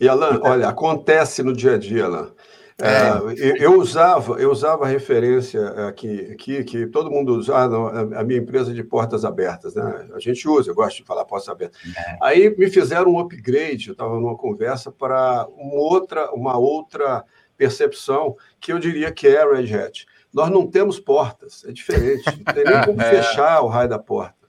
E 0.00 0.08
Alan, 0.08 0.40
olha, 0.42 0.68
acontece 0.68 1.42
no 1.42 1.52
dia 1.52 1.74
a 1.74 1.78
dia, 1.78 2.04
Alan. 2.04 2.32
É, 2.78 2.88
é. 2.88 3.64
eu, 3.64 3.78
usava 3.78 4.38
eu 4.38 4.50
usava 4.50 4.84
a 4.84 4.88
referência 4.88 5.66
aqui, 5.88 6.30
aqui 6.32 6.62
que 6.62 6.86
todo 6.86 7.10
mundo 7.10 7.34
usa 7.34 7.56
a 7.56 8.22
minha 8.22 8.38
empresa 8.38 8.74
de 8.74 8.84
portas 8.84 9.24
abertas, 9.24 9.74
né? 9.74 10.06
A 10.12 10.20
gente 10.20 10.46
usa, 10.46 10.70
eu 10.70 10.74
gosto 10.74 10.98
de 10.98 11.04
falar 11.04 11.24
portas 11.24 11.48
abertas. 11.48 11.80
É. 11.96 12.18
Aí 12.20 12.54
me 12.54 12.68
fizeram 12.68 13.12
um 13.12 13.18
upgrade, 13.18 13.88
eu 13.88 13.92
estava 13.92 14.14
numa 14.20 14.36
conversa 14.36 14.92
para 14.92 15.46
uma 15.56 15.74
outra, 15.74 16.30
uma 16.32 16.58
outra 16.58 17.24
percepção 17.56 18.36
que 18.60 18.70
eu 18.70 18.78
diria 18.78 19.10
que 19.10 19.26
é 19.26 19.40
a 19.40 19.50
Red 19.50 19.74
Hat. 19.74 20.06
Nós 20.30 20.50
não 20.50 20.66
temos 20.66 21.00
portas, 21.00 21.64
é 21.66 21.72
diferente, 21.72 22.24
não 22.44 22.52
tem 22.52 22.64
nem 22.64 22.80
como 22.84 23.00
é. 23.00 23.10
fechar 23.10 23.62
o 23.62 23.68
raio 23.68 23.88
da 23.88 23.98
porta. 23.98 24.45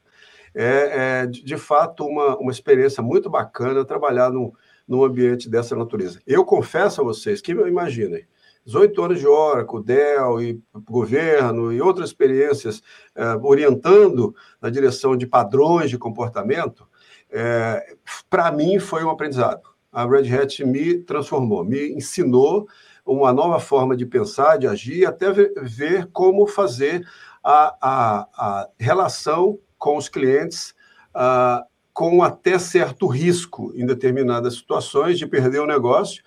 É, 0.60 1.22
é 1.22 1.26
de, 1.28 1.56
fato 1.56 2.04
uma, 2.04 2.36
uma 2.38 2.52
experiência 2.52 3.04
muito 3.04 3.30
bacana 3.30 3.86
trabalhar 3.86 4.32
num, 4.32 4.52
num 4.88 5.04
ambiente 5.04 5.48
dessa 5.50 5.76
natureza. 5.76 6.20
Eu 6.26 6.44
confesso 6.44 7.00
a 7.00 7.04
vocês 7.04 7.42
que, 7.42 7.52
imaginem, 7.52 8.26
18 8.66 9.02
anos 9.04 9.20
de 9.20 9.28
Oracle, 9.28 9.84
Dell 9.84 10.42
e 10.42 10.62
governo 10.84 11.72
e 11.72 11.80
outras 11.80 12.10
experiências 12.10 12.82
é, 13.16 13.36
orientando 13.42 14.36
na 14.62 14.70
direção 14.70 15.16
de 15.16 15.26
padrões 15.26 15.90
de 15.90 15.98
comportamento, 15.98 16.86
é, 17.32 17.96
para 18.30 18.52
mim 18.52 18.80
foi 18.80 19.04
um 19.04 19.10
aprendizado. 19.10 19.62
A 19.92 20.06
Red 20.06 20.34
Hat 20.36 20.66
me 20.66 21.00
transformou, 21.00 21.64
me 21.64 21.94
ensinou 21.94 22.68
uma 23.06 23.32
nova 23.32 23.60
forma 23.60 23.96
de 23.96 24.06
pensar, 24.06 24.58
de 24.58 24.68
agir, 24.68 25.06
até 25.06 25.32
ver, 25.32 25.54
ver 25.64 26.10
como 26.12 26.46
fazer 26.46 27.08
a, 27.42 27.76
a, 27.82 28.28
a, 28.34 28.70
relação 28.78 29.58
com 29.78 29.98
os 29.98 30.10
clientes 30.10 30.74
uh, 31.16 31.66
com 31.94 32.22
até 32.22 32.60
certo 32.60 33.08
risco 33.08 33.74
em 33.76 33.86
determinadas 33.86 34.56
situações 34.56 35.18
de 35.18 35.26
perder 35.26 35.60
o 35.60 35.66
negócio, 35.66 36.24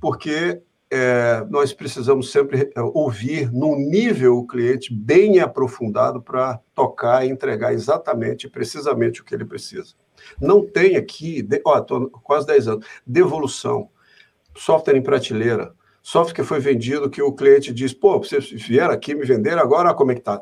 porque 0.00 0.62
é, 0.90 1.44
nós 1.50 1.72
precisamos 1.72 2.30
sempre 2.30 2.70
é, 2.74 2.80
ouvir 2.80 3.52
num 3.52 3.76
nível 3.76 4.38
o 4.38 4.46
cliente 4.46 4.94
bem 4.94 5.40
aprofundado 5.40 6.22
para 6.22 6.60
tocar 6.74 7.26
e 7.26 7.30
entregar 7.30 7.72
exatamente, 7.72 8.48
precisamente 8.48 9.20
o 9.20 9.24
que 9.24 9.34
ele 9.34 9.44
precisa. 9.44 9.94
Não 10.40 10.64
tem 10.64 10.96
aqui, 10.96 11.42
de, 11.42 11.60
quase 12.22 12.46
10 12.46 12.68
anos, 12.68 12.86
devolução, 13.06 13.90
software 14.56 14.96
em 14.96 15.02
prateleira, 15.02 15.74
software 16.08 16.34
que 16.34 16.42
foi 16.42 16.58
vendido 16.58 17.10
que 17.10 17.20
o 17.20 17.30
cliente 17.30 17.70
diz, 17.70 17.92
pô, 17.92 18.18
vocês 18.18 18.50
vieram 18.50 18.94
aqui 18.94 19.14
me 19.14 19.26
vender, 19.26 19.58
agora 19.58 19.92
como 19.92 20.10
é 20.10 20.14
que 20.14 20.22
está? 20.22 20.40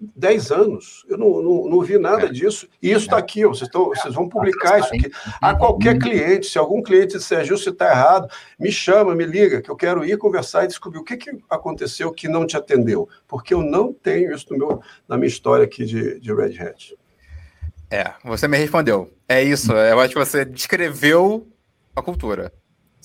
10 0.00 0.50
anos, 0.50 1.06
eu 1.08 1.16
não, 1.16 1.40
não, 1.40 1.68
não 1.68 1.80
vi 1.82 1.98
nada 1.98 2.26
é. 2.26 2.28
disso. 2.28 2.68
E 2.82 2.90
isso 2.90 3.04
está 3.04 3.18
é. 3.18 3.20
aqui, 3.20 3.46
vocês, 3.46 3.68
estão, 3.68 3.86
vocês 3.86 4.12
vão 4.12 4.28
publicar 4.28 4.80
isso 4.80 4.92
aqui. 4.92 5.08
A 5.40 5.54
qualquer 5.54 6.00
cliente, 6.00 6.46
se 6.46 6.58
algum 6.58 6.82
cliente 6.82 7.16
disser, 7.16 7.44
Gil, 7.44 7.56
se 7.56 7.68
está 7.68 7.90
errado, 7.90 8.28
me 8.58 8.72
chama, 8.72 9.14
me 9.14 9.24
liga, 9.24 9.62
que 9.62 9.70
eu 9.70 9.76
quero 9.76 10.04
ir 10.04 10.18
conversar 10.18 10.64
e 10.64 10.66
descobrir 10.66 10.98
o 10.98 11.04
que, 11.04 11.16
que 11.16 11.30
aconteceu 11.48 12.10
que 12.10 12.26
não 12.26 12.44
te 12.44 12.56
atendeu. 12.56 13.08
Porque 13.28 13.54
eu 13.54 13.62
não 13.62 13.92
tenho 13.92 14.34
isso 14.34 14.46
no 14.50 14.58
meu, 14.58 14.82
na 15.06 15.16
minha 15.16 15.28
história 15.28 15.64
aqui 15.64 15.84
de, 15.84 16.18
de 16.18 16.34
Red 16.34 16.58
Hat. 16.58 16.92
É, 17.88 18.14
você 18.24 18.48
me 18.48 18.58
respondeu. 18.58 19.12
É 19.28 19.40
isso, 19.40 19.72
eu 19.72 20.00
acho 20.00 20.12
que 20.12 20.18
você 20.18 20.44
descreveu 20.44 21.46
a 21.94 22.02
cultura 22.02 22.52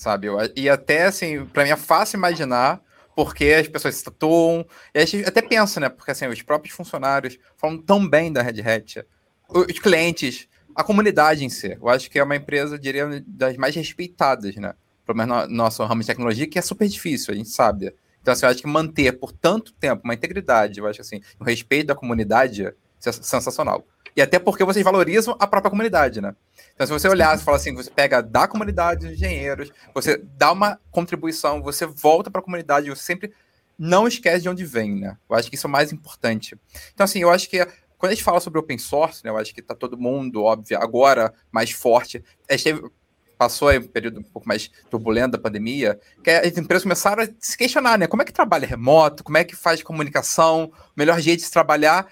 sabe? 0.00 0.28
E 0.56 0.66
até, 0.66 1.04
assim, 1.04 1.44
para 1.44 1.62
mim 1.62 1.70
é 1.70 1.76
fácil 1.76 2.16
imaginar 2.16 2.80
porque 3.14 3.52
as 3.52 3.68
pessoas 3.68 3.96
se 3.96 4.04
tatuam, 4.04 4.64
e 4.94 4.98
a 4.98 5.04
gente 5.04 5.28
até 5.28 5.42
pensa, 5.42 5.78
né? 5.78 5.90
Porque, 5.90 6.10
assim, 6.10 6.26
os 6.26 6.40
próprios 6.40 6.74
funcionários 6.74 7.38
falam 7.54 7.76
tão 7.76 8.08
bem 8.08 8.32
da 8.32 8.40
Red 8.40 8.62
Hat, 8.62 9.04
os 9.46 9.78
clientes, 9.78 10.48
a 10.74 10.82
comunidade 10.82 11.44
em 11.44 11.50
si. 11.50 11.76
Eu 11.78 11.90
acho 11.90 12.10
que 12.10 12.18
é 12.18 12.24
uma 12.24 12.34
empresa, 12.34 12.78
diria, 12.78 13.22
das 13.26 13.58
mais 13.58 13.74
respeitadas, 13.74 14.56
né? 14.56 14.72
Pelo 15.04 15.18
menos 15.18 15.48
no 15.48 15.54
nosso 15.54 15.84
ramo 15.84 16.00
de 16.00 16.06
tecnologia, 16.06 16.46
que 16.46 16.58
é 16.58 16.62
super 16.62 16.88
difícil, 16.88 17.34
a 17.34 17.36
gente 17.36 17.50
sabe. 17.50 17.94
Então, 18.22 18.32
assim, 18.32 18.46
eu 18.46 18.50
acho 18.52 18.62
que 18.62 18.68
manter 18.68 19.12
por 19.18 19.32
tanto 19.32 19.74
tempo 19.74 20.00
uma 20.02 20.14
integridade, 20.14 20.80
eu 20.80 20.86
acho 20.86 21.02
assim, 21.02 21.20
o 21.38 21.44
respeito 21.44 21.88
da 21.88 21.94
comunidade 21.94 22.72
sensacional. 23.00 23.84
E 24.14 24.22
até 24.22 24.38
porque 24.38 24.64
vocês 24.64 24.84
valorizam 24.84 25.36
a 25.38 25.46
própria 25.46 25.70
comunidade, 25.70 26.20
né? 26.20 26.34
Então, 26.74 26.86
se 26.86 26.92
você 26.92 27.08
olhar 27.08 27.36
e 27.36 27.40
falar 27.40 27.56
assim, 27.56 27.74
você 27.74 27.90
pega 27.90 28.22
da 28.22 28.48
comunidade 28.48 29.06
de 29.06 29.14
engenheiros, 29.14 29.70
você 29.94 30.16
dá 30.36 30.52
uma 30.52 30.78
contribuição, 30.90 31.62
você 31.62 31.86
volta 31.86 32.30
para 32.30 32.40
a 32.40 32.44
comunidade, 32.44 32.90
você 32.90 33.02
sempre 33.02 33.32
não 33.78 34.06
esquece 34.06 34.42
de 34.42 34.48
onde 34.48 34.64
vem, 34.64 35.00
né? 35.00 35.16
Eu 35.28 35.36
acho 35.36 35.48
que 35.48 35.56
isso 35.56 35.66
é 35.66 35.68
o 35.68 35.70
mais 35.70 35.92
importante. 35.92 36.58
Então, 36.92 37.04
assim, 37.04 37.20
eu 37.20 37.30
acho 37.30 37.48
que 37.48 37.66
quando 37.96 38.12
a 38.12 38.14
gente 38.14 38.24
fala 38.24 38.40
sobre 38.40 38.58
open 38.58 38.78
source, 38.78 39.22
né, 39.24 39.30
eu 39.30 39.36
acho 39.36 39.54
que 39.54 39.60
está 39.60 39.74
todo 39.74 39.98
mundo, 39.98 40.42
óbvio, 40.42 40.78
agora 40.78 41.32
mais 41.52 41.70
forte. 41.70 42.24
A 42.48 42.52
gente 42.54 42.64
teve, 42.64 42.90
passou 43.36 43.68
aí 43.68 43.78
um 43.78 43.86
período 43.86 44.20
um 44.20 44.22
pouco 44.22 44.48
mais 44.48 44.70
turbulento 44.90 45.32
da 45.32 45.38
pandemia, 45.38 45.98
que 46.24 46.30
as 46.30 46.56
empresas 46.56 46.82
começaram 46.82 47.22
a 47.22 47.28
se 47.38 47.56
questionar, 47.56 47.98
né? 47.98 48.06
Como 48.06 48.22
é 48.22 48.24
que 48.24 48.32
trabalha 48.32 48.66
remoto? 48.66 49.22
Como 49.22 49.36
é 49.38 49.44
que 49.44 49.54
faz 49.54 49.82
comunicação? 49.82 50.72
O 50.74 50.92
melhor 50.96 51.20
jeito 51.20 51.40
de 51.40 51.46
se 51.46 51.52
trabalhar? 51.52 52.06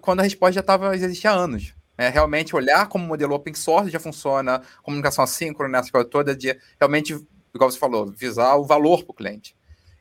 Quando 0.00 0.20
a 0.20 0.22
resposta 0.22 0.54
já 0.54 0.60
estava, 0.60 0.94
existia 0.94 1.30
há 1.30 1.34
anos. 1.34 1.74
É, 1.98 2.08
realmente 2.08 2.54
olhar 2.54 2.88
como 2.88 3.06
modelo 3.06 3.34
open 3.34 3.54
source 3.54 3.90
já 3.90 3.98
funciona, 3.98 4.60
comunicação 4.82 5.24
assíncrona, 5.24 5.78
essa 5.78 5.90
coisa 5.90 6.06
toda, 6.06 6.36
de 6.36 6.54
realmente, 6.78 7.14
igual 7.54 7.70
você 7.70 7.78
falou, 7.78 8.06
visar 8.06 8.56
o 8.56 8.64
valor 8.64 9.02
para 9.02 9.12
o 9.12 9.14
cliente. 9.14 9.56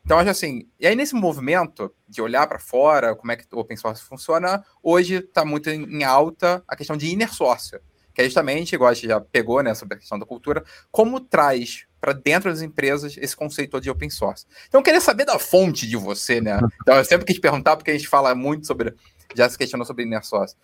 Então, 0.05 0.19
acho 0.19 0.29
assim, 0.29 0.67
e 0.79 0.85
aí 0.85 0.95
nesse 0.95 1.15
movimento 1.15 1.91
de 2.07 2.21
olhar 2.21 2.45
para 2.47 2.59
fora, 2.59 3.15
como 3.15 3.31
é 3.31 3.35
que 3.35 3.45
o 3.51 3.59
open 3.59 3.75
source 3.75 4.03
funciona, 4.03 4.63
hoje 4.83 5.15
está 5.15 5.43
muito 5.43 5.69
em 5.69 6.03
alta 6.03 6.63
a 6.67 6.75
questão 6.75 6.95
de 6.95 7.11
inner 7.11 7.33
source, 7.33 7.79
que 8.13 8.21
é 8.21 8.25
justamente, 8.25 8.75
igual 8.75 8.91
a 8.91 8.93
gente 8.93 9.07
já 9.07 9.19
pegou 9.19 9.63
né, 9.63 9.73
sobre 9.73 9.95
a 9.95 9.97
questão 9.97 10.19
da 10.19 10.25
cultura, 10.25 10.63
como 10.91 11.19
traz 11.19 11.87
para 11.99 12.13
dentro 12.13 12.51
das 12.51 12.61
empresas 12.61 13.17
esse 13.17 13.35
conceito 13.35 13.81
de 13.81 13.89
open 13.89 14.11
source. 14.11 14.45
Então, 14.67 14.79
eu 14.79 14.83
queria 14.83 15.01
saber 15.01 15.25
da 15.25 15.39
fonte 15.39 15.87
de 15.87 15.97
você, 15.97 16.39
né? 16.39 16.59
Então, 16.83 16.95
eu 16.95 17.03
sempre 17.03 17.25
quis 17.25 17.39
perguntar, 17.39 17.75
porque 17.75 17.89
a 17.89 17.97
gente 17.97 18.07
fala 18.07 18.35
muito 18.35 18.67
sobre, 18.67 18.93
já 19.33 19.49
se 19.49 19.57
questionou 19.57 19.85
sobre 19.85 20.03
inner 20.03 20.23
source. 20.23 20.55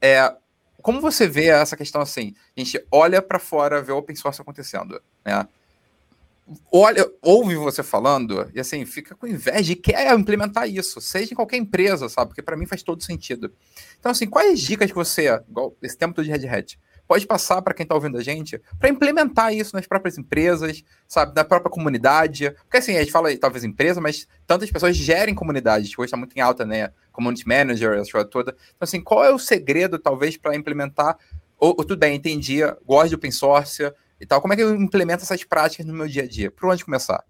É, 0.00 0.34
como 0.80 1.00
você 1.00 1.26
vê 1.26 1.46
essa 1.46 1.76
questão 1.76 2.00
assim? 2.00 2.34
A 2.56 2.60
gente 2.60 2.84
olha 2.90 3.20
para 3.20 3.38
fora, 3.38 3.82
vê 3.82 3.92
o 3.92 3.98
open 3.98 4.16
source 4.16 4.40
acontecendo, 4.40 5.00
né? 5.24 5.46
Olha, 6.72 7.08
ouve 7.22 7.54
você 7.54 7.80
falando 7.80 8.50
e 8.52 8.58
assim, 8.58 8.84
fica 8.84 9.14
com 9.14 9.26
inveja 9.26 9.72
e 9.72 9.76
quer 9.76 10.12
implementar 10.12 10.68
isso, 10.68 11.00
seja 11.00 11.32
em 11.32 11.36
qualquer 11.36 11.58
empresa, 11.58 12.08
sabe? 12.08 12.30
Porque 12.30 12.42
para 12.42 12.56
mim 12.56 12.66
faz 12.66 12.82
todo 12.82 13.04
sentido. 13.04 13.52
Então, 14.00 14.10
assim, 14.10 14.26
quais 14.26 14.58
dicas 14.58 14.90
que 14.90 14.96
você, 14.96 15.26
igual 15.48 15.76
esse 15.80 15.96
tempo 15.96 16.14
todo 16.14 16.24
de 16.24 16.30
Red 16.32 16.48
Hat, 16.48 16.78
pode 17.10 17.26
passar 17.26 17.60
para 17.60 17.74
quem 17.74 17.82
está 17.82 17.92
ouvindo 17.92 18.16
a 18.18 18.22
gente 18.22 18.62
para 18.78 18.88
implementar 18.88 19.52
isso 19.52 19.74
nas 19.74 19.84
próprias 19.84 20.16
empresas, 20.16 20.84
sabe, 21.08 21.34
na 21.34 21.42
própria 21.42 21.68
comunidade. 21.68 22.52
Porque 22.52 22.76
assim, 22.76 22.96
a 22.96 23.00
gente 23.00 23.10
fala 23.10 23.36
talvez 23.36 23.64
empresa, 23.64 24.00
mas 24.00 24.28
tantas 24.46 24.70
pessoas 24.70 24.96
gerem 24.96 25.34
comunidades, 25.34 25.90
hoje 25.98 26.04
está 26.04 26.16
muito 26.16 26.36
em 26.36 26.40
alta, 26.40 26.64
né? 26.64 26.92
Community 27.10 27.48
Manager, 27.48 27.94
essa 27.94 28.12
coisa 28.12 28.28
toda. 28.28 28.52
Então, 28.52 28.76
assim, 28.82 29.00
qual 29.00 29.24
é 29.24 29.34
o 29.34 29.40
segredo, 29.40 29.98
talvez, 29.98 30.36
para 30.36 30.54
implementar? 30.54 31.18
Ou, 31.58 31.70
ou, 31.70 31.84
tudo 31.84 31.98
bem, 31.98 32.14
entendi, 32.14 32.60
gosto 32.86 33.08
de 33.08 33.16
open 33.16 33.32
source 33.32 33.92
e 34.20 34.24
tal. 34.24 34.40
Como 34.40 34.54
é 34.54 34.56
que 34.56 34.62
eu 34.62 34.72
implemento 34.76 35.24
essas 35.24 35.42
práticas 35.42 35.84
no 35.86 35.92
meu 35.92 36.06
dia 36.06 36.22
a 36.22 36.28
dia? 36.28 36.48
Por 36.48 36.70
onde 36.70 36.84
começar? 36.84 37.24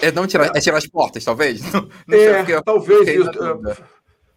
É 0.00 0.10
não 0.10 0.26
tirar, 0.26 0.56
é 0.56 0.60
tirar 0.60 0.78
as 0.78 0.86
portas, 0.86 1.22
talvez? 1.22 1.60
Não, 1.70 1.86
não 2.06 2.18
é, 2.18 2.46
sei, 2.46 2.62
talvez 2.62 3.08
isso 3.08 3.30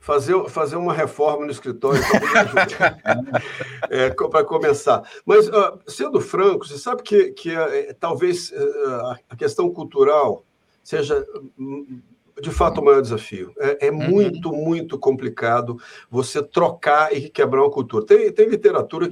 fazer, 0.05 0.49
fazer 0.49 0.75
uma 0.75 0.93
reforma 0.93 1.47
no 1.47 1.51
escritório 1.51 1.99
é, 3.89 4.11
para 4.11 4.45
começar. 4.45 5.01
Mas, 5.25 5.47
uh, 5.47 5.79
sendo 5.87 6.21
franco, 6.21 6.67
você 6.67 6.77
sabe 6.77 7.01
que, 7.01 7.31
que 7.31 7.49
uh, 7.49 7.95
talvez 7.99 8.51
uh, 8.51 9.17
a 9.27 9.35
questão 9.35 9.67
cultural 9.71 10.45
seja 10.83 11.25
hum, 11.57 11.99
de 12.39 12.51
fato 12.51 12.81
o 12.81 12.85
maior 12.85 13.01
desafio. 13.01 13.51
É, 13.57 13.87
é 13.87 13.91
uhum. 13.91 13.97
muito, 13.97 14.51
muito 14.53 14.99
complicado 14.99 15.75
você 16.07 16.43
trocar 16.43 17.11
e 17.11 17.27
quebrar 17.27 17.61
uma 17.61 17.71
cultura. 17.71 18.05
Tem, 18.05 18.31
tem 18.31 18.47
literatura 18.47 19.09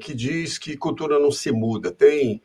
que 0.00 0.14
diz 0.14 0.56
que 0.56 0.74
cultura 0.74 1.18
não 1.18 1.30
se 1.30 1.52
muda. 1.52 1.90
Tem 1.90 2.40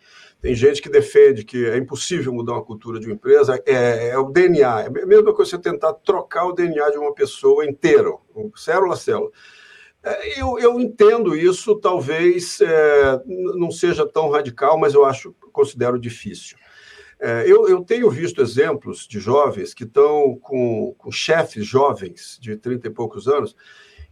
tem 0.45 0.53
gente 0.53 0.79
que 0.79 0.89
defende 0.89 1.43
que 1.43 1.65
é 1.65 1.75
impossível 1.75 2.31
mudar 2.31 2.53
uma 2.53 2.63
cultura 2.63 2.99
de 2.99 3.07
uma 3.07 3.15
empresa, 3.15 3.59
é, 3.65 4.09
é 4.09 4.17
o 4.19 4.29
DNA. 4.29 4.81
É 4.81 4.85
a 4.85 5.05
mesma 5.07 5.33
coisa 5.33 5.49
você 5.49 5.57
tentar 5.57 5.91
trocar 5.93 6.45
o 6.45 6.51
DNA 6.51 6.91
de 6.91 6.99
uma 6.99 7.15
pessoa 7.15 7.65
inteira, 7.65 8.11
célula 8.55 8.93
a 8.93 8.95
célula. 8.95 9.31
É, 10.03 10.39
eu, 10.39 10.59
eu 10.59 10.79
entendo 10.79 11.35
isso, 11.35 11.75
talvez 11.77 12.61
é, 12.61 13.19
não 13.25 13.71
seja 13.71 14.07
tão 14.07 14.29
radical, 14.29 14.77
mas 14.77 14.93
eu 14.93 15.03
acho, 15.03 15.33
considero 15.51 15.97
difícil. 15.97 16.55
É, 17.19 17.51
eu, 17.51 17.67
eu, 17.67 17.81
tenho 17.81 18.07
visto 18.11 18.39
exemplos 18.39 19.07
de 19.07 19.19
jovens 19.19 19.73
que 19.73 19.83
estão 19.83 20.37
com, 20.39 20.93
com 20.95 21.11
chefes 21.11 21.65
jovens 21.65 22.37
de 22.39 22.55
30 22.55 22.85
e 22.85 22.91
poucos 22.91 23.27
anos 23.27 23.55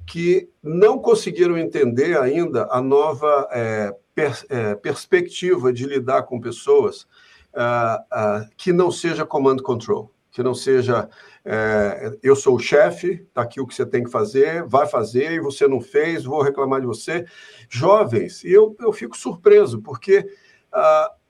que 0.07 0.49
não 0.63 0.97
conseguiram 0.97 1.59
entender 1.59 2.17
ainda 2.17 2.67
a 2.71 2.81
nova 2.81 3.47
é, 3.51 3.95
per, 4.13 4.45
é, 4.49 4.75
perspectiva 4.75 5.71
de 5.71 5.85
lidar 5.85 6.23
com 6.23 6.39
pessoas 6.39 7.07
uh, 7.53 7.99
uh, 8.11 8.49
que 8.57 8.71
não 8.71 8.91
seja 8.91 9.25
command 9.25 9.57
control, 9.57 10.11
que 10.31 10.41
não 10.43 10.53
seja 10.53 11.09
é, 11.45 12.17
eu 12.23 12.35
sou 12.35 12.55
o 12.55 12.59
chefe, 12.59 13.25
está 13.27 13.41
aqui 13.41 13.59
o 13.59 13.67
que 13.67 13.75
você 13.75 13.85
tem 13.85 14.03
que 14.03 14.09
fazer, 14.09 14.63
vai 14.63 14.87
fazer 14.87 15.33
e 15.33 15.41
você 15.41 15.67
não 15.67 15.81
fez, 15.81 16.23
vou 16.23 16.41
reclamar 16.41 16.79
de 16.79 16.87
você. 16.87 17.25
Jovens, 17.69 18.43
e 18.43 18.51
eu, 18.51 18.75
eu 18.79 18.93
fico 18.93 19.17
surpreso, 19.17 19.81
porque 19.81 20.19
uh, 20.73 21.23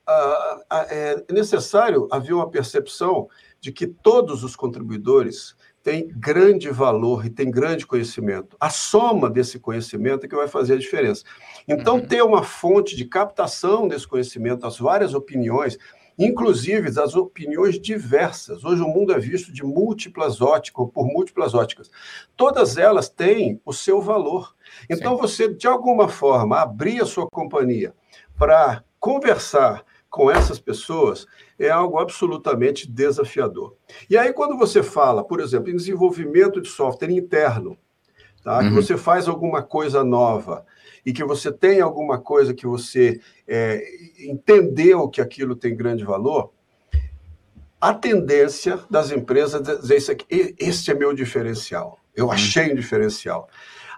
é 0.88 1.24
necessário 1.32 2.06
haver 2.12 2.32
uma 2.32 2.48
percepção 2.48 3.28
de 3.60 3.72
que 3.72 3.86
todos 3.86 4.44
os 4.44 4.54
contribuidores 4.54 5.56
tem 5.84 6.08
grande 6.08 6.70
valor 6.70 7.26
e 7.26 7.30
tem 7.30 7.50
grande 7.50 7.86
conhecimento. 7.86 8.56
A 8.58 8.70
soma 8.70 9.28
desse 9.28 9.58
conhecimento 9.58 10.24
é 10.24 10.28
que 10.28 10.34
vai 10.34 10.48
fazer 10.48 10.74
a 10.74 10.78
diferença. 10.78 11.22
Então, 11.68 11.96
uhum. 11.96 12.06
ter 12.06 12.22
uma 12.22 12.42
fonte 12.42 12.96
de 12.96 13.04
captação 13.04 13.86
desse 13.86 14.08
conhecimento, 14.08 14.66
as 14.66 14.78
várias 14.78 15.12
opiniões, 15.12 15.76
inclusive 16.18 16.90
das 16.90 17.14
opiniões 17.14 17.78
diversas. 17.78 18.64
Hoje 18.64 18.80
o 18.80 18.88
mundo 18.88 19.12
é 19.12 19.18
visto 19.18 19.52
de 19.52 19.62
múltiplas 19.62 20.40
óticas, 20.40 20.88
por 20.90 21.06
múltiplas 21.06 21.52
óticas. 21.52 21.90
Todas 22.34 22.78
elas 22.78 23.10
têm 23.10 23.60
o 23.62 23.72
seu 23.72 24.00
valor. 24.00 24.56
Então, 24.88 25.16
Sim. 25.16 25.20
você, 25.20 25.48
de 25.52 25.66
alguma 25.66 26.08
forma, 26.08 26.62
abrir 26.62 27.02
a 27.02 27.06
sua 27.06 27.28
companhia 27.28 27.94
para 28.38 28.82
conversar 28.98 29.84
com 30.14 30.30
essas 30.30 30.60
pessoas 30.60 31.26
é 31.58 31.68
algo 31.68 31.98
absolutamente 31.98 32.88
desafiador. 32.88 33.74
E 34.08 34.16
aí, 34.16 34.32
quando 34.32 34.56
você 34.56 34.80
fala, 34.80 35.24
por 35.24 35.40
exemplo, 35.40 35.70
em 35.70 35.76
desenvolvimento 35.76 36.60
de 36.60 36.68
software 36.68 37.10
interno, 37.10 37.76
tá? 38.40 38.60
Uhum. 38.60 38.68
que 38.68 38.74
você 38.76 38.96
faz 38.96 39.26
alguma 39.26 39.60
coisa 39.60 40.04
nova 40.04 40.64
e 41.04 41.12
que 41.12 41.24
você 41.24 41.50
tem 41.50 41.80
alguma 41.80 42.16
coisa 42.16 42.54
que 42.54 42.64
você 42.64 43.20
é, 43.48 43.82
entendeu 44.20 45.08
que 45.08 45.20
aquilo 45.20 45.56
tem 45.56 45.74
grande 45.74 46.04
valor, 46.04 46.52
a 47.80 47.92
tendência 47.92 48.78
das 48.88 49.10
empresas 49.10 49.68
é 49.68 49.74
dizer 49.74 49.96
isso 49.96 50.12
aqui, 50.12 50.54
este 50.60 50.92
é 50.92 50.94
meu 50.94 51.12
diferencial, 51.12 51.98
eu 52.14 52.26
uhum. 52.26 52.30
achei 52.30 52.70
um 52.70 52.76
diferencial. 52.76 53.48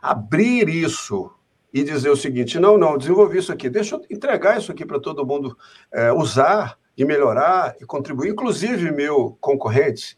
Abrir 0.00 0.66
isso 0.66 1.30
e 1.76 1.84
dizer 1.84 2.08
o 2.08 2.16
seguinte: 2.16 2.58
não, 2.58 2.78
não, 2.78 2.96
desenvolvi 2.96 3.38
isso 3.38 3.52
aqui, 3.52 3.68
deixa 3.68 3.96
eu 3.96 4.02
entregar 4.08 4.56
isso 4.56 4.72
aqui 4.72 4.86
para 4.86 4.98
todo 4.98 5.26
mundo 5.26 5.56
é, 5.92 6.10
usar 6.10 6.78
e 6.96 7.04
melhorar 7.04 7.76
e 7.78 7.84
contribuir, 7.84 8.30
inclusive 8.30 8.90
meu 8.90 9.36
concorrente, 9.42 10.16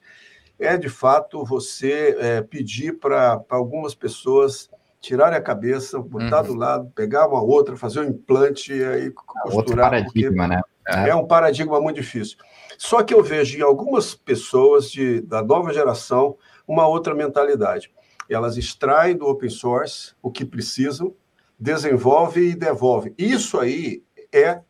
é 0.57 0.77
de 0.77 0.89
fato 0.89 1.45
você 1.45 2.17
é, 2.21 2.43
pedir 2.43 3.01
para 3.01 3.43
algumas 3.49 3.93
pessoas 3.93 4.71
tirarem 5.01 5.37
a 5.37 5.43
cabeça, 5.43 5.99
botar 5.99 6.43
uhum. 6.43 6.47
do 6.47 6.55
lado, 6.55 6.93
pegar 6.95 7.27
uma 7.27 7.43
outra, 7.43 7.77
fazer 7.77 8.01
um 8.01 8.09
implante 8.09 8.73
e 8.73 8.85
aí 8.85 9.11
costurar. 9.11 9.57
Outro 9.57 9.77
paradigma, 9.77 10.47
né? 10.47 10.61
É. 10.87 11.09
é 11.09 11.15
um 11.15 11.27
paradigma 11.27 11.81
muito 11.81 11.97
difícil. 11.97 12.39
Só 12.77 13.03
que 13.03 13.13
eu 13.13 13.23
vejo 13.23 13.59
em 13.59 13.63
algumas 13.63 14.15
pessoas 14.15 14.91
de, 14.91 15.21
da 15.23 15.43
nova 15.43 15.73
geração 15.73 16.37
uma 16.67 16.87
outra 16.87 17.17
mentalidade. 17.17 17.91
Elas 18.29 18.57
extraem 18.57 19.17
do 19.17 19.27
open 19.27 19.51
source 19.51 20.15
o 20.23 20.31
que 20.31 20.45
precisam, 20.45 21.15
desenvolvem 21.59 22.51
e 22.51 22.55
devolvem. 22.55 23.15
Isso 23.19 23.59
aí 23.59 24.03
é 24.33 24.61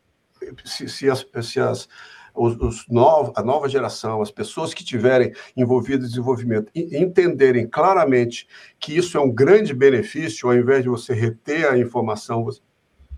se, 0.63 0.87
se 0.87 1.09
as, 1.09 1.25
se 1.43 1.59
as 1.59 1.87
os, 2.39 2.55
os 2.57 2.87
novos, 2.87 3.33
a 3.35 3.43
nova 3.43 3.67
geração, 3.67 4.21
as 4.21 4.31
pessoas 4.31 4.73
que 4.73 4.83
tiverem 4.83 5.33
envolvidas 5.55 6.05
em 6.05 6.09
desenvolvimento, 6.09 6.71
entenderem 6.73 7.67
claramente 7.67 8.47
que 8.79 8.95
isso 8.95 9.17
é 9.17 9.21
um 9.21 9.31
grande 9.31 9.73
benefício, 9.73 10.47
ao 10.47 10.55
invés 10.55 10.83
de 10.83 10.89
você 10.89 11.13
reter 11.13 11.69
a 11.69 11.77
informação, 11.77 12.47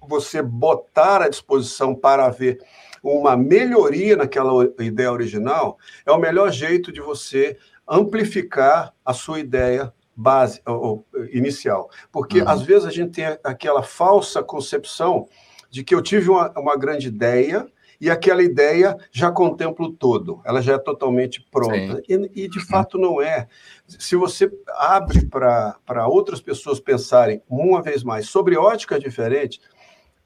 você 0.08 0.42
botar 0.42 1.22
à 1.22 1.30
disposição 1.30 1.94
para 1.94 2.28
ver 2.30 2.60
uma 3.04 3.36
melhoria 3.38 4.16
naquela 4.16 4.64
ideia 4.80 5.12
original, 5.12 5.78
é 6.06 6.12
o 6.12 6.20
melhor 6.20 6.52
jeito 6.52 6.92
de 6.92 7.02
você 7.02 7.58
amplificar 7.88 8.94
a 9.06 9.14
sua 9.14 9.40
ideia 9.40 9.94
base 10.16 10.62
ou, 10.66 11.06
inicial. 11.32 11.90
Porque 12.12 12.42
uhum. 12.42 12.50
às 12.50 12.62
vezes 12.62 12.86
a 12.86 12.92
gente 12.92 13.12
tem 13.12 13.26
aquela 13.44 13.84
falsa 13.84 14.44
concepção 14.44 15.28
de 15.70 15.84
que 15.84 15.96
eu 15.96 16.02
tive 16.02 16.30
uma, 16.30 16.52
uma 16.58 16.78
grande 16.78 17.08
ideia 17.08 17.66
e 18.02 18.10
aquela 18.10 18.42
ideia 18.42 18.98
já 19.12 19.32
contempla 19.32 19.86
o 19.86 19.94
todo, 19.94 20.42
ela 20.44 20.60
já 20.60 20.74
é 20.74 20.78
totalmente 20.80 21.46
pronta. 21.52 22.02
E, 22.10 22.32
e, 22.44 22.50
de 22.50 22.60
fato 22.66 22.98
não 22.98 23.22
é. 23.22 23.48
Se 23.88 24.16
você 24.16 24.52
abre 24.70 25.28
para 25.28 26.08
outras 26.08 26.42
pessoas 26.42 26.80
pensarem, 26.80 27.44
uma 27.48 27.80
vez 27.80 28.04
mais, 28.04 28.28
sobre 28.28 28.58
óticas 28.58 29.00
diferentes, 29.00 29.60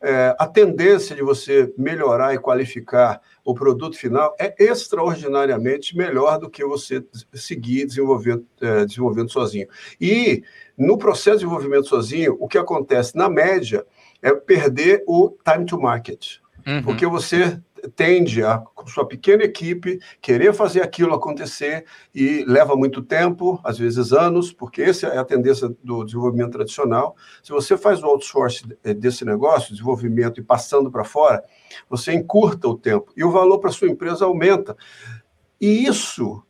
é, 0.01 0.35
a 0.37 0.47
tendência 0.47 1.15
de 1.15 1.21
você 1.21 1.73
melhorar 1.77 2.33
e 2.33 2.39
qualificar 2.39 3.21
o 3.43 3.53
produto 3.53 3.97
final 3.97 4.35
é 4.39 4.53
extraordinariamente 4.63 5.95
melhor 5.95 6.39
do 6.39 6.49
que 6.49 6.65
você 6.65 7.03
seguir 7.33 7.85
desenvolvendo, 7.85 8.45
é, 8.61 8.85
desenvolvendo 8.85 9.31
sozinho. 9.31 9.67
E 9.99 10.43
no 10.77 10.97
processo 10.97 11.37
de 11.37 11.43
desenvolvimento 11.43 11.87
sozinho, 11.87 12.37
o 12.39 12.47
que 12.47 12.57
acontece, 12.57 13.15
na 13.15 13.29
média, 13.29 13.85
é 14.21 14.33
perder 14.33 15.03
o 15.07 15.35
time 15.43 15.65
to 15.65 15.79
market. 15.79 16.37
Uhum. 16.65 16.83
Porque 16.83 17.05
você 17.05 17.59
tende 17.87 18.43
a, 18.43 18.57
com 18.57 18.87
sua 18.87 19.07
pequena 19.07 19.43
equipe, 19.43 19.99
querer 20.21 20.53
fazer 20.53 20.81
aquilo 20.81 21.13
acontecer 21.13 21.85
e 22.13 22.43
leva 22.45 22.75
muito 22.75 23.01
tempo, 23.01 23.59
às 23.63 23.77
vezes 23.77 24.13
anos, 24.13 24.51
porque 24.51 24.81
essa 24.81 25.07
é 25.07 25.17
a 25.17 25.25
tendência 25.25 25.69
do 25.83 26.03
desenvolvimento 26.03 26.51
tradicional. 26.51 27.15
Se 27.43 27.51
você 27.51 27.77
faz 27.77 28.01
o 28.03 28.07
outsourcing 28.07 28.69
desse 28.97 29.25
negócio, 29.25 29.71
desenvolvimento 29.71 30.39
e 30.39 30.43
passando 30.43 30.91
para 30.91 31.03
fora, 31.03 31.43
você 31.89 32.13
encurta 32.13 32.67
o 32.67 32.77
tempo 32.77 33.11
e 33.15 33.23
o 33.23 33.31
valor 33.31 33.59
para 33.59 33.71
sua 33.71 33.89
empresa 33.89 34.25
aumenta. 34.25 34.75
E 35.59 35.85
isso 35.85 36.43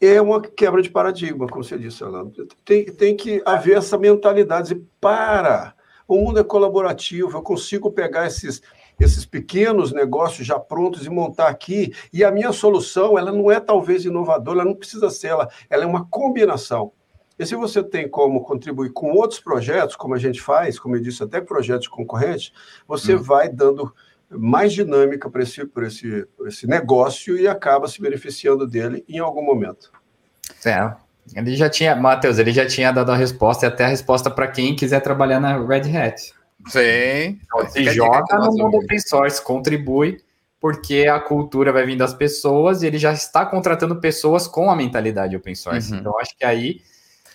é 0.00 0.20
uma 0.20 0.40
quebra 0.40 0.82
de 0.82 0.90
paradigma, 0.90 1.46
como 1.46 1.64
você 1.64 1.78
disse, 1.78 2.02
Alano. 2.04 2.32
Tem, 2.64 2.84
tem 2.84 3.16
que 3.16 3.42
haver 3.44 3.78
essa 3.78 3.96
mentalidade 3.96 4.74
de 4.74 4.82
para. 5.00 5.74
O 6.06 6.16
mundo 6.16 6.38
é 6.38 6.44
colaborativo, 6.44 7.38
eu 7.38 7.42
consigo 7.42 7.90
pegar 7.90 8.26
esses 8.26 8.60
esses 8.98 9.24
pequenos 9.24 9.92
negócios 9.92 10.46
já 10.46 10.58
prontos 10.58 11.04
e 11.06 11.10
montar 11.10 11.48
aqui. 11.48 11.92
E 12.12 12.24
a 12.24 12.30
minha 12.30 12.52
solução, 12.52 13.18
ela 13.18 13.32
não 13.32 13.50
é 13.50 13.60
talvez 13.60 14.04
inovadora, 14.04 14.60
ela 14.60 14.70
não 14.70 14.76
precisa 14.76 15.10
ser, 15.10 15.28
ela, 15.28 15.48
ela 15.68 15.84
é 15.84 15.86
uma 15.86 16.06
combinação. 16.06 16.92
E 17.38 17.44
se 17.44 17.56
você 17.56 17.82
tem 17.82 18.08
como 18.08 18.42
contribuir 18.42 18.92
com 18.92 19.10
outros 19.12 19.40
projetos, 19.40 19.96
como 19.96 20.14
a 20.14 20.18
gente 20.18 20.40
faz, 20.40 20.78
como 20.78 20.94
eu 20.96 21.00
disse, 21.00 21.22
até 21.22 21.40
projetos 21.40 21.88
concorrentes, 21.88 22.52
você 22.86 23.14
hum. 23.16 23.22
vai 23.22 23.48
dando 23.48 23.92
mais 24.30 24.72
dinâmica 24.72 25.28
para 25.28 25.42
esse, 25.42 25.68
esse, 25.82 26.28
esse 26.46 26.66
negócio 26.66 27.36
e 27.36 27.46
acaba 27.48 27.88
se 27.88 28.00
beneficiando 28.00 28.66
dele 28.66 29.04
em 29.08 29.18
algum 29.18 29.42
momento. 29.42 29.92
É, 30.64 30.94
ele 31.34 31.56
já 31.56 31.68
tinha, 31.68 31.96
Matheus, 31.96 32.38
ele 32.38 32.52
já 32.52 32.66
tinha 32.66 32.92
dado 32.92 33.10
a 33.10 33.16
resposta 33.16 33.66
e 33.66 33.68
até 33.68 33.84
a 33.84 33.88
resposta 33.88 34.30
para 34.30 34.48
quem 34.48 34.76
quiser 34.76 35.00
trabalhar 35.00 35.40
na 35.40 35.58
Red 35.58 35.96
Hat. 35.96 36.32
Sim. 36.66 37.40
Então, 37.42 37.68
se 37.68 37.84
joga 37.92 38.36
no 38.38 38.52
mundo 38.52 38.78
open 38.78 38.98
source, 38.98 39.42
contribui, 39.42 40.20
porque 40.60 41.06
a 41.06 41.20
cultura 41.20 41.72
vai 41.72 41.84
vir 41.84 41.96
das 41.96 42.14
pessoas 42.14 42.82
e 42.82 42.86
ele 42.86 42.98
já 42.98 43.12
está 43.12 43.44
contratando 43.44 43.96
pessoas 43.96 44.46
com 44.46 44.70
a 44.70 44.76
mentalidade 44.76 45.36
open 45.36 45.54
source. 45.54 45.92
Uhum. 45.92 45.98
Então, 45.98 46.18
acho 46.18 46.36
que 46.36 46.44
aí 46.44 46.80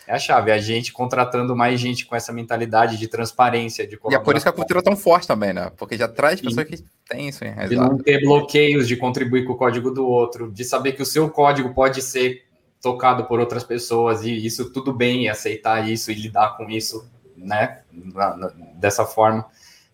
é 0.09 0.13
a 0.13 0.17
chave, 0.17 0.51
a 0.51 0.57
gente 0.57 0.91
contratando 0.91 1.55
mais 1.55 1.79
gente 1.79 2.07
com 2.07 2.15
essa 2.15 2.33
mentalidade 2.33 2.97
de 2.97 3.07
transparência, 3.07 3.85
de 3.85 3.99
E 4.09 4.15
é 4.15 4.19
por 4.19 4.35
isso 4.35 4.43
que 4.43 4.49
a 4.49 4.53
cultura 4.53 4.79
é 4.79 4.81
tão 4.81 4.97
forte 4.97 5.27
também, 5.27 5.53
né? 5.53 5.71
Porque 5.77 5.95
já 5.95 6.07
traz 6.07 6.41
pessoas 6.41 6.65
que 6.65 6.83
têm 7.07 7.29
isso. 7.29 7.45
Hein? 7.45 7.53
De 7.69 7.75
não 7.75 7.95
ter 7.99 8.19
bloqueios, 8.21 8.87
de 8.87 8.97
contribuir 8.97 9.45
com 9.45 9.53
o 9.53 9.55
código 9.55 9.91
do 9.91 10.07
outro, 10.07 10.51
de 10.51 10.63
saber 10.63 10.93
que 10.93 11.03
o 11.03 11.05
seu 11.05 11.29
código 11.29 11.75
pode 11.75 12.01
ser 12.01 12.43
tocado 12.81 13.25
por 13.25 13.39
outras 13.39 13.63
pessoas 13.63 14.23
e 14.23 14.31
isso 14.43 14.71
tudo 14.71 14.91
bem, 14.91 15.29
aceitar 15.29 15.87
isso 15.87 16.11
e 16.11 16.15
lidar 16.15 16.57
com 16.57 16.67
isso 16.67 17.07
né? 17.43 17.79
Na, 17.91 18.35
na, 18.35 18.51
dessa 18.75 19.05
forma. 19.05 19.45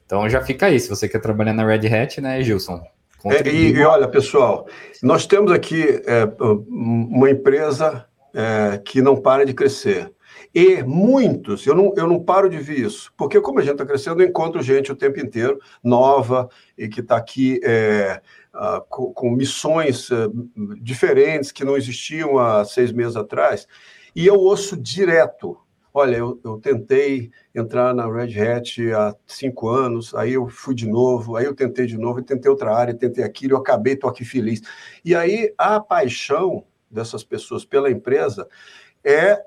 Então 0.06 0.30
já 0.30 0.42
fica 0.42 0.68
aí, 0.68 0.80
se 0.80 0.90
você 0.90 1.08
quer 1.08 1.20
trabalhar 1.20 1.54
na 1.54 1.66
Red 1.66 1.88
Hat, 1.88 2.22
né, 2.22 2.42
Gilson? 2.42 2.82
É, 3.26 3.48
e, 3.50 3.72
e, 3.72 3.84
olha, 3.84 4.08
pessoal, 4.08 4.68
nós 5.02 5.26
temos 5.26 5.52
aqui 5.52 5.84
é, 6.06 6.26
uma 6.40 7.30
empresa 7.30 8.06
é, 8.34 8.78
que 8.78 9.02
não 9.02 9.16
para 9.16 9.46
de 9.46 9.54
crescer. 9.54 10.12
E 10.54 10.84
muitos, 10.84 11.66
eu 11.66 11.76
não, 11.76 11.94
eu 11.98 12.08
não 12.08 12.24
paro 12.24 12.50
de 12.50 12.58
ver 12.58 12.80
isso, 12.80 13.12
porque 13.18 13.42
como 13.42 13.60
a 13.60 13.62
gente 13.62 13.74
está 13.74 13.86
crescendo, 13.86 14.22
eu 14.22 14.28
encontro 14.28 14.62
gente 14.62 14.92
o 14.92 14.96
tempo 14.96 15.20
inteiro, 15.20 15.60
nova, 15.84 16.48
e 16.78 16.88
que 16.88 17.02
está 17.02 17.18
aqui 17.18 17.60
é, 17.64 18.22
uh, 18.54 18.82
com, 18.88 19.14
com, 19.14 19.32
missões 19.32 20.10
uh, 20.12 20.32
diferentes 20.82 21.52
que 21.52 21.66
não 21.66 21.76
existiam 21.76 22.38
há 22.38 22.64
seis 22.64 22.92
meses 22.92 23.18
atrás, 23.18 23.68
e 24.16 24.26
eu 24.26 24.36
ouço 24.36 24.78
direto 24.78 25.58
Olha, 25.98 26.18
eu, 26.18 26.38
eu 26.44 26.60
tentei 26.60 27.32
entrar 27.56 27.96
na 27.96 28.06
Red 28.06 28.38
Hat 28.38 28.92
há 28.92 29.16
cinco 29.26 29.70
anos, 29.70 30.14
aí 30.14 30.34
eu 30.34 30.50
fui 30.50 30.76
de 30.76 30.86
novo, 30.86 31.38
aí 31.38 31.46
eu 31.46 31.56
tentei 31.56 31.86
de 31.86 31.98
novo, 31.98 32.22
tentei 32.22 32.52
outra 32.52 32.76
área, 32.76 32.94
tentei 32.94 33.24
aquilo, 33.24 33.54
eu 33.54 33.60
acabei, 33.60 33.94
estou 33.94 34.10
aqui 34.10 34.26
feliz. 34.26 34.62
E 35.06 35.16
aí 35.16 35.54
a 35.58 35.80
paixão 35.80 36.66
dessas 36.92 37.24
pessoas 37.24 37.64
pela 37.64 37.90
empresa 37.90 38.46
é 39.06 39.42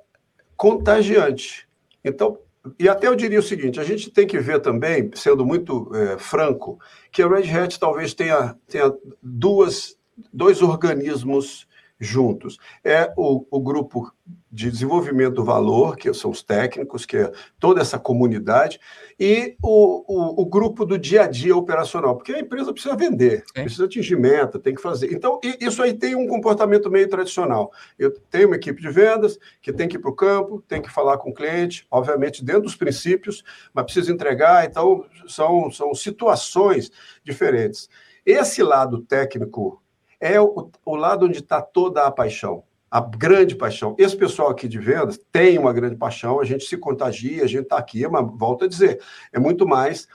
contagiante. 0.56 1.68
Então, 2.02 2.38
e 2.78 2.88
até 2.88 3.08
eu 3.08 3.14
diria 3.14 3.40
o 3.40 3.42
seguinte: 3.42 3.78
a 3.78 3.84
gente 3.84 4.10
tem 4.10 4.26
que 4.26 4.38
ver 4.38 4.62
também, 4.62 5.10
sendo 5.16 5.44
muito 5.44 5.94
é, 5.94 6.16
franco, 6.16 6.80
que 7.12 7.22
a 7.22 7.28
Red 7.28 7.50
Hat 7.50 7.78
talvez 7.78 8.14
tenha, 8.14 8.56
tenha 8.66 8.90
duas, 9.22 9.98
dois 10.32 10.62
organismos 10.62 11.67
juntos. 11.98 12.58
É 12.84 13.12
o, 13.16 13.44
o 13.50 13.60
grupo 13.60 14.12
de 14.50 14.70
desenvolvimento 14.70 15.34
do 15.34 15.44
valor, 15.44 15.96
que 15.96 16.12
são 16.14 16.30
os 16.30 16.42
técnicos, 16.42 17.04
que 17.04 17.16
é 17.16 17.32
toda 17.58 17.80
essa 17.80 17.98
comunidade, 17.98 18.80
e 19.18 19.56
o, 19.62 20.04
o, 20.06 20.42
o 20.42 20.46
grupo 20.46 20.86
do 20.86 20.98
dia 20.98 21.24
a 21.24 21.26
dia 21.26 21.56
operacional, 21.56 22.16
porque 22.16 22.32
a 22.32 22.40
empresa 22.40 22.72
precisa 22.72 22.96
vender, 22.96 23.44
Sim. 23.54 23.62
precisa 23.62 23.84
atingir 23.84 24.16
meta, 24.16 24.58
tem 24.58 24.74
que 24.74 24.80
fazer. 24.80 25.12
Então, 25.12 25.38
isso 25.60 25.82
aí 25.82 25.92
tem 25.92 26.14
um 26.14 26.26
comportamento 26.26 26.90
meio 26.90 27.08
tradicional. 27.08 27.70
Eu 27.98 28.10
tenho 28.30 28.48
uma 28.48 28.56
equipe 28.56 28.80
de 28.80 28.88
vendas 28.88 29.38
que 29.60 29.72
tem 29.72 29.88
que 29.88 29.96
ir 29.96 30.00
para 30.00 30.10
o 30.10 30.16
campo, 30.16 30.62
tem 30.66 30.80
que 30.80 30.90
falar 30.90 31.18
com 31.18 31.30
o 31.30 31.34
cliente, 31.34 31.86
obviamente 31.90 32.44
dentro 32.44 32.62
dos 32.62 32.76
princípios, 32.76 33.44
mas 33.74 33.84
precisa 33.84 34.12
entregar, 34.12 34.64
então 34.64 35.04
são, 35.26 35.70
são 35.70 35.94
situações 35.94 36.90
diferentes. 37.22 37.88
Esse 38.24 38.62
lado 38.62 39.00
técnico 39.00 39.82
é 40.20 40.40
o, 40.40 40.70
o 40.84 40.96
lado 40.96 41.26
onde 41.26 41.38
está 41.38 41.62
toda 41.62 42.06
a 42.06 42.10
paixão 42.10 42.62
a 42.90 43.00
grande 43.00 43.54
paixão. 43.54 43.94
Esse 43.98 44.16
pessoal 44.16 44.48
aqui 44.48 44.66
de 44.66 44.78
vendas 44.78 45.20
tem 45.30 45.58
uma 45.58 45.72
grande 45.72 45.96
paixão, 45.96 46.40
a 46.40 46.44
gente 46.44 46.64
se 46.64 46.76
contagia, 46.76 47.44
a 47.44 47.46
gente 47.46 47.64
está 47.64 47.76
aqui, 47.76 48.06
mas 48.08 48.26
volto 48.34 48.64
a 48.64 48.68
dizer, 48.68 49.00
é 49.32 49.38
muito 49.38 49.66
mais 49.66 50.08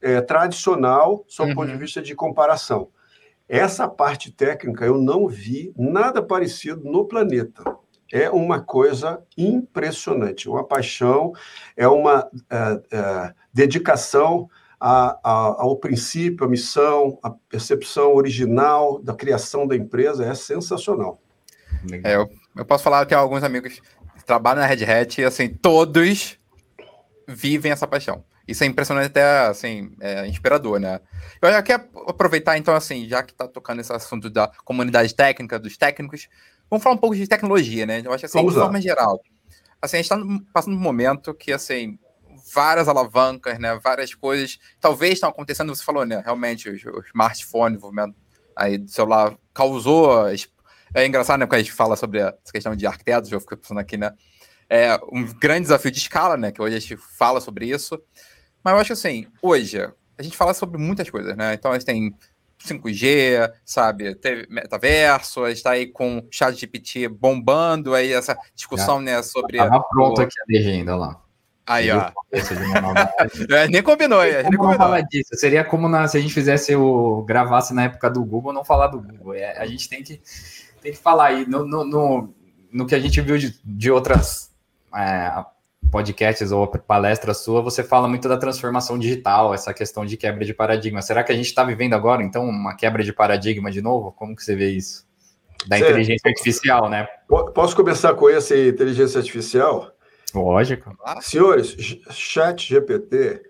é, 0.00 0.20
tradicional, 0.20 1.24
sob 1.26 1.52
o 1.52 1.54
ponto 1.54 1.66
de 1.66 1.74
uhum. 1.74 1.78
vista 1.78 2.00
de 2.00 2.14
comparação. 2.14 2.88
Essa 3.48 3.88
parte 3.88 4.30
técnica 4.30 4.84
eu 4.84 4.96
não 4.96 5.26
vi 5.26 5.72
nada 5.76 6.22
parecido 6.22 6.84
no 6.84 7.04
planeta. 7.04 7.64
É 8.12 8.30
uma 8.30 8.60
coisa 8.60 9.22
impressionante, 9.36 10.48
uma 10.48 10.64
paixão, 10.64 11.32
é 11.76 11.86
uma 11.86 12.28
é, 12.48 12.82
é, 12.92 13.34
dedicação 13.52 14.48
a, 14.80 15.20
a, 15.22 15.62
ao 15.62 15.76
princípio, 15.76 16.46
a 16.46 16.48
missão, 16.48 17.18
a 17.22 17.30
percepção 17.30 18.14
original 18.14 19.00
da 19.02 19.12
criação 19.12 19.66
da 19.66 19.76
empresa, 19.76 20.24
é 20.24 20.34
sensacional. 20.34 21.20
É, 22.02 22.16
eu, 22.16 22.30
eu, 22.56 22.64
posso 22.64 22.82
falar 22.82 23.04
que 23.04 23.14
alguns 23.14 23.44
amigos 23.44 23.80
que 24.16 24.24
trabalham 24.24 24.60
na 24.60 24.66
Red 24.66 24.84
Hat 24.84 25.20
e 25.20 25.24
assim, 25.24 25.48
todos 25.48 26.38
vivem 27.28 27.70
essa 27.70 27.86
paixão. 27.86 28.24
Isso 28.48 28.64
é 28.64 28.66
impressionante 28.66 29.06
até, 29.06 29.46
assim, 29.46 29.92
é 30.00 30.26
inspirador, 30.26 30.80
né? 30.80 31.00
Eu 31.40 31.50
já 31.50 31.62
quero 31.62 31.84
aproveitar, 32.08 32.58
então, 32.58 32.74
assim, 32.74 33.06
já 33.06 33.22
que 33.22 33.30
está 33.32 33.46
tocando 33.46 33.80
esse 33.80 33.92
assunto 33.92 34.28
da 34.28 34.50
comunidade 34.64 35.14
técnica, 35.14 35.58
dos 35.58 35.76
técnicos, 35.76 36.26
vamos 36.68 36.82
falar 36.82 36.96
um 36.96 36.98
pouco 36.98 37.14
de 37.14 37.28
tecnologia, 37.28 37.86
né? 37.86 38.02
Eu 38.04 38.12
acho 38.12 38.22
que, 38.22 38.26
assim, 38.26 38.38
vamos 38.38 38.54
de 38.54 38.58
lá. 38.58 38.64
forma 38.64 38.80
geral, 38.80 39.20
assim, 39.80 39.98
a 39.98 40.02
gente 40.02 40.12
está 40.12 40.44
passando 40.52 40.74
um 40.74 40.80
momento 40.80 41.32
que, 41.32 41.52
assim, 41.52 41.96
várias 42.52 42.88
alavancas, 42.88 43.58
né? 43.58 43.78
Várias 43.82 44.14
coisas, 44.14 44.58
talvez 44.80 45.14
estão 45.14 45.30
acontecendo, 45.30 45.74
você 45.74 45.82
falou, 45.82 46.04
né? 46.04 46.22
Realmente, 46.24 46.68
o, 46.68 46.72
o 46.72 47.00
smartphone, 47.06 47.76
o 47.76 47.78
desenvolvimento 47.78 48.16
aí 48.56 48.78
do 48.78 48.90
celular 48.90 49.36
causou 49.54 50.28
é 50.94 51.06
engraçado, 51.06 51.38
né? 51.38 51.46
Porque 51.46 51.56
a 51.56 51.62
gente 51.62 51.72
fala 51.72 51.96
sobre 51.96 52.20
essa 52.20 52.52
questão 52.52 52.74
de 52.74 52.86
arquitetos, 52.86 53.30
eu 53.30 53.40
fico 53.40 53.56
pensando 53.56 53.80
aqui, 53.80 53.96
né? 53.96 54.12
É 54.68 54.98
um 55.12 55.24
grande 55.38 55.62
desafio 55.62 55.90
de 55.90 55.98
escala, 55.98 56.36
né? 56.36 56.52
Que 56.52 56.62
hoje 56.62 56.76
a 56.76 56.78
gente 56.78 56.96
fala 56.96 57.40
sobre 57.40 57.66
isso. 57.66 58.00
Mas 58.62 58.74
eu 58.74 58.80
acho 58.80 58.88
que, 58.88 58.92
assim, 58.92 59.26
hoje, 59.42 59.80
a 60.18 60.22
gente 60.22 60.36
fala 60.36 60.52
sobre 60.52 60.78
muitas 60.78 61.08
coisas, 61.08 61.36
né? 61.36 61.54
Então, 61.54 61.70
a 61.70 61.74
gente 61.74 61.86
tem 61.86 62.14
5G, 62.64 63.52
sabe? 63.64 64.14
Teve 64.16 64.46
metaverso, 64.50 65.44
a 65.44 65.50
gente 65.50 65.62
tá 65.62 65.70
aí 65.70 65.86
com 65.86 66.18
o 66.18 66.28
chat 66.30 66.58
GPT 66.58 67.08
bombando, 67.08 67.94
aí 67.94 68.12
essa 68.12 68.36
discussão, 68.54 68.98
Já, 68.98 69.02
né, 69.02 69.22
sobre... 69.22 69.58
Tava 69.58 69.82
pronto 69.88 70.18
o... 70.18 70.22
aqui 70.22 70.38
a 70.40 70.44
legenda 70.46 70.96
lá. 70.96 71.20
Aí, 71.66 71.90
ó. 71.90 72.10
é, 73.50 73.68
nem 73.68 73.82
combinou, 73.82 74.22
é, 74.22 74.42
nem 74.42 74.56
combinou. 74.56 74.76
falar 74.76 75.02
disso. 75.02 75.30
Seria 75.34 75.64
como 75.64 75.88
na, 75.88 76.08
se 76.08 76.16
a 76.16 76.20
gente 76.20 76.34
fizesse 76.34 76.74
o 76.74 77.22
gravasse 77.22 77.72
na 77.72 77.84
época 77.84 78.10
do 78.10 78.24
Google, 78.24 78.52
não 78.52 78.64
falar 78.64 78.88
do 78.88 79.00
Google. 79.00 79.34
É, 79.34 79.56
a 79.58 79.66
gente 79.66 79.88
tem 79.88 80.02
que 80.02 80.20
tem 80.82 80.92
que 80.92 80.98
falar 80.98 81.26
aí 81.26 81.46
no, 81.46 81.64
no, 81.64 81.84
no, 81.84 82.34
no 82.72 82.86
que 82.86 82.94
a 82.94 82.98
gente 82.98 83.20
viu 83.20 83.36
de, 83.36 83.58
de 83.64 83.90
outras 83.90 84.50
é, 84.96 85.44
podcasts 85.90 86.52
ou 86.52 86.66
palestras 86.66 87.38
sua, 87.38 87.60
você 87.60 87.82
fala 87.82 88.08
muito 88.08 88.28
da 88.28 88.36
transformação 88.36 88.98
digital, 88.98 89.52
essa 89.52 89.74
questão 89.74 90.06
de 90.06 90.16
quebra 90.16 90.44
de 90.44 90.54
paradigma. 90.54 91.02
Será 91.02 91.22
que 91.22 91.32
a 91.32 91.34
gente 91.34 91.46
está 91.46 91.64
vivendo 91.64 91.94
agora, 91.94 92.22
então, 92.22 92.48
uma 92.48 92.74
quebra 92.74 93.02
de 93.02 93.12
paradigma 93.12 93.70
de 93.70 93.82
novo? 93.82 94.12
Como 94.12 94.34
que 94.34 94.42
você 94.42 94.54
vê 94.54 94.70
isso? 94.70 95.06
Da 95.66 95.76
certo. 95.76 95.90
inteligência 95.90 96.28
artificial, 96.28 96.88
né? 96.88 97.06
Posso 97.54 97.76
começar 97.76 98.14
com 98.14 98.30
essa 98.30 98.56
inteligência 98.56 99.18
artificial? 99.18 99.92
Lógico. 100.34 100.96
Senhores, 101.20 101.76
chat 102.10 102.68
GPT 102.68 103.42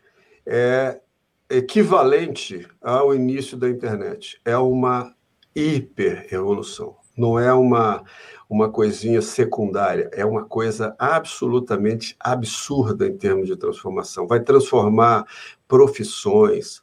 é 0.46 1.00
equivalente 1.48 2.66
ao 2.80 3.14
início 3.14 3.56
da 3.56 3.68
internet. 3.68 4.40
É 4.44 4.56
uma 4.56 5.14
hiper 5.54 6.26
evolução 6.32 7.00
não 7.20 7.38
é 7.38 7.52
uma, 7.52 8.02
uma 8.48 8.70
coisinha 8.70 9.20
secundária, 9.20 10.08
é 10.12 10.24
uma 10.24 10.44
coisa 10.44 10.96
absolutamente 10.98 12.16
absurda 12.18 13.06
em 13.06 13.16
termos 13.16 13.46
de 13.46 13.56
transformação. 13.56 14.26
Vai 14.26 14.40
transformar 14.40 15.26
profissões, 15.68 16.80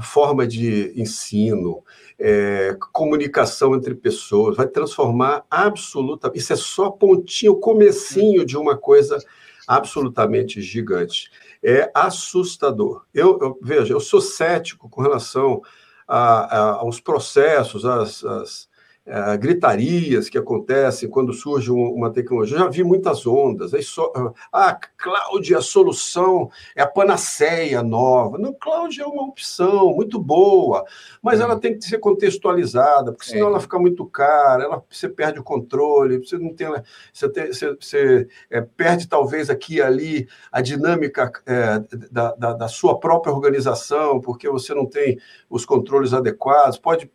forma 0.00 0.46
de 0.46 0.92
ensino, 0.94 1.82
é, 2.18 2.76
comunicação 2.92 3.74
entre 3.74 3.94
pessoas, 3.94 4.56
vai 4.56 4.66
transformar 4.66 5.44
absolutamente. 5.50 6.38
Isso 6.38 6.52
é 6.52 6.56
só 6.56 6.90
pontinho, 6.90 7.56
comecinho 7.56 8.44
de 8.44 8.56
uma 8.56 8.76
coisa 8.76 9.18
absolutamente 9.66 10.60
gigante. 10.60 11.30
É 11.62 11.90
assustador. 11.94 13.04
Eu, 13.14 13.38
eu 13.40 13.58
veja, 13.62 13.92
eu 13.92 14.00
sou 14.00 14.20
cético 14.20 14.88
com 14.88 15.00
relação 15.00 15.62
a, 16.06 16.58
a, 16.58 16.70
aos 16.76 17.00
processos, 17.00 17.84
às, 17.84 18.24
às, 18.24 18.68
uh, 19.06 19.38
gritarias 19.38 20.28
que 20.28 20.38
acontecem 20.38 21.08
quando 21.08 21.32
surge 21.32 21.70
uma 21.70 22.10
tecnologia. 22.10 22.56
Eu 22.56 22.60
já 22.60 22.68
vi 22.68 22.84
muitas 22.84 23.26
ondas. 23.26 23.74
Aí 23.74 23.82
só, 23.82 24.12
ah, 24.52 24.78
cloud 24.96 25.52
é 25.52 25.56
a 25.56 25.62
solução, 25.62 26.50
é 26.76 26.82
a 26.82 26.86
panaceia 26.86 27.82
nova. 27.82 28.38
Não, 28.38 28.52
cloud 28.52 29.00
é 29.00 29.06
uma 29.06 29.24
opção 29.24 29.94
muito 29.94 30.18
boa, 30.18 30.84
mas 31.20 31.40
ela 31.40 31.58
tem 31.58 31.76
que 31.76 31.84
ser 31.84 31.98
contextualizada, 31.98 33.12
porque 33.12 33.26
senão 33.26 33.46
é. 33.46 33.50
ela 33.50 33.60
fica 33.60 33.78
muito 33.78 34.04
cara, 34.06 34.64
ela, 34.64 34.84
você 34.88 35.08
perde 35.08 35.40
o 35.40 35.44
controle, 35.44 36.18
você 36.18 36.38
não 36.38 36.54
tem. 36.54 36.68
Você, 37.12 37.28
tem, 37.28 37.46
você, 37.48 37.74
você 37.74 38.28
é, 38.50 38.60
perde 38.60 39.08
talvez 39.08 39.50
aqui 39.50 39.76
e 39.76 39.82
ali 39.82 40.28
a 40.50 40.60
dinâmica 40.60 41.30
é, 41.46 41.82
da, 42.10 42.34
da, 42.34 42.52
da 42.52 42.68
sua 42.68 42.98
própria 42.98 43.32
organização, 43.32 44.20
porque 44.20 44.48
você 44.48 44.74
não 44.74 44.86
tem 44.86 45.18
os 45.48 45.64
controles 45.64 46.12
adequados, 46.12 46.78
pode 46.78 47.10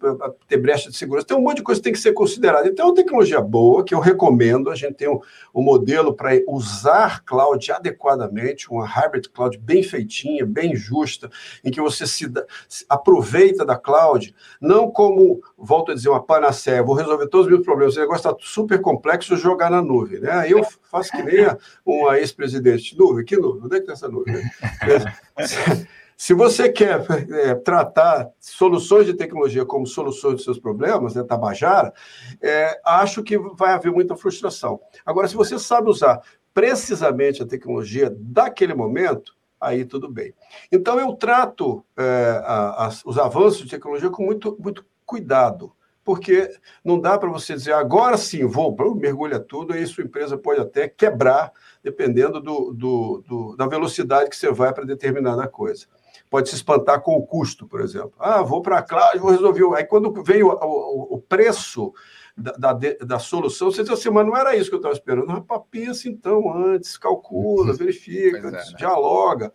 ter 0.48 0.58
brecha 0.58 0.90
de 0.90 0.98
segurança, 0.98 1.28
tem 1.28 1.38
um 1.38 1.42
monte 1.42 1.58
de 1.58 1.64
coisa 1.64 1.77
tem 1.82 1.94
que 1.94 2.00
ser 2.00 2.14
considerada. 2.14 2.68
Então, 2.68 2.86
é 2.86 2.90
uma 2.90 2.96
tecnologia 2.96 3.42
boa, 3.42 3.84
que 3.84 3.94
eu 3.94 4.00
recomendo. 4.00 4.70
A 4.70 4.76
gente 4.76 4.96
tem 4.96 5.10
um, 5.10 5.20
um 5.54 5.62
modelo 5.62 6.14
para 6.14 6.32
usar 6.48 7.24
cloud 7.24 7.72
adequadamente, 7.72 8.70
uma 8.70 8.86
hybrid 8.86 9.30
cloud 9.30 9.58
bem 9.58 9.84
feitinha, 9.84 10.46
bem 10.46 10.76
justa, 10.76 11.30
em 11.64 11.72
que 11.72 11.82
você 11.82 12.06
se, 12.06 12.32
se 12.68 12.86
aproveita 12.90 13.66
da 13.66 13.76
cloud, 13.76 14.34
não 14.62 14.90
como, 14.90 15.42
volto 15.58 15.92
a 15.92 15.96
dizer, 15.96 16.10
uma 16.10 16.24
panaceia, 16.24 16.84
vou 16.84 16.96
resolver 16.96 17.28
todos 17.28 17.48
os 17.48 17.52
meus 17.52 17.66
problemas. 17.66 17.94
Esse 17.94 18.02
negócio 18.02 18.30
está 18.30 18.36
super 18.40 18.82
complexo, 18.82 19.36
jogar 19.36 19.70
na 19.70 19.82
nuvem. 19.82 20.20
Né? 20.20 20.32
Aí 20.32 20.52
eu 20.52 20.64
faço 20.90 21.12
que 21.12 21.24
nem 21.24 21.48
uma 21.86 22.18
ex-presidente. 22.20 22.98
Nuvem? 22.98 23.26
Que 23.26 23.38
nuvem? 23.38 23.64
Onde 23.64 23.76
é 23.76 23.80
que 23.80 23.92
está 23.92 23.94
essa 23.94 24.08
nuvem? 24.08 24.36
Se 26.18 26.34
você 26.34 26.68
quer 26.68 27.06
é, 27.32 27.54
tratar 27.54 28.28
soluções 28.40 29.06
de 29.06 29.14
tecnologia 29.14 29.64
como 29.64 29.86
soluções 29.86 30.34
dos 30.34 30.44
seus 30.44 30.60
problemas, 30.60 31.14
né, 31.14 31.24
Tabajara, 31.24 31.94
é, 32.42 32.82
acho 32.84 33.22
que 33.22 33.38
vai 33.38 33.74
haver 33.74 33.92
muita 33.92 34.16
frustração. 34.16 34.80
Agora, 35.06 35.28
se 35.28 35.36
você 35.36 35.60
sabe 35.60 35.92
usar 35.92 36.20
precisamente 36.56 37.44
a 37.44 37.46
tecnologia 37.46 38.12
daquele 38.12 38.74
momento, 38.74 39.38
aí 39.62 39.86
tudo 39.86 40.10
bem. 40.10 40.34
Então, 40.72 41.00
eu 41.00 41.14
trato 41.14 41.86
é, 41.96 42.42
a, 42.44 42.88
a, 42.88 42.90
os 43.06 43.20
avanços 43.20 43.62
de 43.62 43.70
tecnologia 43.70 44.10
com 44.10 44.26
muito, 44.26 44.58
muito 44.60 44.84
cuidado 45.06 45.72
porque 46.04 46.50
não 46.86 46.98
dá 46.98 47.18
para 47.18 47.28
você 47.28 47.54
dizer 47.54 47.74
agora 47.74 48.16
sim 48.16 48.46
vou, 48.46 48.74
mergulha 48.96 49.42
tudo, 49.42 49.74
aí 49.74 49.86
sua 49.86 50.06
empresa 50.06 50.38
pode 50.38 50.62
até 50.62 50.88
quebrar, 50.88 51.52
dependendo 51.84 52.40
do, 52.40 52.72
do, 52.74 53.24
do 53.28 53.56
da 53.58 53.68
velocidade 53.68 54.30
que 54.30 54.36
você 54.38 54.50
vai 54.50 54.74
para 54.74 54.86
determinada 54.86 55.46
coisa 55.50 55.86
pode 56.30 56.50
se 56.50 56.56
espantar 56.56 57.02
com 57.02 57.16
o 57.16 57.26
custo, 57.26 57.68
por 57.68 57.82
exemplo. 57.82 58.14
Ah, 58.20 58.42
vou 58.42 58.62
para 58.62 58.80
a 58.80 58.82
cloud, 58.82 59.18
vou 59.20 59.32
resolver. 59.32 59.78
Aí 59.78 59.86
quando 59.86 60.12
veio 60.24 60.48
o, 60.48 60.52
o, 60.52 61.16
o 61.16 61.22
preço 61.22 61.94
da, 62.36 62.74
da, 62.74 62.94
da, 63.02 63.20
solução, 63.20 63.72
você 63.72 63.82
diz 63.82 63.92
assim, 63.92 64.10
mas 64.10 64.26
não 64.26 64.36
era 64.36 64.56
isso 64.56 64.70
que 64.70 64.76
eu 64.76 64.80
estava 64.80 64.94
esperando. 64.94 65.28
Rapaz, 65.28 65.62
pensa 65.72 66.08
então 66.08 66.54
antes, 66.54 66.98
calcula, 66.98 67.74
verifica, 67.78 68.48
é, 68.48 68.52
né? 68.52 68.64
dialoga. 68.78 69.52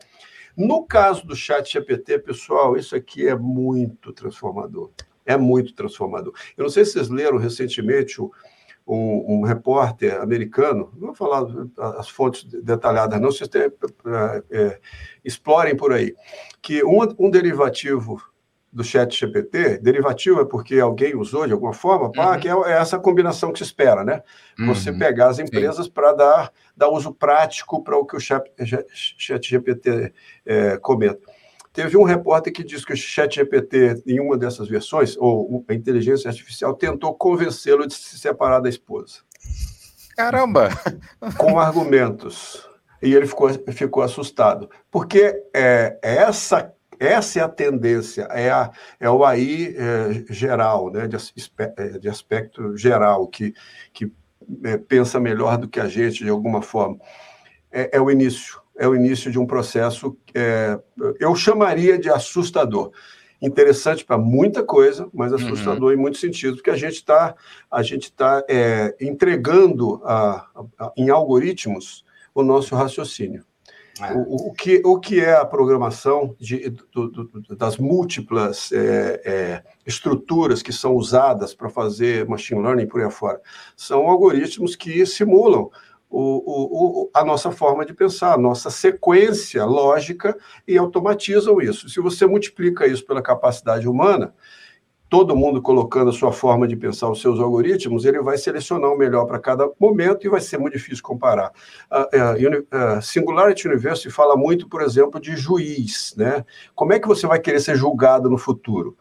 No 0.57 0.85
caso 0.85 1.27
do 1.27 1.35
chat 1.35 1.73
GPT, 1.73 2.19
pessoal, 2.19 2.77
isso 2.77 2.95
aqui 2.95 3.27
é 3.27 3.35
muito 3.35 4.13
transformador. 4.13 4.91
É 5.25 5.37
muito 5.37 5.75
transformador. 5.75 6.35
Eu 6.57 6.65
não 6.65 6.71
sei 6.71 6.85
se 6.85 6.93
vocês 6.93 7.09
leram 7.09 7.39
recentemente 7.39 8.21
o, 8.21 8.31
um, 8.87 9.37
um, 9.37 9.43
repórter 9.43 10.21
americano, 10.21 10.91
não 10.95 11.09
vou 11.09 11.15
falar 11.15 11.47
as 11.99 12.09
fontes 12.09 12.45
detalhadas, 12.45 13.21
não, 13.21 13.31
vocês 13.31 13.49
têm, 13.49 13.63
é, 13.63 14.43
é, 14.51 14.81
explorem 15.25 15.77
por 15.77 15.93
aí, 15.93 16.15
que 16.61 16.83
um, 16.85 17.01
um 17.19 17.31
derivativo 17.31 18.21
do 18.73 18.83
chat 18.83 19.15
GPT, 19.15 19.79
derivativo 19.79 20.41
é 20.41 20.45
porque 20.47 20.81
alguém 20.81 21.15
usou 21.15 21.47
de 21.47 21.53
alguma 21.53 21.75
forma, 21.75 22.11
pá, 22.11 22.33
uhum. 22.33 22.41
que 22.41 22.49
é, 22.49 22.53
é, 22.53 22.73
essa 22.73 22.99
combinação 22.99 23.53
que 23.53 23.59
se 23.59 23.65
espera, 23.65 24.03
né? 24.03 24.23
Uhum. 24.59 24.69
Você 24.69 24.91
pegar 24.91 25.29
as 25.29 25.39
empresas 25.39 25.89
para 25.89 26.15
dar, 26.15 26.53
dar 26.75 26.89
uso 26.89 27.13
prático 27.13 27.85
para 27.85 27.99
o 27.99 28.07
que 28.07 28.17
o 28.17 28.21
chat, 28.21 28.51
chat 28.95 29.47
GPT 29.47 30.15
é, 30.47 30.79
comenta. 30.79 31.21
Teve 31.73 31.97
um 31.97 32.03
repórter 32.03 32.53
que 32.53 32.63
disse 32.63 32.85
que 32.85 32.93
o 32.93 32.97
chat 32.97 33.35
GPT, 33.35 34.03
em 34.07 34.21
uma 34.21 34.37
dessas 34.37 34.69
versões, 34.69 35.17
ou 35.17 35.65
a 35.69 35.75
inteligência 35.75 36.29
artificial, 36.29 36.75
tentou 36.75 37.15
convencê-lo 37.15 37.87
de 37.87 37.95
se 37.95 38.19
separar 38.19 38.61
da 38.61 38.69
esposa. 38.69 39.21
Caramba! 40.17 40.69
Com 41.39 41.59
argumentos. 41.59 42.69
E 43.03 43.15
ele 43.15 43.27
ficou, 43.27 43.49
ficou 43.73 44.03
assustado. 44.03 44.71
Porque 44.91 45.43
é, 45.55 45.99
essa 46.03 46.73
essa 47.03 47.41
é 47.41 47.43
a 47.43 47.49
tendência, 47.49 48.23
é, 48.31 48.49
a, 48.49 48.71
é 49.01 49.11
o 49.11 49.25
AI 49.25 49.75
é, 49.77 50.33
geral, 50.33 50.89
né, 50.89 51.09
de, 51.09 51.17
é, 51.77 51.99
de, 51.99 52.09
aspecto 52.09 52.77
geral, 52.77 53.27
que, 53.27 53.53
que 53.93 54.13
é, 54.63 54.77
pensa 54.77 55.19
melhor 55.19 55.59
do 55.59 55.69
que 55.69 55.81
a 55.81 55.89
gente, 55.89 56.23
de 56.23 56.31
alguma 56.31 56.63
forma. 56.63 56.99
É, 57.73 57.97
é 57.97 58.01
o 58.01 58.09
início, 58.09 58.62
é 58.83 58.89
o 58.89 58.97
início 58.97 59.31
de 59.31 59.39
um 59.39 59.47
processo, 59.47 60.19
é, 60.35 60.77
eu 61.21 61.37
chamaria 61.37 61.97
de 61.97 62.11
assustador. 62.11 62.91
Interessante 63.41 64.05
para 64.05 64.19
muita 64.19 64.65
coisa, 64.65 65.09
mas 65.15 65.33
assustador 65.33 65.91
uhum. 65.91 65.93
em 65.93 65.97
muitos 65.97 66.21
sentidos, 66.21 66.57
porque 66.57 66.71
a 66.71 66.77
gente 66.77 66.95
está 66.95 67.37
a 67.71 67.81
gente 67.81 68.13
tá, 68.13 68.45
é, 68.49 68.93
entregando 69.01 70.03
a, 70.05 70.49
a, 70.81 70.93
em 70.97 71.11
algoritmos 71.11 72.05
o 72.35 72.43
nosso 72.43 72.75
raciocínio. 72.75 73.45
É. 74.01 74.15
O, 74.15 74.49
o, 74.49 74.53
que, 74.53 74.83
o 74.85 74.99
que 74.99 75.21
é 75.21 75.37
a 75.37 75.45
programação 75.45 76.35
de, 76.41 76.71
do, 76.93 77.09
do, 77.09 77.57
das 77.57 77.77
múltiplas 77.77 78.73
é, 78.73 79.23
é, 79.25 79.63
estruturas 79.87 80.61
que 80.61 80.73
são 80.73 80.97
usadas 80.97 81.55
para 81.55 81.69
fazer 81.69 82.27
machine 82.27 82.61
learning 82.61 82.89
por 82.89 83.01
aí 83.01 83.07
afora? 83.07 83.41
São 83.77 84.09
algoritmos 84.09 84.75
que 84.75 85.07
simulam 85.07 85.71
o, 86.13 87.05
o, 87.05 87.11
a 87.15 87.25
nossa 87.25 87.51
forma 87.51 87.87
de 87.87 87.95
pensar, 87.95 88.35
a 88.35 88.39
nossa 88.39 88.71
sequência 88.71 89.65
lógica 89.65 90.37
e 90.69 90.77
automatizam 90.77 91.61
isso. 91.61 91.89
Se 91.89 92.01
você 92.01 92.27
multiplica 92.27 92.87
isso 92.87 93.07
pela 93.07 93.23
capacidade 93.23 93.89
humana, 93.89 94.35
todo 95.09 95.37
mundo 95.37 95.61
colocando 95.61 96.11
a 96.11 96.13
sua 96.13 96.33
forma 96.33 96.69
de 96.69 96.77
pensar, 96.77 97.11
os 97.11 97.21
seus 97.21 97.41
algoritmos, 97.41 98.05
ele 98.05 98.21
vai 98.21 98.37
selecionar 98.37 98.91
o 98.91 98.97
melhor 98.97 99.27
para 99.27 99.39
cada 99.39 99.71
momento 99.79 100.27
e 100.27 100.31
vai 100.31 100.41
ser 100.41 100.59
muito 100.59 100.75
difícil 100.75 101.03
comparar. 101.03 101.53
A, 101.91 103.01
Singularity 103.01 103.69
University 103.69 104.11
fala 104.11 104.37
muito, 104.37 104.69
por 104.69 104.83
exemplo, 104.83 105.21
de 105.21 105.37
juiz, 105.37 106.15
né? 106.17 106.45
Como 106.75 106.93
é 106.93 106.99
que 106.99 107.09
você 107.09 107.27
vai 107.27 107.41
querer 107.41 107.61
ser 107.61 107.77
julgado 107.77 108.29
no 108.29 108.39
futuro? 108.39 108.97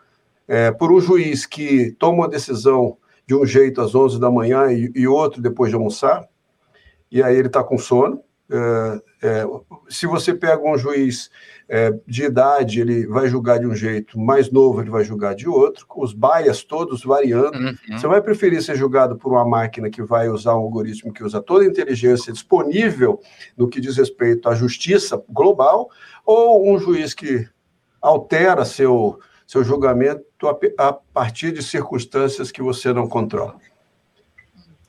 É, 0.47 0.71
por 0.71 0.91
um 0.91 0.99
juiz 0.99 1.45
que 1.45 1.91
toma 1.99 2.19
uma 2.19 2.27
decisão 2.29 2.97
de 3.25 3.35
um 3.35 3.45
jeito 3.45 3.79
às 3.81 3.95
11 3.95 4.19
da 4.19 4.29
manhã 4.29 4.71
e, 4.71 4.91
e 4.93 5.07
outro 5.07 5.41
depois 5.41 5.69
de 5.69 5.75
almoçar, 5.75 6.27
e 7.11 7.21
aí 7.21 7.35
ele 7.35 7.47
está 7.47 7.63
com 7.63 7.77
sono. 7.77 8.23
É, 8.53 9.01
é, 9.23 9.45
se 9.87 10.05
você 10.05 10.33
pega 10.33 10.61
um 10.61 10.77
juiz 10.77 11.29
é, 11.69 11.97
de 12.05 12.25
idade, 12.25 12.81
ele 12.81 13.07
vai 13.07 13.29
julgar 13.29 13.59
de 13.59 13.65
um 13.65 13.73
jeito, 13.73 14.19
mais 14.19 14.51
novo, 14.51 14.81
ele 14.81 14.89
vai 14.89 15.05
julgar 15.05 15.33
de 15.33 15.47
outro, 15.47 15.85
os 15.95 16.13
bias 16.13 16.63
todos 16.63 17.01
variando. 17.01 17.57
Uhum. 17.57 17.75
Você 17.97 18.07
vai 18.07 18.21
preferir 18.21 18.61
ser 18.61 18.75
julgado 18.75 19.15
por 19.15 19.31
uma 19.31 19.47
máquina 19.47 19.89
que 19.89 20.03
vai 20.03 20.27
usar 20.27 20.55
um 20.55 20.63
algoritmo 20.63 21.13
que 21.13 21.23
usa 21.23 21.41
toda 21.41 21.63
a 21.63 21.67
inteligência 21.67 22.33
disponível 22.33 23.21
no 23.55 23.69
que 23.69 23.79
diz 23.79 23.95
respeito 23.95 24.49
à 24.49 24.53
justiça 24.53 25.21
global, 25.29 25.89
ou 26.25 26.69
um 26.69 26.77
juiz 26.77 27.13
que 27.13 27.47
altera 28.01 28.65
seu, 28.65 29.17
seu 29.47 29.63
julgamento 29.63 30.25
a, 30.43 30.89
a 30.89 30.93
partir 30.93 31.53
de 31.53 31.63
circunstâncias 31.63 32.51
que 32.51 32.61
você 32.61 32.91
não 32.91 33.07
controla? 33.07 33.55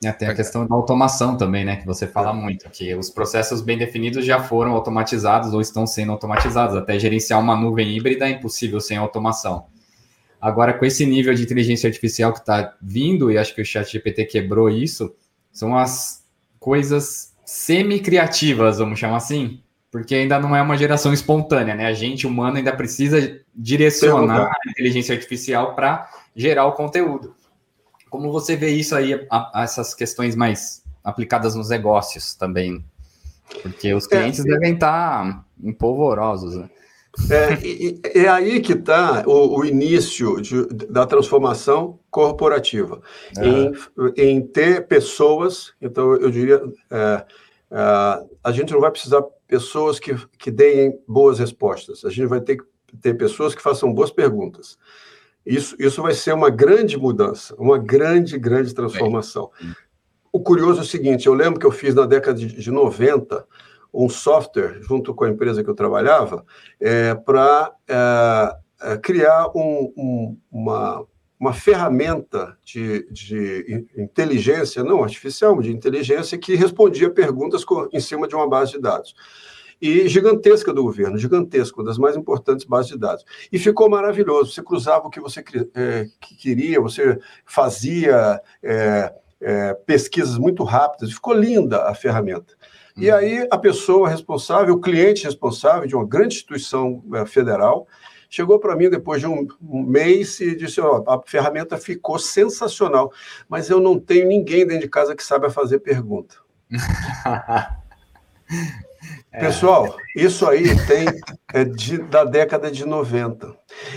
E 0.03 0.07
até 0.07 0.27
a 0.27 0.35
questão 0.35 0.67
da 0.67 0.75
automação 0.75 1.37
também, 1.37 1.63
né? 1.63 1.77
Que 1.77 1.85
você 1.85 2.05
fala 2.05 2.31
é. 2.31 2.33
muito, 2.33 2.69
que 2.69 2.93
os 2.95 3.09
processos 3.09 3.61
bem 3.61 3.77
definidos 3.77 4.25
já 4.25 4.41
foram 4.41 4.71
automatizados 4.71 5.53
ou 5.53 5.61
estão 5.61 5.87
sendo 5.87 6.11
automatizados. 6.11 6.75
Até 6.75 6.99
gerenciar 6.99 7.39
uma 7.39 7.55
nuvem 7.55 7.95
híbrida 7.95 8.27
é 8.27 8.31
impossível 8.31 8.79
sem 8.79 8.97
automação. 8.97 9.65
Agora, 10.41 10.73
com 10.73 10.83
esse 10.83 11.05
nível 11.05 11.33
de 11.33 11.43
inteligência 11.43 11.87
artificial 11.87 12.33
que 12.33 12.39
está 12.39 12.75
vindo, 12.81 13.31
e 13.31 13.37
acho 13.37 13.55
que 13.55 13.61
o 13.61 13.65
Chat 13.65 13.89
GPT 13.89 14.25
quebrou 14.25 14.69
isso, 14.69 15.15
são 15.53 15.77
as 15.77 16.25
coisas 16.59 17.33
semi-criativas, 17.45 18.79
vamos 18.79 18.99
chamar 18.99 19.17
assim, 19.17 19.61
porque 19.89 20.15
ainda 20.15 20.39
não 20.39 20.55
é 20.55 20.61
uma 20.61 20.75
geração 20.75 21.13
espontânea, 21.13 21.75
né? 21.75 21.85
A 21.85 21.93
gente 21.93 22.27
humano 22.27 22.57
ainda 22.57 22.75
precisa 22.75 23.39
direcionar 23.55 24.47
a 24.47 24.69
inteligência 24.69 25.15
artificial 25.15 25.75
para 25.75 26.09
gerar 26.35 26.65
o 26.65 26.73
conteúdo. 26.73 27.35
Como 28.13 28.31
você 28.31 28.55
vê 28.55 28.69
isso 28.69 28.95
aí, 28.95 29.25
a, 29.27 29.61
a 29.61 29.63
essas 29.63 29.95
questões 29.95 30.35
mais 30.35 30.83
aplicadas 31.03 31.55
nos 31.55 31.69
negócios 31.69 32.35
também? 32.35 32.85
Porque 33.63 33.91
os 33.91 34.05
clientes 34.05 34.41
é, 34.41 34.43
devem 34.43 34.75
estar 34.75 35.43
empolvorosos. 35.59 36.55
Né? 36.55 36.69
É, 37.31 38.19
é 38.19 38.29
aí 38.29 38.61
que 38.61 38.73
está 38.73 39.23
o, 39.25 39.57
o, 39.57 39.65
início 39.65 40.39
de, 40.39 40.63
da 40.87 41.07
transformação 41.07 41.97
corporativa, 42.11 43.01
em, 43.41 43.71
em, 44.15 44.41
ter 44.45 44.85
pessoas, 44.85 45.73
então 45.81 46.13
eu 46.13 46.29
diria, 46.29 46.61
é, 46.91 47.25
é, 47.71 48.25
a 48.43 48.51
gente 48.51 48.71
não 48.71 48.79
vai 48.79 48.91
precisar 48.91 49.23
pessoas 49.47 49.99
que, 49.99 50.15
que 50.37 50.51
deem 50.51 50.99
boas 51.07 51.39
respostas, 51.39 52.05
a 52.05 52.11
gente 52.11 52.27
vai 52.27 52.41
ter 52.41 52.57
que 52.57 52.63
ter 53.01 53.15
pessoas 53.15 53.55
que 53.55 53.61
façam 53.63 53.91
boas 53.91 54.11
perguntas. 54.11 54.77
Isso, 55.45 55.75
isso 55.77 56.01
vai 56.01 56.13
ser 56.13 56.33
uma 56.33 56.49
grande 56.49 56.97
mudança, 56.97 57.53
uma 57.57 57.77
grande, 57.77 58.37
grande 58.37 58.73
transformação. 58.73 59.51
O 60.31 60.39
curioso 60.39 60.79
é 60.79 60.83
o 60.83 60.87
seguinte: 60.87 61.27
eu 61.27 61.33
lembro 61.33 61.59
que 61.59 61.65
eu 61.65 61.71
fiz 61.71 61.93
na 61.93 62.05
década 62.05 62.37
de, 62.37 62.47
de 62.47 62.71
90 62.71 63.45
um 63.93 64.09
software, 64.09 64.79
junto 64.81 65.13
com 65.13 65.23
a 65.23 65.29
empresa 65.29 65.63
que 65.63 65.69
eu 65.69 65.75
trabalhava, 65.75 66.43
é, 66.79 67.13
para 67.13 67.71
é, 67.87 68.57
é, 68.81 68.97
criar 68.97 69.49
um, 69.55 69.93
um, 69.95 70.37
uma, 70.51 71.05
uma 71.39 71.53
ferramenta 71.53 72.57
de, 72.65 73.07
de 73.11 73.85
inteligência, 73.95 74.83
não 74.83 75.03
artificial, 75.03 75.61
de 75.61 75.71
inteligência, 75.71 76.39
que 76.39 76.55
respondia 76.55 77.09
perguntas 77.09 77.63
em 77.91 77.99
cima 77.99 78.27
de 78.27 78.33
uma 78.33 78.49
base 78.49 78.71
de 78.71 78.81
dados 78.81 79.13
e 79.81 80.07
gigantesca 80.07 80.73
do 80.73 80.83
governo, 80.83 81.17
gigantesca, 81.17 81.77
uma 81.77 81.85
das 81.85 81.97
mais 81.97 82.15
importantes 82.15 82.65
bases 82.65 82.91
de 82.91 82.97
dados. 82.97 83.25
E 83.51 83.59
ficou 83.59 83.89
maravilhoso. 83.89 84.51
Você 84.51 84.63
cruzava 84.63 85.07
o 85.07 85.09
que 85.09 85.19
você 85.19 85.43
é, 85.75 86.07
que 86.21 86.35
queria, 86.35 86.79
você 86.79 87.19
fazia 87.45 88.41
é, 88.61 89.13
é, 89.41 89.73
pesquisas 89.73 90.37
muito 90.37 90.63
rápidas, 90.63 91.11
ficou 91.11 91.33
linda 91.33 91.83
a 91.83 91.93
ferramenta. 91.93 92.55
E 92.95 93.09
uhum. 93.09 93.17
aí 93.17 93.47
a 93.51 93.57
pessoa 93.57 94.07
responsável, 94.07 94.75
o 94.75 94.81
cliente 94.81 95.25
responsável 95.25 95.87
de 95.87 95.95
uma 95.95 96.05
grande 96.05 96.35
instituição 96.35 97.03
é, 97.13 97.25
federal, 97.25 97.87
chegou 98.29 98.59
para 98.59 98.75
mim 98.75 98.89
depois 98.89 99.19
de 99.21 99.27
um, 99.27 99.47
mês 99.61 100.39
e 100.39 100.55
disse: 100.55 100.81
oh, 100.81 101.03
a 101.07 101.21
ferramenta 101.23 101.77
ficou 101.77 102.17
sensacional, 102.17 103.11
mas 103.47 103.69
eu 103.69 103.79
não 103.79 103.99
tenho 103.99 104.27
ninguém 104.27 104.65
dentro 104.65 104.83
de 104.83 104.89
casa 104.89 105.15
que 105.15 105.23
saiba 105.23 105.49
fazer 105.49 105.79
pergunta. 105.79 106.35
É. 109.33 109.39
Pessoal, 109.39 109.97
isso 110.15 110.47
aí 110.47 110.63
tem 110.85 111.07
é 111.53 111.65
de, 111.65 111.97
da 111.97 112.23
década 112.23 112.69
de 112.69 112.85
90. 112.85 113.55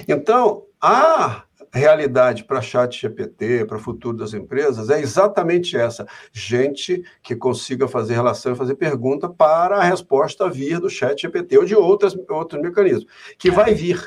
Então, 0.09 0.62
a 0.80 1.45
realidade 1.70 2.45
para 2.45 2.62
chat 2.62 2.99
GPT, 2.99 3.66
para 3.66 3.76
o 3.76 3.80
futuro 3.80 4.16
das 4.16 4.32
empresas, 4.32 4.89
é 4.89 4.99
exatamente 4.99 5.76
essa. 5.76 6.07
Gente 6.32 7.05
que 7.22 7.37
consiga 7.37 7.87
fazer 7.87 8.14
relação 8.14 8.53
e 8.53 8.57
fazer 8.57 8.76
pergunta 8.76 9.28
para 9.28 9.76
a 9.76 9.82
resposta 9.82 10.49
vir 10.49 10.80
do 10.80 10.89
chat 10.89 11.20
GPT 11.20 11.59
ou 11.59 11.64
de 11.66 11.74
outras, 11.74 12.16
outros 12.30 12.62
mecanismos, 12.62 13.07
que 13.39 13.51
vai 13.51 13.74
vir. 13.74 14.03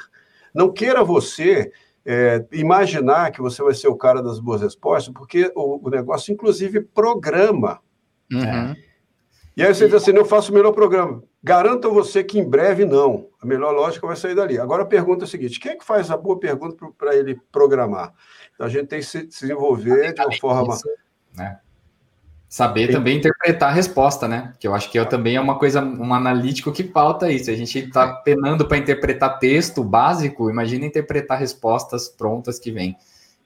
Não 0.52 0.74
queira 0.74 1.04
você 1.04 1.72
é, 2.04 2.44
imaginar 2.52 3.32
que 3.32 3.40
você 3.40 3.62
vai 3.62 3.76
ser 3.76 3.88
o 3.88 3.96
cara 3.96 4.24
das 4.24 4.40
boas 4.40 4.62
respostas, 4.62 5.14
porque 5.14 5.52
o, 5.56 5.88
o 5.88 5.90
negócio, 5.92 6.34
inclusive, 6.34 6.82
programa. 6.82 7.80
Uhum. 8.32 8.76
E 9.60 9.64
aí 9.64 9.76
você 9.76 9.88
diz 9.88 9.96
assim: 9.96 10.12
eu 10.12 10.24
faço 10.24 10.54
o 10.54 10.56
melhor 10.56 10.72
programa. 10.72 11.22
Garanto 11.44 11.90
a 11.90 11.92
você 11.92 12.24
que 12.24 12.40
em 12.40 12.50
breve 12.50 12.86
não. 12.86 13.28
A 13.42 13.46
melhor 13.46 13.74
lógica 13.74 14.08
vai 14.08 14.16
sair 14.16 14.34
dali. 14.34 14.58
Agora 14.58 14.84
a 14.84 14.86
pergunta 14.86 15.26
é 15.26 15.28
a 15.28 15.28
seguinte: 15.28 15.60
quem 15.60 15.74
é 15.74 15.76
que 15.76 15.84
faz 15.84 16.10
a 16.10 16.16
boa 16.16 16.40
pergunta 16.40 16.78
para 16.98 17.14
ele 17.14 17.38
programar? 17.52 18.14
Então 18.56 18.66
a 18.66 18.70
gente 18.70 18.88
tem 18.88 19.00
que 19.00 19.06
se 19.06 19.28
desenvolver 19.28 20.14
de 20.14 20.22
uma 20.22 20.32
forma. 20.38 20.76
Isso, 20.76 20.90
né? 21.36 21.60
Saber 22.48 22.88
tem... 22.88 22.96
também 22.96 23.18
interpretar 23.18 23.72
a 23.72 23.74
resposta, 23.74 24.30
né? 24.30 24.54
Que 24.58 24.66
eu 24.66 24.74
acho 24.74 24.90
que 24.90 24.98
é, 24.98 25.04
também 25.04 25.36
é 25.36 25.42
uma 25.42 25.60
coisa, 25.60 25.84
um 25.84 26.14
analítico 26.14 26.72
que 26.72 26.86
falta 26.86 27.30
isso. 27.30 27.52
A 27.52 27.56
gente 27.56 27.80
está 27.80 28.14
penando 28.14 28.66
para 28.66 28.78
interpretar 28.78 29.40
texto 29.40 29.84
básico, 29.84 30.50
imagina 30.50 30.86
interpretar 30.86 31.38
respostas 31.38 32.08
prontas 32.08 32.58
que 32.58 32.72
vêm. 32.72 32.96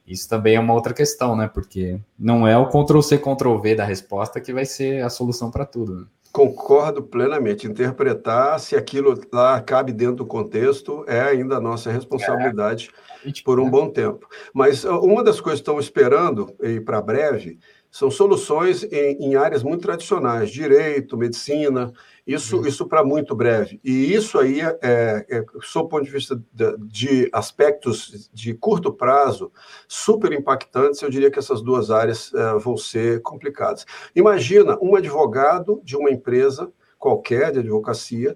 Isso 0.05 0.27
também 0.27 0.55
é 0.55 0.59
uma 0.59 0.73
outra 0.73 0.93
questão, 0.93 1.35
né? 1.35 1.47
Porque 1.47 1.99
não 2.19 2.47
é 2.47 2.57
o 2.57 2.67
Ctrl-C, 2.67 3.17
Ctrl-V 3.17 3.75
da 3.75 3.85
resposta 3.85 4.41
que 4.41 4.53
vai 4.53 4.65
ser 4.65 5.03
a 5.03 5.09
solução 5.09 5.49
para 5.49 5.65
tudo. 5.65 6.01
Né? 6.01 6.05
Concordo 6.33 7.03
plenamente. 7.03 7.67
Interpretar 7.67 8.59
se 8.59 8.75
aquilo 8.75 9.21
lá 9.31 9.61
cabe 9.61 9.93
dentro 9.93 10.17
do 10.17 10.25
contexto 10.25 11.05
é 11.07 11.21
ainda 11.21 11.57
a 11.57 11.61
nossa 11.61 11.91
responsabilidade 11.91 12.89
é. 13.25 13.31
por 13.45 13.59
um 13.59 13.69
bom 13.69 13.89
tempo. 13.89 14.27
Mas 14.53 14.83
uh, 14.83 14.97
uma 14.99 15.23
das 15.23 15.39
coisas 15.39 15.59
que 15.59 15.69
estão 15.69 15.79
esperando, 15.79 16.53
e 16.61 16.81
para 16.81 17.01
breve, 17.01 17.59
são 17.93 18.09
soluções 18.09 18.83
em, 18.83 19.17
em, 19.19 19.35
áreas 19.35 19.61
muito 19.61 19.83
tradicionais, 19.83 20.49
direito, 20.49 21.15
medicina, 21.15 21.93
isso, 22.25 22.57
uhum. 22.57 22.67
isso 22.67 22.87
para 22.87 23.03
muito 23.03 23.35
breve. 23.35 23.81
E 23.83 24.13
isso 24.13 24.39
aí, 24.39 24.61
é, 24.61 25.25
é, 25.29 25.45
sob 25.61 25.85
o 25.85 25.89
ponto 25.89 26.05
de 26.05 26.11
vista 26.11 26.41
de, 26.53 26.77
de, 26.77 27.29
aspectos 27.33 28.29
de 28.33 28.53
curto 28.53 28.93
prazo, 28.93 29.51
super 29.87 30.31
impactantes, 30.31 31.01
eu 31.01 31.09
diria 31.09 31.29
que 31.29 31.39
essas 31.39 31.61
duas 31.61 31.91
áreas 31.91 32.33
é, 32.33 32.53
vão 32.59 32.77
ser 32.77 33.21
complicadas. 33.21 33.85
Imagina 34.15 34.77
um 34.81 34.95
advogado 34.95 35.81
de 35.83 35.97
uma 35.97 36.09
empresa 36.09 36.71
qualquer 36.97 37.51
de 37.51 37.59
advocacia 37.59 38.35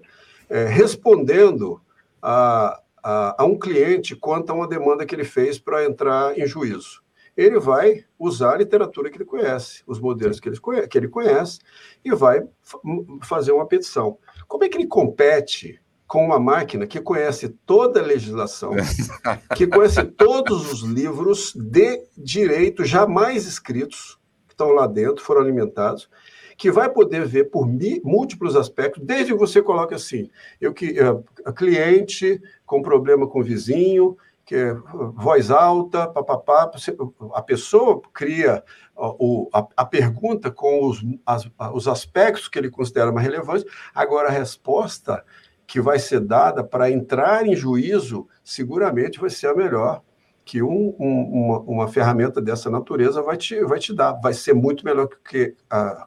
é, 0.50 0.64
respondendo 0.64 1.80
a, 2.20 2.80
a, 3.02 3.42
a 3.42 3.44
um 3.46 3.58
cliente 3.58 4.14
quanto 4.14 4.50
a 4.50 4.54
uma 4.54 4.68
demanda 4.68 5.06
que 5.06 5.14
ele 5.14 5.24
fez 5.24 5.58
para 5.58 5.84
entrar 5.84 6.38
em 6.38 6.46
juízo. 6.46 7.02
Ele 7.38 7.60
vai 7.60 8.04
usar 8.18 8.54
a 8.54 8.58
literatura 8.58 9.08
que 9.08 9.16
ele 9.16 9.24
conhece, 9.24 9.84
os 9.86 10.00
modelos 10.00 10.40
que 10.40 10.48
ele 10.48 10.58
conhece, 10.58 10.88
que 10.88 10.98
ele 10.98 11.06
conhece 11.06 11.60
e 12.04 12.12
vai 12.12 12.42
fazer 13.22 13.52
uma 13.52 13.64
petição. 13.64 14.18
Como 14.48 14.64
é 14.64 14.68
que 14.68 14.76
ele 14.76 14.88
compete 14.88 15.80
com 16.04 16.24
uma 16.24 16.40
máquina 16.40 16.84
que 16.84 17.00
conhece 17.00 17.50
toda 17.64 18.00
a 18.00 18.02
legislação, 18.02 18.72
que 19.54 19.68
conhece 19.68 20.02
todos 20.02 20.72
os 20.72 20.82
livros 20.82 21.52
de 21.54 22.02
direito 22.16 22.84
jamais 22.84 23.46
escritos, 23.46 24.18
que 24.48 24.54
estão 24.54 24.70
lá 24.70 24.88
dentro, 24.88 25.22
foram 25.22 25.42
alimentados, 25.42 26.10
que 26.56 26.72
vai 26.72 26.90
poder 26.90 27.24
ver 27.24 27.50
por 27.50 27.68
múltiplos 28.02 28.56
aspectos, 28.56 29.00
desde 29.04 29.32
que 29.32 29.38
você 29.38 29.62
coloque 29.62 29.94
assim, 29.94 30.28
eu 30.60 30.74
que 30.74 30.96
a 31.44 31.52
cliente 31.52 32.42
com 32.66 32.82
problema 32.82 33.28
com 33.28 33.38
o 33.38 33.44
vizinho, 33.44 34.16
que 34.48 34.74
voz 35.14 35.50
alta, 35.50 36.06
papapá, 36.08 36.72
a 37.34 37.42
pessoa 37.42 38.00
cria 38.14 38.64
a, 39.52 39.66
a, 39.76 39.84
pergunta 39.84 40.50
com 40.50 40.88
os, 40.88 41.04
as, 41.26 41.50
os 41.74 41.86
aspectos 41.86 42.48
que 42.48 42.58
ele 42.58 42.70
considera 42.70 43.12
mais 43.12 43.26
relevantes, 43.26 43.70
agora 43.94 44.28
a 44.28 44.32
resposta 44.32 45.22
que 45.66 45.82
vai 45.82 45.98
ser 45.98 46.20
dada 46.20 46.64
para 46.64 46.90
entrar 46.90 47.46
em 47.46 47.54
juízo 47.54 48.26
seguramente 48.42 49.20
vai 49.20 49.28
ser 49.28 49.48
a 49.48 49.54
melhor 49.54 50.00
que 50.46 50.62
um, 50.62 50.96
um, 50.98 51.22
uma, 51.30 51.58
uma, 51.60 51.88
ferramenta 51.88 52.40
dessa 52.40 52.70
natureza 52.70 53.20
vai 53.20 53.36
te, 53.36 53.62
vai 53.64 53.78
te 53.78 53.94
dar. 53.94 54.14
Vai 54.14 54.32
ser 54.32 54.54
muito 54.54 54.82
melhor 54.82 55.10
que 55.28 55.54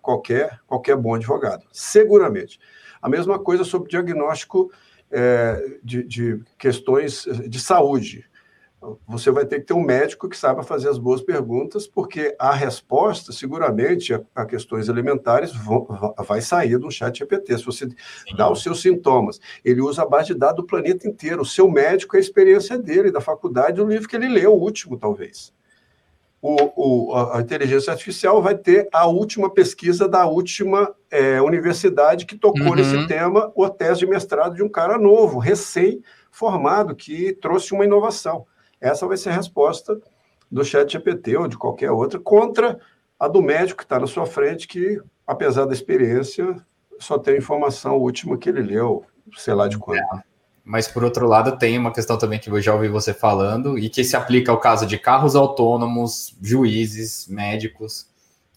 qualquer, 0.02 0.60
qualquer 0.66 0.98
bom 0.98 1.14
advogado, 1.14 1.64
seguramente. 1.72 2.60
A 3.00 3.08
mesma 3.08 3.38
coisa 3.38 3.64
sobre 3.64 3.92
diagnóstico 3.92 4.72
é, 5.12 5.78
de, 5.84 6.04
de 6.04 6.44
questões 6.58 7.28
de 7.48 7.60
saúde 7.60 8.31
você 9.08 9.30
vai 9.30 9.46
ter 9.46 9.60
que 9.60 9.68
ter 9.68 9.74
um 9.74 9.84
médico 9.84 10.28
que 10.28 10.36
saiba 10.36 10.64
fazer 10.64 10.90
as 10.90 10.98
boas 10.98 11.22
perguntas, 11.22 11.88
porque 11.88 12.36
a 12.40 12.52
resposta, 12.52 13.32
seguramente, 13.32 14.14
a, 14.14 14.22
a 14.36 14.44
questões 14.44 14.90
elementares 14.90 15.54
vão, 15.54 15.88
vai 16.26 16.42
sair 16.42 16.80
do 16.80 16.90
chat 16.90 17.20
GPT. 17.20 17.60
Se 17.60 17.66
você 17.66 17.88
dá 18.36 18.50
os 18.50 18.64
seus 18.64 18.82
sintomas, 18.82 19.40
ele 19.64 19.82
usa 19.82 20.02
a 20.02 20.08
base 20.08 20.28
de 20.28 20.34
dados 20.34 20.58
do 20.58 20.66
planeta 20.66 21.08
inteiro. 21.08 21.44
O 21.44 21.46
seu 21.46 21.70
médico 21.70 22.16
é 22.16 22.20
a 22.20 22.22
experiência 22.22 22.78
dele, 22.78 23.12
da 23.12 23.22
faculdade, 23.22 23.80
o 23.80 23.88
livro 23.88 24.10
que 24.10 24.16
ele 24.16 24.28
leu, 24.28 24.54
o 24.54 24.60
último, 24.60 24.98
talvez. 24.98 25.54
O, 26.42 26.56
o, 27.12 27.16
a 27.16 27.40
inteligência 27.40 27.94
artificial 27.94 28.42
vai 28.42 28.58
ter 28.58 28.90
a 28.92 29.06
última 29.06 29.48
pesquisa 29.48 30.08
da 30.08 30.26
última 30.26 30.92
é, 31.12 31.40
universidade 31.40 32.26
que 32.26 32.36
tocou 32.36 32.70
uhum. 32.70 32.76
nesse 32.76 33.06
tema, 33.06 33.52
ou 33.54 33.70
tese 33.70 34.00
de 34.00 34.08
mestrado 34.08 34.56
de 34.56 34.64
um 34.64 34.70
cara 34.70 34.98
novo, 34.98 35.38
recém-formado, 35.38 36.96
que 36.96 37.32
trouxe 37.34 37.74
uma 37.74 37.86
inovação. 37.86 38.48
Essa 38.82 39.08
vai 39.08 39.16
ser 39.16 39.30
a 39.30 39.34
resposta 39.34 40.02
do 40.52 40.66
chat 40.66 40.92
GPT 40.92 41.38
ou 41.38 41.48
de 41.48 41.58
qualquer 41.58 41.92
outra 41.92 42.20
contra 42.20 42.80
a 43.20 43.28
do 43.28 43.42
médico 43.42 43.78
que 43.78 43.84
está 43.84 44.00
na 44.00 44.08
sua 44.08 44.26
frente, 44.26 44.68
que, 44.68 45.00
apesar 45.26 45.66
da 45.66 45.74
experiência, 45.74 46.56
só 47.00 47.20
tem 47.20 47.36
a 47.36 47.38
informação 47.38 47.98
última 47.98 48.38
que 48.38 48.50
ele 48.50 48.64
leu, 48.64 49.06
sei 49.38 49.54
lá 49.54 49.68
de 49.68 49.78
quando. 49.78 50.00
É. 50.00 50.24
Mas, 50.64 50.88
por 50.88 51.04
outro 51.04 51.28
lado, 51.28 51.58
tem 51.58 51.78
uma 51.78 51.94
questão 51.94 52.18
também 52.18 52.40
que 52.40 52.50
eu 52.50 52.62
já 52.62 52.74
ouvi 52.74 52.88
você 52.88 53.14
falando, 53.14 53.78
e 53.78 53.90
que 53.90 54.04
se 54.04 54.16
aplica 54.16 54.52
ao 54.52 54.60
caso 54.60 54.86
de 54.86 54.98
carros 54.98 55.36
autônomos, 55.36 56.36
juízes, 56.42 57.28
médicos, 57.28 58.08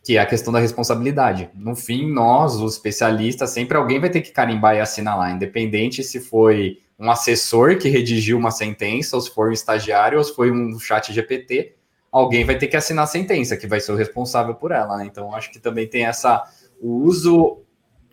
que 0.03 0.17
é 0.17 0.21
a 0.21 0.27
questão 0.27 0.53
da 0.53 0.59
responsabilidade. 0.59 1.51
No 1.55 1.75
fim, 1.75 2.11
nós, 2.11 2.57
os 2.57 2.75
especialistas, 2.75 3.51
sempre 3.51 3.77
alguém 3.77 4.01
vai 4.01 4.11
ter 4.11 4.21
que 4.21 4.33
carimbar 4.33 4.77
e 4.77 4.81
assinar 4.81 5.17
lá, 5.17 5.31
independente 5.31 6.03
se 6.03 6.21
foi 6.21 6.79
um 6.99 7.11
assessor 7.11 7.77
que 7.79 7.89
redigiu 7.89 8.39
uma 8.39 8.51
sentença, 8.51 9.17
ou 9.17 9.23
se 9.23 9.31
for 9.31 9.49
um 9.49 9.53
estagiário, 9.53 10.19
ou 10.19 10.25
se 10.25 10.35
foi 10.35 10.51
um 10.51 10.79
chat 10.79 11.13
GPT, 11.13 11.75
alguém 12.11 12.45
vai 12.45 12.57
ter 12.57 12.69
que 12.69 12.77
assinar 12.77 13.05
a 13.05 13.09
sentença, 13.09 13.57
que 13.57 13.67
vai 13.67 13.81
ser 13.81 13.93
o 13.93 13.97
responsável 13.97 14.55
por 14.55 14.71
ela, 14.71 14.97
né? 14.97 15.05
Então, 15.05 15.35
acho 15.35 15.51
que 15.51 15.59
também 15.59 15.89
tem 15.89 16.07
essa 16.07 16.45
o 16.81 17.03
uso 17.03 17.63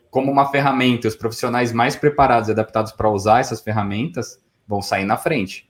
como 0.09 0.31
uma 0.31 0.49
ferramenta, 0.49 1.07
os 1.07 1.15
profissionais 1.15 1.71
mais 1.71 1.95
preparados 1.95 2.49
e 2.49 2.51
adaptados 2.51 2.91
para 2.91 3.09
usar 3.09 3.39
essas 3.39 3.61
ferramentas 3.61 4.39
vão 4.67 4.81
sair 4.81 5.05
na 5.05 5.17
frente. 5.17 5.69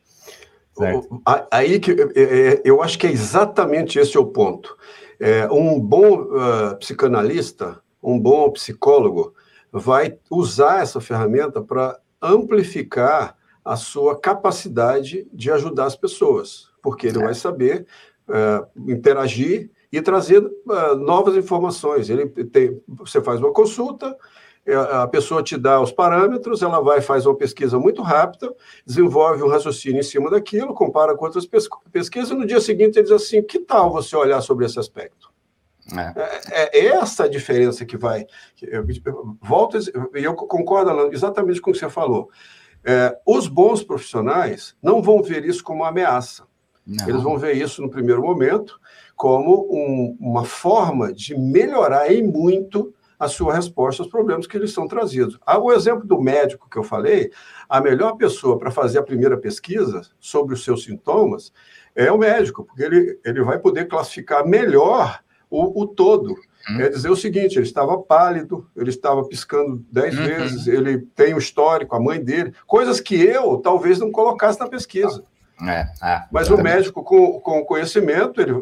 Certo? 0.73 1.21
Aí 1.51 1.79
que 1.79 1.95
eu 2.63 2.81
acho 2.81 2.97
que 2.97 3.05
é 3.05 3.11
exatamente 3.11 3.99
esse 3.99 4.17
o 4.17 4.25
ponto. 4.25 4.75
É, 5.19 5.47
um 5.51 5.79
bom 5.79 6.21
uh, 6.21 6.75
psicanalista, 6.79 7.79
um 8.01 8.19
bom 8.19 8.49
psicólogo, 8.51 9.35
vai 9.71 10.17
usar 10.29 10.81
essa 10.81 10.99
ferramenta 10.99 11.61
para 11.61 11.99
amplificar 12.21 13.35
a 13.63 13.75
sua 13.75 14.19
capacidade 14.19 15.27
de 15.31 15.51
ajudar 15.51 15.85
as 15.85 15.95
pessoas, 15.95 16.69
porque 16.81 17.07
ele 17.07 17.19
é. 17.19 17.23
vai 17.23 17.33
saber 17.33 17.85
uh, 18.27 18.91
interagir 18.91 19.69
e 19.91 20.01
trazer 20.01 20.43
uh, 20.43 20.95
novas 20.95 21.35
informações. 21.35 22.09
Ele 22.09 22.27
tem, 22.27 22.81
você 22.87 23.21
faz 23.21 23.39
uma 23.39 23.51
consulta, 23.51 24.17
é, 24.65 24.75
a 24.75 25.07
pessoa 25.07 25.41
te 25.41 25.57
dá 25.57 25.81
os 25.81 25.91
parâmetros, 25.91 26.61
ela 26.61 26.79
vai 26.81 27.01
faz 27.01 27.25
uma 27.25 27.35
pesquisa 27.35 27.79
muito 27.79 28.01
rápida, 28.03 28.53
desenvolve 28.85 29.41
um 29.41 29.47
raciocínio 29.47 29.99
em 29.99 30.03
cima 30.03 30.29
daquilo, 30.29 30.73
compara 30.73 31.15
com 31.15 31.25
outras 31.25 31.47
pesquisas, 31.91 32.29
e 32.29 32.35
no 32.35 32.45
dia 32.45 32.61
seguinte 32.61 32.97
ele 32.97 33.03
diz 33.03 33.11
assim: 33.11 33.41
que 33.41 33.59
tal 33.59 33.91
você 33.91 34.15
olhar 34.15 34.39
sobre 34.41 34.65
esse 34.65 34.79
aspecto? 34.79 35.30
É. 35.95 36.21
é, 36.49 36.79
é 36.79 36.85
essa 36.87 37.25
a 37.25 37.29
diferença 37.29 37.85
que 37.85 37.97
vai. 37.97 38.25
Eu, 38.61 38.85
eu, 39.05 39.37
volto, 39.41 39.77
e 40.15 40.23
eu 40.23 40.35
concordo 40.35 41.13
exatamente 41.13 41.61
com 41.61 41.71
o 41.71 41.73
que 41.73 41.79
você 41.79 41.89
falou. 41.89 42.29
É, 42.83 43.17
os 43.25 43.47
bons 43.47 43.83
profissionais 43.83 44.75
não 44.81 45.01
vão 45.01 45.21
ver 45.21 45.45
isso 45.45 45.63
como 45.63 45.81
uma 45.81 45.89
ameaça. 45.89 46.45
Não. 46.85 47.07
Eles 47.07 47.21
vão 47.21 47.37
ver 47.37 47.55
isso 47.55 47.81
no 47.81 47.89
primeiro 47.89 48.21
momento 48.21 48.79
como 49.15 49.67
um, 49.71 50.17
uma 50.19 50.43
forma 50.43 51.13
de 51.13 51.37
melhorar 51.37 52.11
em 52.11 52.23
muito 52.23 52.93
a 53.19 53.27
sua 53.27 53.53
resposta 53.53 54.01
aos 54.01 54.09
problemas 54.09 54.47
que 54.47 54.57
lhes 54.57 54.73
são 54.73 54.87
trazidos. 54.87 55.37
Ah, 55.45 55.59
o 55.59 55.71
exemplo 55.71 56.07
do 56.07 56.19
médico 56.19 56.67
que 56.67 56.77
eu 56.77 56.83
falei, 56.83 57.29
a 57.69 57.79
melhor 57.79 58.15
pessoa 58.15 58.57
para 58.57 58.71
fazer 58.71 58.97
a 58.97 59.03
primeira 59.03 59.37
pesquisa 59.37 60.01
sobre 60.19 60.55
os 60.55 60.63
seus 60.63 60.83
sintomas 60.83 61.53
é 61.93 62.11
o 62.11 62.17
médico, 62.17 62.65
porque 62.65 62.81
ele, 62.81 63.19
ele 63.23 63.43
vai 63.43 63.59
poder 63.59 63.87
classificar 63.87 64.43
melhor 64.43 65.19
o, 65.51 65.81
o 65.81 65.85
todo. 65.85 66.33
Hum. 66.69 66.77
Quer 66.77 66.89
dizer 66.89 67.09
o 67.09 67.15
seguinte: 67.15 67.57
ele 67.57 67.65
estava 67.65 67.97
pálido, 67.97 68.67
ele 68.75 68.89
estava 68.89 69.23
piscando 69.27 69.85
dez 69.91 70.17
uhum. 70.17 70.25
vezes, 70.25 70.67
ele 70.67 70.99
tem 71.13 71.33
o 71.33 71.35
um 71.35 71.39
histórico, 71.39 71.95
a 71.95 71.99
mãe 71.99 72.23
dele, 72.23 72.53
coisas 72.65 73.01
que 73.01 73.15
eu 73.15 73.57
talvez 73.57 73.99
não 73.99 74.11
colocasse 74.11 74.59
na 74.59 74.69
pesquisa. 74.69 75.23
É, 75.63 75.85
é, 76.01 76.23
Mas 76.31 76.49
o 76.49 76.57
médico, 76.57 77.03
com, 77.03 77.39
com 77.39 77.63
conhecimento, 77.63 78.41
ele, 78.41 78.53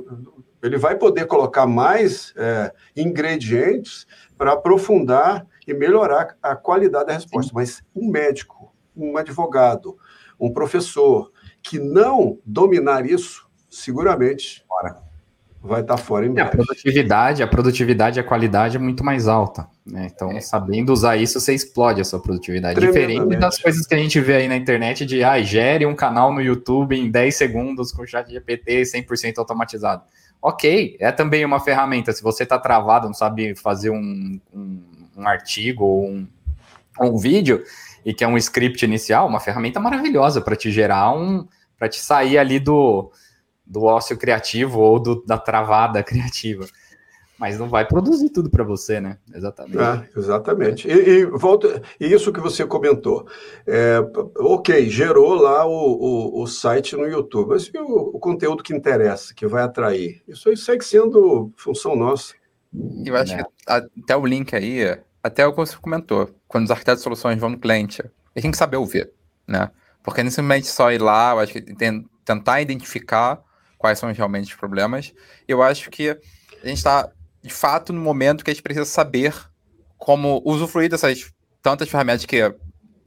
ele 0.62 0.78
vai 0.78 0.98
poder 0.98 1.28
colocar 1.28 1.66
mais 1.66 2.34
é, 2.36 2.74
ingredientes 2.94 4.06
para 4.38 4.52
aprofundar 4.52 5.48
e 5.66 5.74
melhorar 5.74 6.36
a 6.44 6.58
qualidade 6.58 7.06
da 7.06 7.14
resposta. 7.14 7.50
Sim. 7.50 7.56
Mas 7.56 7.82
um 7.96 8.10
médico, 8.10 8.74
um 8.98 9.16
advogado, 9.16 9.98
um 10.38 10.52
professor 10.52 11.32
que 11.62 11.80
não 11.80 12.38
dominar 12.46 13.06
isso, 13.06 13.48
seguramente 13.70 14.66
Bora 14.68 15.09
vai 15.62 15.82
estar 15.82 15.96
tá 15.96 16.02
fora 16.02 16.26
em 16.26 16.32
breve. 16.32 16.48
A 16.48 16.52
produtividade, 16.52 17.44
a 17.44 17.48
produtividade, 17.48 18.20
a 18.20 18.24
qualidade 18.24 18.78
é 18.78 18.80
muito 18.80 19.04
mais 19.04 19.28
alta. 19.28 19.68
Né? 19.86 20.10
Então, 20.14 20.32
é. 20.32 20.40
sabendo 20.40 20.94
usar 20.94 21.18
isso, 21.18 21.40
você 21.40 21.54
explode 21.54 22.00
a 22.00 22.06
sua 22.06 22.20
produtividade. 22.20 22.80
Diferente 22.80 23.36
das 23.38 23.58
coisas 23.62 23.86
que 23.86 23.94
a 23.94 23.98
gente 23.98 24.20
vê 24.20 24.36
aí 24.36 24.48
na 24.48 24.56
internet 24.56 25.06
de 25.06 25.24
ah, 25.24 25.42
gere 25.42 25.86
um 25.86 25.96
canal 25.96 26.34
no 26.34 26.42
YouTube 26.42 26.98
em 26.98 27.10
10 27.10 27.36
segundos 27.36 27.92
com 27.92 28.06
chat 28.06 28.30
GPT 28.30 28.84
100% 28.84 29.38
automatizado. 29.38 30.04
Ok, 30.42 30.96
é 31.00 31.12
também 31.12 31.44
uma 31.44 31.60
ferramenta. 31.60 32.14
Se 32.14 32.24
você 32.24 32.44
está 32.44 32.58
travado, 32.58 33.08
não 33.08 33.14
sabe 33.14 33.54
fazer 33.56 33.90
um, 33.90 34.40
um, 34.54 34.82
um 35.18 35.28
artigo 35.28 35.84
ou 35.84 36.08
um, 36.08 36.28
um 37.02 37.18
vídeo 37.18 37.62
e 38.06 38.14
que 38.14 38.24
é 38.24 38.28
um 38.28 38.38
script 38.38 38.86
inicial, 38.86 39.28
uma 39.28 39.42
ferramenta 39.42 39.82
maravilhosa 39.82 40.40
para 40.40 40.56
te 40.56 40.72
gerar 40.72 41.12
um, 41.12 41.46
para 41.78 41.90
te 41.90 42.00
sair 42.00 42.38
ali 42.38 42.58
do 42.58 43.12
do 43.70 43.84
ócio 43.84 44.18
criativo 44.18 44.80
ou 44.80 45.00
do, 45.00 45.24
da 45.24 45.38
travada 45.38 46.02
criativa. 46.04 46.66
Mas 47.38 47.58
não 47.58 47.70
vai 47.70 47.88
produzir 47.88 48.30
tudo 48.32 48.50
para 48.50 48.66
você, 48.66 49.00
né? 49.00 49.18
Exatamente. 49.34 49.78
É, 49.78 50.20
exatamente. 50.20 50.88
E, 50.90 50.92
e, 50.92 51.26
volta, 51.26 51.82
e 51.98 52.12
isso 52.12 52.34
que 52.34 52.40
você 52.42 52.66
comentou. 52.66 53.26
É, 53.66 54.00
ok, 54.38 54.90
gerou 54.90 55.36
lá 55.36 55.66
o, 55.66 55.72
o, 55.72 56.42
o, 56.42 56.48
site 56.48 56.98
no 56.98 57.08
YouTube, 57.08 57.52
mas 57.52 57.72
e 57.74 57.78
o, 57.78 58.12
o, 58.14 58.20
conteúdo 58.20 58.62
que 58.62 58.76
interessa, 58.76 59.34
que 59.34 59.48
vai 59.48 59.64
atrair? 59.64 60.22
Isso 60.28 60.50
aí 60.50 60.58
segue 60.58 60.84
sendo 60.84 61.50
função 61.56 61.96
nossa. 61.96 62.34
Eu 63.06 63.16
acho 63.16 63.34
é. 63.34 63.38
que 63.38 63.50
até 63.66 64.18
o 64.18 64.26
link 64.26 64.54
aí, 64.54 65.00
até 65.24 65.48
o 65.48 65.52
que 65.52 65.58
você 65.60 65.78
comentou, 65.78 66.30
quando 66.46 66.66
os 66.66 66.72
arquitetos 66.72 67.00
de 67.00 67.04
soluções 67.06 67.40
vão 67.40 67.52
no 67.52 67.58
cliente, 67.58 68.02
a 68.36 68.42
tem 68.42 68.52
que 68.52 68.58
saber 68.58 68.76
ouvir, 68.76 69.10
né? 69.48 69.72
Porque 70.04 70.22
não 70.22 70.30
simplesmente 70.30 70.68
só 70.68 70.92
ir 70.92 71.02
lá, 71.02 71.32
eu 71.32 71.40
acho 71.40 71.54
que 71.54 71.62
tem, 71.62 72.06
tentar 72.26 72.60
identificar 72.60 73.42
quais 73.80 73.98
são 73.98 74.12
realmente 74.12 74.54
os 74.54 74.60
problemas. 74.60 75.12
Eu 75.48 75.64
acho 75.64 75.90
que 75.90 76.10
a 76.10 76.68
gente 76.68 76.78
está, 76.78 77.10
de 77.42 77.50
fato, 77.50 77.92
no 77.92 78.02
momento 78.02 78.44
que 78.44 78.52
a 78.52 78.54
gente 78.54 78.62
precisa 78.62 78.86
saber 78.86 79.34
como 79.98 80.42
usufruir 80.46 80.90
dessas 80.90 81.32
tantas 81.62 81.90
ferramentas 81.90 82.26
que 82.26 82.54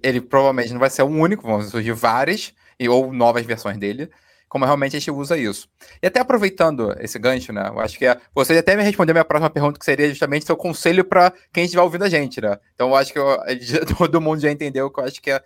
ele 0.02 0.20
provavelmente 0.20 0.72
não 0.72 0.80
vai 0.80 0.90
ser 0.90 1.02
o 1.02 1.06
único, 1.06 1.46
vão 1.46 1.62
surgir 1.62 1.92
várias, 1.92 2.52
e, 2.80 2.88
ou 2.88 3.12
novas 3.12 3.44
versões 3.44 3.78
dele, 3.78 4.10
como 4.48 4.64
realmente 4.64 4.96
a 4.96 4.98
gente 4.98 5.10
usa 5.10 5.38
isso. 5.38 5.68
E 6.02 6.06
até 6.06 6.20
aproveitando 6.20 6.94
esse 7.00 7.18
gancho, 7.18 7.52
né? 7.52 7.68
Eu 7.68 7.80
acho 7.80 7.96
que 7.96 8.04
é, 8.04 8.18
você 8.34 8.58
até 8.58 8.76
me 8.76 8.82
respondeu 8.82 9.12
a 9.12 9.14
minha 9.14 9.24
próxima 9.24 9.48
pergunta, 9.48 9.78
que 9.78 9.84
seria 9.84 10.08
justamente 10.08 10.44
seu 10.44 10.56
conselho 10.56 11.04
para 11.04 11.32
quem 11.52 11.64
estiver 11.64 11.82
ouvindo 11.82 12.04
a 12.04 12.08
gente, 12.08 12.40
né? 12.40 12.58
Então 12.74 12.88
eu 12.88 12.96
acho 12.96 13.12
que 13.12 13.18
eu, 13.18 13.38
todo 13.96 14.20
mundo 14.20 14.40
já 14.40 14.50
entendeu 14.50 14.90
que 14.90 15.00
eu 15.00 15.04
acho 15.04 15.22
que 15.22 15.30
é, 15.30 15.36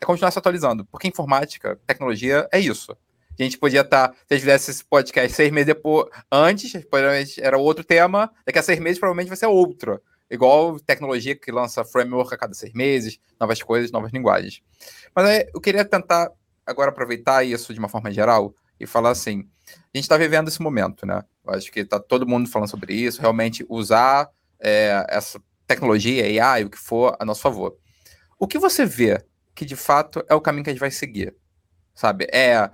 é 0.00 0.04
continuar 0.04 0.30
se 0.30 0.38
atualizando. 0.38 0.84
Porque 0.84 1.08
informática, 1.08 1.78
tecnologia 1.86 2.48
é 2.52 2.60
isso. 2.60 2.96
A 3.38 3.42
gente 3.42 3.58
podia 3.58 3.80
estar, 3.80 4.08
tá, 4.08 4.14
se 4.14 4.24
a 4.30 4.34
gente 4.34 4.42
fizesse 4.42 4.70
esse 4.70 4.84
podcast 4.84 5.34
seis 5.34 5.50
meses 5.50 5.66
depois, 5.66 6.06
antes, 6.30 6.72
provavelmente 6.84 7.42
era 7.42 7.58
outro 7.58 7.82
tema, 7.82 8.30
daqui 8.46 8.58
a 8.58 8.62
seis 8.62 8.78
meses 8.78 8.98
provavelmente 8.98 9.28
vai 9.28 9.36
ser 9.36 9.46
outro. 9.46 10.00
Igual 10.30 10.80
tecnologia 10.80 11.36
que 11.36 11.52
lança 11.52 11.84
framework 11.84 12.34
a 12.34 12.38
cada 12.38 12.54
seis 12.54 12.72
meses, 12.72 13.18
novas 13.38 13.62
coisas, 13.62 13.90
novas 13.90 14.12
linguagens. 14.12 14.62
Mas 15.14 15.26
aí, 15.26 15.46
eu 15.54 15.60
queria 15.60 15.84
tentar 15.84 16.30
agora 16.66 16.90
aproveitar 16.90 17.44
isso 17.44 17.72
de 17.72 17.78
uma 17.78 17.88
forma 17.88 18.10
geral 18.10 18.54
e 18.78 18.86
falar 18.86 19.10
assim: 19.10 19.48
a 19.66 19.96
gente 19.96 20.04
está 20.04 20.16
vivendo 20.16 20.48
esse 20.48 20.62
momento, 20.62 21.06
né? 21.06 21.22
Eu 21.44 21.54
acho 21.54 21.70
que 21.70 21.80
está 21.80 21.98
todo 21.98 22.26
mundo 22.26 22.48
falando 22.48 22.68
sobre 22.68 22.94
isso, 22.94 23.20
realmente 23.20 23.64
usar 23.68 24.28
é, 24.60 25.04
essa 25.08 25.40
tecnologia, 25.66 26.44
AI, 26.44 26.64
o 26.64 26.70
que 26.70 26.78
for, 26.78 27.16
a 27.18 27.24
nosso 27.24 27.42
favor. 27.42 27.76
O 28.38 28.46
que 28.46 28.58
você 28.58 28.84
vê 28.84 29.22
que 29.54 29.64
de 29.64 29.76
fato 29.76 30.24
é 30.28 30.34
o 30.34 30.40
caminho 30.40 30.64
que 30.64 30.70
a 30.70 30.72
gente 30.72 30.80
vai 30.80 30.90
seguir? 30.90 31.34
Sabe? 31.94 32.26
É 32.32 32.70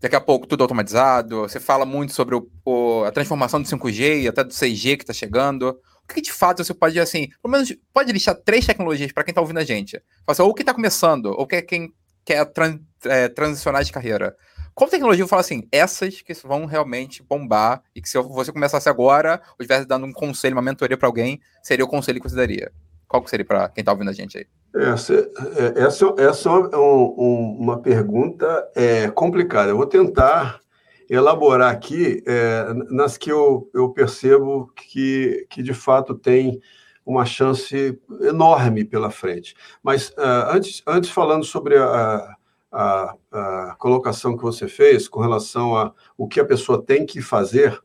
daqui 0.00 0.16
a 0.16 0.20
pouco 0.20 0.46
tudo 0.46 0.62
automatizado, 0.62 1.40
você 1.42 1.58
fala 1.58 1.84
muito 1.84 2.12
sobre 2.12 2.34
o, 2.34 2.48
o, 2.64 3.04
a 3.04 3.10
transformação 3.10 3.60
do 3.60 3.68
5G 3.68 4.22
e 4.22 4.28
até 4.28 4.44
do 4.44 4.50
6G 4.52 4.96
que 4.96 5.02
está 5.02 5.12
chegando. 5.12 5.78
O 6.04 6.14
que 6.14 6.20
de 6.20 6.32
fato 6.32 6.64
você 6.64 6.72
pode, 6.72 6.98
assim, 6.98 7.28
pelo 7.42 7.52
menos 7.52 7.74
pode 7.92 8.12
listar 8.12 8.34
três 8.34 8.64
tecnologias 8.64 9.12
para 9.12 9.24
quem 9.24 9.32
está 9.32 9.40
ouvindo 9.40 9.58
a 9.58 9.64
gente? 9.64 10.00
Assim, 10.26 10.42
ou 10.42 10.54
quem 10.54 10.62
está 10.62 10.72
começando, 10.72 11.26
ou 11.26 11.46
quem, 11.46 11.62
quem 11.64 11.92
quer 12.24 12.44
tran, 12.46 12.78
é, 13.04 13.28
transicionar 13.28 13.84
de 13.84 13.92
carreira. 13.92 14.36
Qual 14.74 14.88
tecnologia 14.88 15.24
eu 15.24 15.28
falo 15.28 15.40
assim, 15.40 15.66
essas 15.72 16.22
que 16.22 16.32
vão 16.46 16.64
realmente 16.64 17.22
bombar 17.22 17.82
e 17.94 18.00
que 18.00 18.08
se 18.08 18.16
você 18.16 18.52
começasse 18.52 18.88
agora, 18.88 19.42
ou 19.50 19.56
estivesse 19.62 19.86
dando 19.86 20.06
um 20.06 20.12
conselho, 20.12 20.54
uma 20.54 20.62
mentoria 20.62 20.96
para 20.96 21.08
alguém, 21.08 21.40
seria 21.62 21.84
o 21.84 21.88
conselho 21.88 22.20
que 22.20 22.28
você 22.28 22.36
daria? 22.36 22.70
Qual 23.08 23.22
que 23.22 23.30
seria 23.30 23.44
para 23.44 23.68
quem 23.70 23.82
está 23.82 23.92
ouvindo 23.92 24.10
a 24.10 24.12
gente 24.12 24.36
aí? 24.38 24.46
Essa, 24.74 25.14
é, 25.14 25.82
essa, 25.82 26.14
essa 26.18 26.48
é 26.50 26.76
um, 26.76 27.56
uma 27.58 27.80
pergunta 27.80 28.70
é, 28.76 29.08
complicada. 29.10 29.70
Eu 29.70 29.78
vou 29.78 29.86
tentar 29.86 30.60
elaborar 31.08 31.72
aqui 31.72 32.22
é, 32.26 32.66
nas 32.90 33.16
que 33.16 33.32
eu, 33.32 33.70
eu 33.74 33.88
percebo 33.88 34.70
que, 34.76 35.46
que, 35.48 35.62
de 35.62 35.72
fato, 35.72 36.14
tem 36.14 36.60
uma 37.04 37.24
chance 37.24 37.98
enorme 38.20 38.84
pela 38.84 39.10
frente. 39.10 39.54
Mas 39.82 40.10
uh, 40.10 40.50
antes, 40.50 40.82
antes 40.86 41.08
falando 41.08 41.42
sobre 41.42 41.78
a, 41.78 42.36
a, 42.70 43.14
a, 43.32 43.76
colocação 43.78 44.36
que 44.36 44.42
você 44.42 44.68
fez 44.68 45.08
com 45.08 45.20
relação 45.20 45.74
a 45.74 45.94
o 46.18 46.28
que 46.28 46.38
a 46.38 46.44
pessoa 46.44 46.84
tem 46.84 47.06
que 47.06 47.22
fazer, 47.22 47.80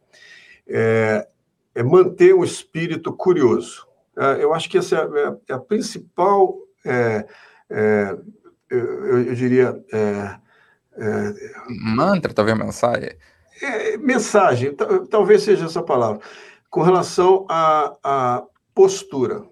é, 0.67 1.25
é 1.73 1.81
manter 1.81 2.35
um 2.35 2.43
espírito 2.43 3.13
curioso. 3.13 3.87
É, 4.17 4.43
eu 4.43 4.53
acho 4.53 4.69
que 4.69 4.77
essa 4.77 4.95
é 4.95 4.99
a, 4.99 5.35
é 5.49 5.53
a 5.53 5.59
principal, 5.59 6.55
é, 6.85 7.25
é, 7.69 8.17
eu, 8.69 9.25
eu, 9.25 9.35
diria... 9.35 9.75
É, 9.91 10.43
Mantra, 11.69 12.33
talvez 12.33 12.55
mensagem? 12.55 13.17
mensagem, 13.99 14.75
talvez 15.09 15.41
seja 15.41 15.65
essa 15.65 15.81
palavra. 15.81 16.21
Com 16.69 16.81
relação 16.83 17.47
à, 17.49 17.97
à 18.03 18.43
postura. 18.75 19.43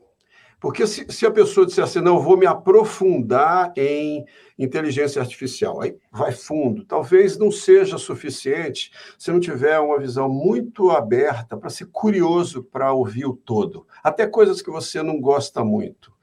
Porque 0.62 0.86
se, 0.86 1.12
se, 1.12 1.26
a 1.26 1.32
pessoa 1.32 1.66
disser 1.66 1.84
assim, 1.84 2.02
não, 2.02 2.20
vou 2.20 2.38
me 2.38 2.46
aprofundar 2.46 3.74
em 3.76 4.24
inteligência 4.60 5.20
artificial, 5.20 5.82
aí 5.82 5.98
vai 6.12 6.32
fundo. 6.32 6.86
Talvez 6.86 7.36
não 7.36 7.52
seja 7.52 7.98
suficiente 7.98 8.92
se 9.18 9.32
não 9.32 9.40
tiver 9.40 9.80
uma 9.80 9.98
visão 9.98 10.30
muito 10.30 10.92
aberta 10.92 11.58
para 11.58 11.72
ser 11.72 11.88
curioso 11.88 12.64
para 12.64 12.94
ouvir 12.94 13.26
o 13.26 13.34
todo. 13.34 13.88
Até 14.04 14.28
coisas 14.28 14.62
que 14.62 14.70
você 14.70 15.02
não 15.02 15.20
gosta 15.20 15.64
muito. 15.64 16.14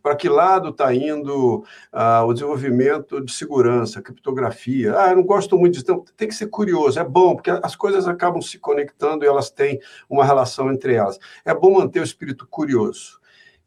Para 0.00 0.14
que 0.14 0.28
lado 0.28 0.68
está 0.68 0.94
indo 0.94 1.64
ah, 1.90 2.24
o 2.24 2.32
desenvolvimento 2.32 3.20
de 3.20 3.32
segurança, 3.32 4.00
criptografia? 4.00 4.96
Ah, 4.96 5.10
eu 5.10 5.16
não 5.16 5.24
gosto 5.24 5.58
muito 5.58 5.72
disso. 5.72 5.86
Então, 5.86 6.04
tem 6.16 6.28
que 6.28 6.36
ser 6.36 6.46
curioso, 6.46 7.00
é 7.00 7.04
bom, 7.04 7.34
porque 7.34 7.50
as 7.50 7.74
coisas 7.74 8.06
acabam 8.06 8.40
se 8.40 8.60
conectando 8.60 9.24
e 9.24 9.28
elas 9.28 9.50
têm 9.50 9.80
uma 10.08 10.24
relação 10.24 10.72
entre 10.72 10.94
elas. 10.94 11.18
É 11.44 11.52
bom 11.52 11.72
manter 11.72 11.98
o 11.98 12.04
espírito 12.04 12.46
curioso. 12.46 13.19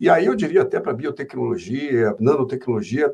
E 0.04 0.10
aí 0.10 0.26
eu 0.26 0.36
diria 0.36 0.64
até 0.64 0.82
para 0.82 0.92
biotecnologia, 0.92 2.14
nanotecnologia, 2.20 3.10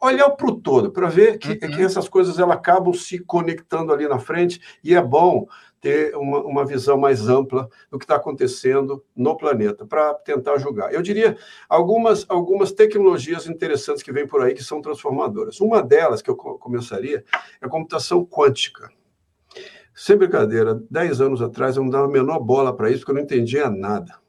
olhar 0.00 0.30
para 0.30 0.46
o 0.46 0.54
todo, 0.54 0.92
para 0.92 1.08
ver 1.08 1.38
que, 1.38 1.48
uhum. 1.48 1.58
que, 1.58 1.82
essas 1.82 2.08
coisas 2.08 2.38
elas 2.38 2.56
acabam 2.56 2.94
se 2.94 3.18
conectando 3.18 3.92
ali 3.92 4.06
na 4.06 4.20
frente, 4.20 4.60
e 4.84 4.94
é 4.94 5.02
bom 5.02 5.44
ter 5.80 6.14
uma, 6.14 6.40
uma 6.44 6.64
visão 6.64 6.96
mais 6.96 7.28
ampla 7.28 7.68
do 7.90 7.98
que 7.98 8.04
está 8.04 8.14
acontecendo 8.14 9.04
no 9.16 9.36
planeta, 9.36 9.84
para 9.84 10.14
tentar 10.14 10.56
julgar. 10.58 10.94
Eu 10.94 11.02
diria 11.02 11.36
algumas, 11.68 12.24
algumas 12.28 12.70
tecnologias 12.70 13.48
interessantes 13.48 14.00
que 14.00 14.12
vêm 14.12 14.24
por 14.24 14.40
aí 14.40 14.54
que 14.54 14.62
são 14.62 14.80
transformadoras. 14.80 15.60
Uma 15.60 15.82
delas, 15.82 16.22
que 16.22 16.30
eu 16.30 16.36
começaria, 16.36 17.24
é 17.60 17.66
a 17.66 17.68
computação 17.68 18.24
quântica. 18.24 18.88
Sem 19.92 20.16
brincadeira, 20.16 20.80
10 20.88 21.20
anos 21.20 21.42
atrás 21.42 21.76
eu 21.76 21.82
não 21.82 21.90
dava 21.90 22.04
a 22.04 22.08
menor 22.08 22.38
bola 22.38 22.72
para 22.72 22.88
isso, 22.88 23.00
porque 23.00 23.10
eu 23.10 23.16
não 23.16 23.22
entendia 23.22 23.68
nada. 23.68 24.22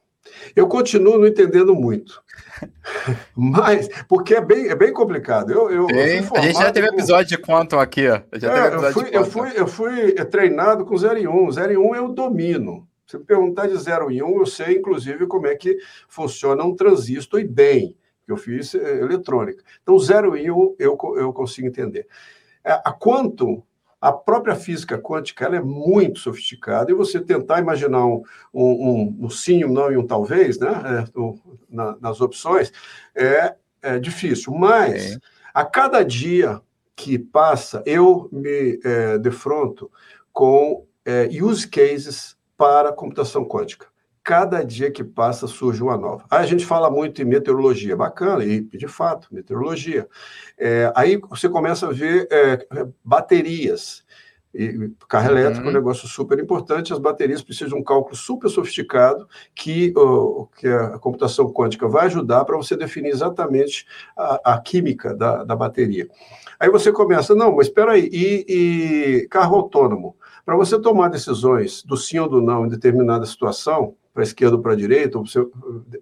Eu 0.56 0.68
continuo 0.68 1.18
não 1.18 1.28
entendendo 1.28 1.76
muito. 1.76 2.24
Mas, 3.36 3.90
porque 4.08 4.36
é 4.36 4.42
bem, 4.42 4.68
é 4.68 4.76
bem 4.76 4.94
complicado. 4.94 5.52
Eu, 5.52 5.70
eu, 5.70 5.88
eu 5.90 6.36
a 6.36 6.42
gente 6.42 6.58
já 6.58 6.72
teve 6.72 6.88
com... 6.88 6.94
episódio 6.94 7.28
de 7.28 7.38
Quantum 7.38 7.80
aqui. 7.80 8.04
Já 8.36 8.68
é, 8.68 8.76
eu, 8.76 8.92
fui, 8.92 9.10
eu, 9.12 9.26
fui, 9.26 9.52
eu 9.56 9.68
fui 9.68 10.12
treinado 10.26 10.86
com 10.86 10.98
0 10.98 11.20
e 11.20 11.28
1. 11.28 11.52
0 11.52 11.74
e 11.74 11.78
1 11.78 11.96
eu 11.96 12.10
domino. 12.10 12.88
Se 13.06 13.18
me 13.18 13.24
perguntar 13.24 13.68
de 13.68 13.78
0 13.78 14.12
e 14.12 14.24
1, 14.24 14.40
eu 14.40 14.46
sei, 14.46 14.78
inclusive, 14.78 15.28
como 15.28 15.46
é 15.46 15.56
que 15.56 15.78
funciona 16.08 16.64
um 16.64 16.76
transistor 16.76 17.40
e 17.40 17.44
bem, 17.44 17.96
que 18.26 18.32
eu 18.32 18.38
fiz 18.38 18.74
é, 18.74 19.00
eletrônica. 19.00 19.64
Então, 19.84 19.98
0 20.00 20.36
e 20.38 20.50
1 20.50 20.76
eu, 20.80 20.98
eu 21.18 21.32
consigo 21.32 21.68
entender. 21.68 22.08
É, 22.64 22.72
a 22.72 22.92
Quantum 22.92 23.62
a 24.06 24.14
própria 24.14 24.56
física 24.56 25.00
quântica 25.00 25.46
ela 25.46 25.56
é 25.56 25.62
muito 25.62 26.20
sofisticada, 26.20 26.92
e 26.92 26.94
você 26.94 27.20
tentar 27.20 27.60
imaginar 27.60 28.06
um, 28.06 28.22
um, 28.54 29.18
um 29.22 29.30
sim, 29.32 29.66
um 29.66 29.74
não 29.74 29.92
e 29.92 29.98
um 29.98 30.06
talvez, 30.06 30.60
né, 30.60 30.70
é, 30.70 31.20
na, 31.68 31.98
nas 32.00 32.22
opções, 32.22 32.72
é, 33.16 33.56
é 33.82 33.98
difícil. 33.98 34.54
Mas, 34.54 35.16
é. 35.16 35.18
a 35.52 35.66
cada 35.66 36.04
dia 36.04 36.62
que 36.96 37.18
passa, 37.18 37.82
eu 37.84 38.30
me 38.32 38.80
é, 38.86 39.18
defronto 39.18 39.92
com 40.32 40.86
é, 41.04 41.28
use 41.42 41.68
cases 41.68 42.38
para 42.56 42.94
computação 42.94 43.44
quântica 43.44 43.88
cada 44.26 44.64
dia 44.64 44.90
que 44.90 45.04
passa 45.04 45.46
surge 45.46 45.84
uma 45.84 45.96
nova. 45.96 46.26
Aí 46.32 46.40
a 46.44 46.48
gente 46.48 46.66
fala 46.66 46.90
muito 46.90 47.22
em 47.22 47.26
meteorologia, 47.26 47.96
bacana, 47.96 48.44
e 48.44 48.60
de 48.60 48.88
fato, 48.88 49.28
meteorologia. 49.32 50.10
É, 50.58 50.92
aí 50.96 51.18
você 51.30 51.48
começa 51.48 51.88
a 51.88 51.92
ver 51.92 52.28
é, 52.32 52.68
baterias. 53.04 54.04
E 54.52 54.90
carro 55.08 55.30
elétrico 55.30 55.62
uhum. 55.62 55.68
é 55.68 55.70
um 55.70 55.74
negócio 55.74 56.08
super 56.08 56.40
importante, 56.40 56.92
as 56.92 56.98
baterias 56.98 57.44
precisam 57.44 57.70
de 57.70 57.76
um 57.76 57.84
cálculo 57.84 58.16
super 58.16 58.50
sofisticado 58.50 59.28
que, 59.54 59.94
uh, 59.96 60.48
que 60.58 60.68
a 60.68 60.98
computação 60.98 61.52
quântica 61.52 61.88
vai 61.88 62.06
ajudar 62.06 62.46
para 62.46 62.58
você 62.58 62.76
definir 62.76 63.10
exatamente 63.10 63.86
a, 64.18 64.54
a 64.54 64.62
química 64.62 65.14
da, 65.14 65.44
da, 65.44 65.56
bateria. 65.56 66.08
Aí 66.58 66.70
você 66.70 66.92
começa, 66.92 67.36
não, 67.36 67.58
mas 67.58 67.68
espera 67.68 67.92
aí, 67.92 68.10
e, 68.12 68.46
e 68.48 69.28
carro 69.28 69.58
autônomo? 69.58 70.16
Para 70.46 70.56
você 70.56 70.80
tomar 70.80 71.10
decisões 71.10 71.84
do 71.84 71.98
sim 71.98 72.18
ou 72.18 72.30
do 72.30 72.42
não 72.42 72.66
em 72.66 72.70
determinada 72.70 73.26
situação, 73.26 73.94
para 74.16 74.24
a 74.24 74.26
esquerda 74.26 74.56
ou 74.56 74.62
para 74.62 74.72
a 74.72 74.78
direita, 74.78 75.18
ou 75.18 75.26
você 75.26 75.46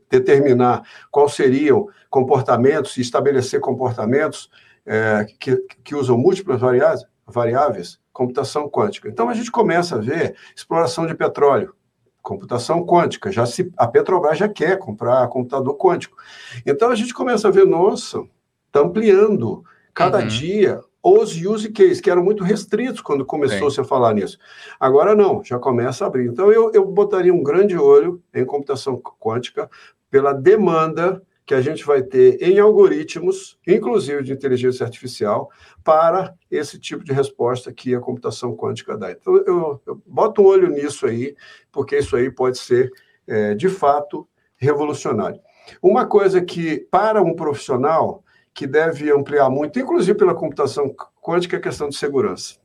determinar 0.08 0.84
quais 1.10 1.34
seriam 1.34 1.88
comportamentos 2.12 2.96
e 2.96 3.02
estabelecer 3.02 3.60
comportamentos 3.60 4.52
é, 4.86 5.26
que, 5.40 5.58
que 5.84 5.96
usam 5.96 6.16
múltiplas 6.16 6.62
variáveis, 6.62 7.04
variáveis, 7.26 8.00
computação 8.14 8.70
quântica. 8.70 9.10
Então 9.10 9.30
a 9.30 9.34
gente 9.34 9.50
começa 9.50 9.96
a 9.96 10.00
ver 10.00 10.36
exploração 10.56 11.08
de 11.08 11.16
petróleo, 11.16 11.74
computação 12.22 12.86
quântica. 12.86 13.32
Já 13.32 13.48
se, 13.48 13.74
a 13.76 13.88
Petrobras 13.88 14.38
já 14.38 14.48
quer 14.48 14.78
comprar 14.78 15.28
computador 15.30 15.76
quântico. 15.76 16.16
Então 16.64 16.92
a 16.92 16.96
gente 16.96 17.16
começa 17.16 17.48
a 17.48 17.52
ver, 17.52 17.66
nossa, 17.66 18.24
está 18.68 18.82
ampliando 18.82 19.66
cada 19.92 20.20
uhum. 20.20 20.28
dia 20.28 20.82
os 21.04 21.36
use 21.36 21.70
cases, 21.70 22.00
que 22.00 22.10
eram 22.10 22.24
muito 22.24 22.44
restritos 22.44 23.02
quando 23.02 23.26
começou-se 23.26 23.80
a 23.80 23.84
falar 23.84 24.14
nisso. 24.14 24.38
Agora 24.80 25.14
não, 25.14 25.44
já 25.44 25.60
começa 25.60 26.06
a 26.06 26.08
abrir. 26.08 26.28
Então 26.28 26.52
eu, 26.52 26.72
eu 26.74 26.86
botaria 26.86 27.34
um 27.34 27.44
grande 27.44 27.78
olho 27.78 28.24
em 28.34 28.46
computação 28.46 28.98
quântica 29.20 29.70
pela 30.10 30.32
demanda 30.32 31.22
que 31.46 31.54
a 31.54 31.60
gente 31.60 31.84
vai 31.84 32.02
ter 32.02 32.42
em 32.42 32.58
algoritmos, 32.60 33.60
inclusive 33.68 34.24
de 34.24 34.32
inteligência 34.32 34.86
artificial, 34.86 35.50
para 35.84 36.34
esse 36.50 36.80
tipo 36.80 37.04
de 37.04 37.12
resposta 37.12 37.74
que 37.74 37.94
a 37.94 38.00
computação 38.00 38.56
quântica 38.56 38.98
dá. 38.98 39.12
Então, 39.12 39.36
eu, 39.46 39.82
eu 39.86 40.02
boto 40.06 40.42
um 40.42 40.46
olho 40.46 40.70
nisso 40.70 41.06
aí, 41.06 41.36
porque 41.72 41.98
isso 41.98 42.16
aí 42.16 42.32
pode 42.32 42.58
ser, 42.58 42.90
é, 43.28 43.54
de 43.54 43.68
fato, 43.68 44.26
revolucionário. 44.56 45.42
Uma 45.82 46.06
coisa 46.06 46.42
que, 46.42 46.80
para 46.90 47.22
um 47.22 47.36
profissional, 47.36 48.23
que 48.54 48.68
deve 48.68 49.12
ampliar 49.12 49.50
muito, 49.50 49.80
inclusive 49.80 50.18
pela 50.18 50.36
computação 50.36 50.94
quântica 51.22 51.58
é 51.58 51.60
questão 51.60 51.90
de 51.90 51.96
segurança 51.96 52.56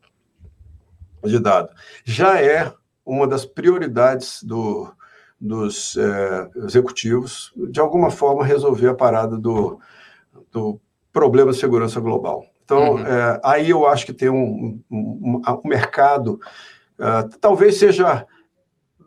de 1.24 1.38
dado. 1.38 1.70
Já 2.04 2.40
é 2.40 2.72
uma 3.04 3.26
das 3.26 3.44
prioridades 3.44 4.42
do, 4.42 4.92
dos 5.40 5.96
é, 5.96 6.50
executivos, 6.64 7.52
de 7.70 7.80
alguma 7.80 8.10
forma, 8.10 8.44
resolver 8.44 8.88
a 8.88 8.94
parada 8.94 9.36
do, 9.36 9.80
do 10.52 10.80
problema 11.12 11.52
de 11.52 11.58
segurança 11.58 12.00
global. 12.00 12.44
Então, 12.64 12.92
uhum. 12.92 13.06
é, 13.06 13.40
aí 13.42 13.70
eu 13.70 13.86
acho 13.86 14.04
que 14.04 14.12
tem 14.12 14.28
um, 14.28 14.80
um, 14.90 15.40
um 15.64 15.68
mercado, 15.68 16.38
uh, 16.98 17.28
talvez 17.40 17.78
seja 17.78 18.26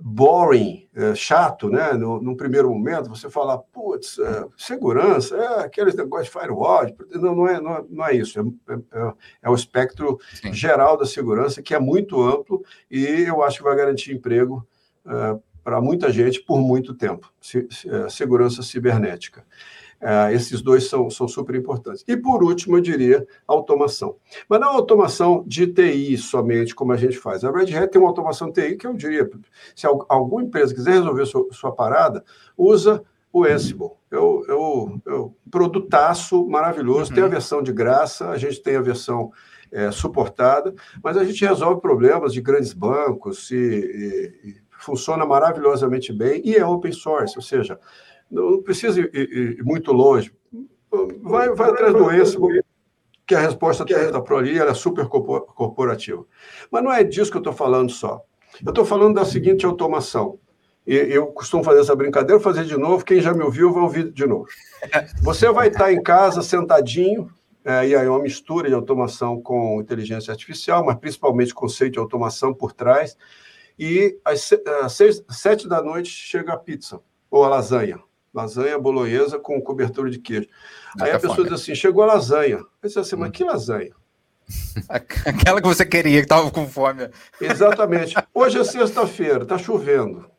boring, 0.03 0.89
é, 0.95 1.13
chato, 1.13 1.69
né? 1.69 1.93
No, 1.93 2.19
num 2.19 2.35
primeiro 2.35 2.69
momento, 2.69 3.07
você 3.07 3.29
fala, 3.29 3.59
putz, 3.59 4.17
é, 4.17 4.45
segurança, 4.57 5.37
é 5.37 5.65
aqueles 5.65 5.95
negócios 5.95 6.27
de 6.31 6.39
firewall. 6.39 6.87
Não, 7.11 7.35
não, 7.35 7.47
é, 7.47 7.61
não, 7.61 7.75
é, 7.75 7.85
não 7.87 8.07
é 8.07 8.15
isso. 8.15 8.39
É, 8.39 8.73
é, 8.73 9.13
é 9.43 9.49
o 9.49 9.53
espectro 9.53 10.19
Sim. 10.33 10.51
geral 10.51 10.97
da 10.97 11.05
segurança, 11.05 11.61
que 11.61 11.75
é 11.75 11.79
muito 11.79 12.19
amplo 12.21 12.63
e 12.89 13.05
eu 13.05 13.43
acho 13.43 13.57
que 13.57 13.63
vai 13.63 13.75
garantir 13.75 14.11
emprego 14.11 14.67
é, 15.05 15.39
para 15.63 15.79
muita 15.79 16.11
gente 16.11 16.41
por 16.41 16.59
muito 16.59 16.95
tempo. 16.95 17.31
Se, 17.39 17.67
é, 17.87 18.09
segurança 18.09 18.63
cibernética. 18.63 19.45
Uh, 20.01 20.33
esses 20.33 20.61
dois 20.61 20.89
são, 20.89 21.11
são 21.11 21.27
super 21.27 21.53
importantes. 21.55 22.03
E 22.07 22.17
por 22.17 22.43
último, 22.43 22.77
eu 22.77 22.81
diria 22.81 23.25
automação. 23.47 24.15
Mas 24.49 24.59
não 24.59 24.69
automação 24.69 25.43
de 25.45 25.67
TI 25.67 26.17
somente, 26.17 26.73
como 26.73 26.91
a 26.91 26.97
gente 26.97 27.17
faz. 27.17 27.43
A 27.43 27.51
Red 27.51 27.75
Hat 27.75 27.91
tem 27.91 28.01
uma 28.01 28.09
automação 28.09 28.51
TI 28.51 28.75
que 28.75 28.87
eu 28.87 28.93
diria: 28.95 29.29
se 29.75 29.85
alguma 29.85 30.41
empresa 30.41 30.73
quiser 30.73 30.93
resolver 30.93 31.25
sua, 31.27 31.47
sua 31.51 31.71
parada, 31.71 32.23
usa 32.57 33.03
o 33.31 33.45
Ansible. 33.45 33.91
Eu, 34.09 34.43
eu, 34.47 35.01
eu 35.05 35.35
produtaço 35.49 36.45
maravilhoso. 36.47 37.11
Uhum. 37.11 37.15
Tem 37.15 37.23
a 37.23 37.27
versão 37.27 37.61
de 37.61 37.71
graça, 37.71 38.29
a 38.29 38.37
gente 38.37 38.61
tem 38.61 38.75
a 38.75 38.81
versão 38.81 39.31
é, 39.71 39.89
suportada, 39.91 40.73
mas 41.01 41.15
a 41.15 41.23
gente 41.23 41.45
resolve 41.45 41.79
problemas 41.79 42.33
de 42.33 42.41
grandes 42.41 42.73
bancos 42.73 43.49
e, 43.51 43.55
e, 43.55 44.49
e 44.49 44.55
funciona 44.79 45.25
maravilhosamente 45.25 46.11
bem 46.11 46.41
e 46.43 46.55
é 46.55 46.65
open 46.65 46.91
source, 46.91 47.35
ou 47.37 47.41
seja, 47.41 47.79
não 48.31 48.61
precisa 48.61 49.01
ir, 49.01 49.09
ir, 49.13 49.59
ir 49.59 49.63
muito 49.63 49.91
longe. 49.91 50.31
Vai, 51.21 51.49
vai 51.53 51.69
atrás 51.69 51.93
do 51.93 52.11
ESCO, 52.11 52.47
que 53.27 53.35
a 53.35 53.39
resposta 53.39 53.83
ali, 53.83 54.57
ela 54.57 54.71
é 54.71 54.73
super 54.73 55.07
corporativa. 55.07 56.25
Mas 56.71 56.83
não 56.83 56.91
é 56.91 57.03
disso 57.03 57.29
que 57.29 57.37
eu 57.37 57.41
estou 57.41 57.53
falando 57.53 57.91
só. 57.91 58.21
Eu 58.63 58.69
estou 58.69 58.85
falando 58.85 59.15
da 59.15 59.25
seguinte 59.25 59.65
automação. 59.65 60.39
Eu 60.85 61.27
costumo 61.27 61.63
fazer 61.63 61.81
essa 61.81 61.95
brincadeira, 61.95 62.39
vou 62.39 62.53
fazer 62.53 62.65
de 62.65 62.77
novo. 62.77 63.05
Quem 63.05 63.21
já 63.21 63.33
me 63.33 63.43
ouviu 63.43 63.71
vai 63.71 63.83
ouvir 63.83 64.11
de 64.11 64.25
novo. 64.25 64.47
Você 65.21 65.49
vai 65.51 65.67
estar 65.67 65.93
em 65.93 66.01
casa 66.01 66.41
sentadinho, 66.41 67.29
é, 67.63 67.87
e 67.87 67.95
aí 67.95 68.05
é 68.05 68.09
uma 68.09 68.19
mistura 68.19 68.67
de 68.67 68.73
automação 68.73 69.39
com 69.39 69.79
inteligência 69.79 70.31
artificial, 70.31 70.83
mas 70.83 70.97
principalmente 70.97 71.53
conceito 71.53 71.93
de 71.93 71.99
automação 71.99 72.53
por 72.53 72.73
trás. 72.73 73.15
E 73.77 74.19
às, 74.25 74.51
às 74.81 74.93
seis, 74.93 75.23
sete 75.29 75.67
da 75.67 75.81
noite 75.81 76.09
chega 76.09 76.53
a 76.53 76.57
pizza 76.57 76.99
ou 77.29 77.45
a 77.45 77.49
lasanha 77.49 78.01
lasanha 78.33 78.79
bolonhesa 78.79 79.37
com 79.39 79.61
cobertura 79.61 80.09
de 80.09 80.19
queijo. 80.19 80.47
Aí 80.99 81.11
a 81.11 81.19
pessoa 81.19 81.35
fome. 81.35 81.49
diz 81.49 81.61
assim: 81.61 81.75
chegou 81.75 82.03
a 82.03 82.07
lasanha. 82.07 82.57
Eu 82.57 82.67
disse 82.83 82.99
assim, 82.99 83.15
mas 83.15 83.29
hum. 83.29 83.31
que 83.31 83.43
lasanha? 83.43 83.91
Aquela 84.89 85.61
que 85.61 85.67
você 85.67 85.85
queria, 85.85 86.19
que 86.19 86.25
estava 86.25 86.49
com 86.51 86.67
fome. 86.67 87.09
Exatamente. 87.39 88.15
Hoje 88.33 88.59
é 88.59 88.63
sexta-feira, 88.63 89.43
está 89.43 89.57
chovendo. 89.57 90.29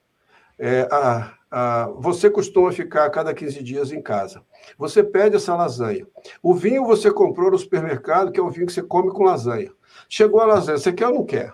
É, 0.58 0.86
a, 0.90 1.32
a, 1.50 1.86
você 1.96 2.30
costuma 2.30 2.70
ficar 2.72 3.06
a 3.06 3.10
cada 3.10 3.34
15 3.34 3.62
dias 3.62 3.92
em 3.92 4.02
casa. 4.02 4.42
Você 4.78 5.02
pede 5.02 5.36
essa 5.36 5.54
lasanha. 5.54 6.06
O 6.42 6.54
vinho 6.54 6.84
você 6.84 7.10
comprou 7.10 7.50
no 7.50 7.58
supermercado, 7.58 8.30
que 8.30 8.38
é 8.38 8.42
o 8.42 8.50
vinho 8.50 8.66
que 8.66 8.72
você 8.72 8.82
come 8.82 9.10
com 9.10 9.24
lasanha. 9.24 9.72
Chegou 10.08 10.40
a 10.40 10.46
lasanha, 10.46 10.78
você 10.78 10.92
quer 10.92 11.08
ou 11.08 11.14
não 11.14 11.24
quer? 11.24 11.52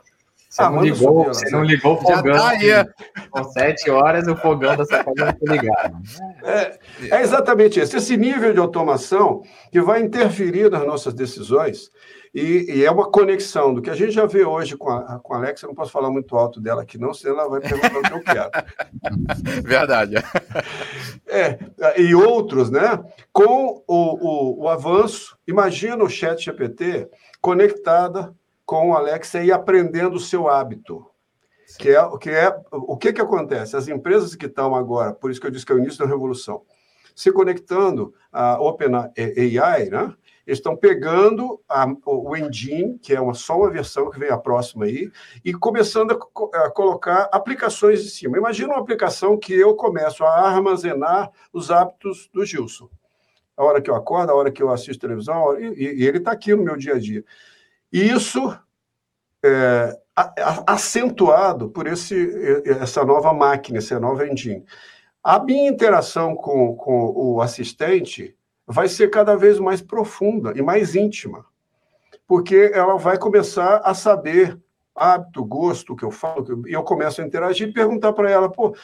Você, 0.48 0.62
ah, 0.62 0.70
não, 0.70 0.82
ligou, 0.82 1.24
você 1.24 1.50
não 1.50 1.62
ligou 1.62 1.94
o 1.94 2.00
fogão. 2.00 2.36
Tá 2.36 2.48
aí. 2.48 2.68
Com 3.30 3.44
sete 3.44 3.90
horas 3.90 4.26
o 4.26 4.34
fogão 4.34 4.74
da 4.76 4.86
casa 4.86 5.10
está 5.10 5.52
ligado. 5.52 5.96
É, 6.42 6.78
é, 7.10 7.20
exatamente 7.20 7.78
isso. 7.78 7.96
Esse 7.96 8.16
nível 8.16 8.54
de 8.54 8.58
automação 8.58 9.42
que 9.70 9.80
vai 9.80 10.00
interferir 10.00 10.70
nas 10.70 10.86
nossas 10.86 11.12
decisões 11.12 11.90
e, 12.34 12.76
e, 12.76 12.84
é 12.84 12.90
uma 12.90 13.10
conexão 13.10 13.74
do 13.74 13.82
que 13.82 13.90
a 13.90 13.94
gente 13.94 14.12
já 14.12 14.24
vê 14.24 14.44
hoje 14.44 14.74
com 14.74 14.90
a, 14.90 15.18
com 15.18 15.34
a 15.34 15.36
Alexa. 15.36 15.66
Eu 15.66 15.68
não 15.68 15.74
posso 15.74 15.92
falar 15.92 16.10
muito 16.10 16.34
alto 16.34 16.60
dela 16.60 16.82
aqui, 16.82 16.96
não, 16.96 17.12
senão 17.12 17.40
ela 17.40 17.48
vai 17.48 17.60
perguntar 17.60 17.98
o 17.98 18.02
que 18.02 18.12
eu 18.12 18.22
quero. 18.22 18.50
Verdade. 19.62 20.14
É, 21.26 21.58
e 22.00 22.14
outros, 22.14 22.70
né? 22.70 23.02
Com 23.32 23.82
o, 23.86 24.62
o, 24.64 24.64
o 24.64 24.68
avanço, 24.68 25.36
imagina 25.46 26.02
o 26.02 26.08
chat 26.08 26.42
GPT 26.42 27.08
conectada 27.40 28.34
com 28.68 28.90
o 28.90 28.94
Alexa 28.94 29.42
e 29.42 29.50
aprendendo 29.50 30.16
o 30.16 30.20
seu 30.20 30.46
hábito. 30.46 31.06
Que 31.78 31.92
é, 31.92 32.18
que 32.18 32.28
é 32.28 32.54
o 32.70 32.98
que, 32.98 33.14
que 33.14 33.20
acontece? 33.20 33.74
As 33.74 33.88
empresas 33.88 34.34
que 34.34 34.44
estão 34.44 34.74
agora, 34.74 35.14
por 35.14 35.30
isso 35.30 35.40
que 35.40 35.46
eu 35.46 35.50
disse 35.50 35.64
que 35.64 35.72
é 35.72 35.74
o 35.74 35.78
início 35.78 36.00
da 36.00 36.04
revolução, 36.04 36.60
se 37.16 37.32
conectando 37.32 38.12
a 38.30 38.60
OpenAI, 38.60 39.88
né? 39.90 40.14
estão 40.46 40.76
pegando 40.76 41.62
a, 41.66 41.86
o 42.04 42.36
engine, 42.36 42.98
que 42.98 43.14
é 43.14 43.20
uma, 43.20 43.32
só 43.32 43.56
uma 43.56 43.70
versão 43.70 44.10
que 44.10 44.18
vem 44.18 44.28
a 44.28 44.36
próxima 44.36 44.84
aí, 44.84 45.10
e 45.42 45.54
começando 45.54 46.12
a, 46.12 46.66
a, 46.66 46.70
colocar 46.70 47.30
aplicações 47.32 48.04
em 48.04 48.08
cima. 48.08 48.36
Imagina 48.36 48.74
uma 48.74 48.82
aplicação 48.82 49.38
que 49.38 49.54
eu 49.54 49.74
começo 49.76 50.24
a 50.24 50.46
armazenar 50.46 51.30
os 51.54 51.70
hábitos 51.70 52.28
do 52.34 52.44
Gilson. 52.44 52.90
A 53.56 53.64
hora 53.64 53.80
que 53.80 53.88
eu 53.88 53.94
acordo, 53.94 54.30
a 54.30 54.34
hora 54.34 54.52
que 54.52 54.62
eu 54.62 54.70
assisto 54.70 55.00
televisão, 55.00 55.58
e, 55.58 56.02
e 56.02 56.06
ele 56.06 56.18
está 56.18 56.32
aqui 56.32 56.54
no 56.54 56.62
meu 56.62 56.76
dia 56.76 56.96
a 56.96 56.98
dia. 56.98 57.24
Isso 57.92 58.56
é, 59.44 59.98
acentuado 60.66 61.70
por 61.70 61.86
esse, 61.86 62.62
essa 62.66 63.04
nova 63.04 63.32
máquina, 63.32 63.78
essa 63.78 63.98
nova 64.00 64.26
engine. 64.26 64.64
A 65.22 65.38
minha 65.38 65.70
interação 65.70 66.34
com, 66.34 66.74
com 66.74 67.12
o 67.14 67.40
assistente 67.40 68.36
vai 68.66 68.88
ser 68.88 69.08
cada 69.10 69.36
vez 69.36 69.58
mais 69.58 69.80
profunda 69.80 70.52
e 70.56 70.62
mais 70.62 70.94
íntima, 70.94 71.44
porque 72.26 72.70
ela 72.74 72.96
vai 72.96 73.18
começar 73.18 73.78
a 73.78 73.94
saber 73.94 74.58
hábito, 74.94 75.44
gosto 75.44 75.94
que 75.94 76.04
eu 76.04 76.10
falo, 76.10 76.66
e 76.66 76.72
eu 76.72 76.82
começo 76.82 77.20
a 77.20 77.24
interagir 77.24 77.68
e 77.68 77.72
perguntar 77.72 78.12
para 78.12 78.30
ela, 78.30 78.50
pô, 78.50 78.74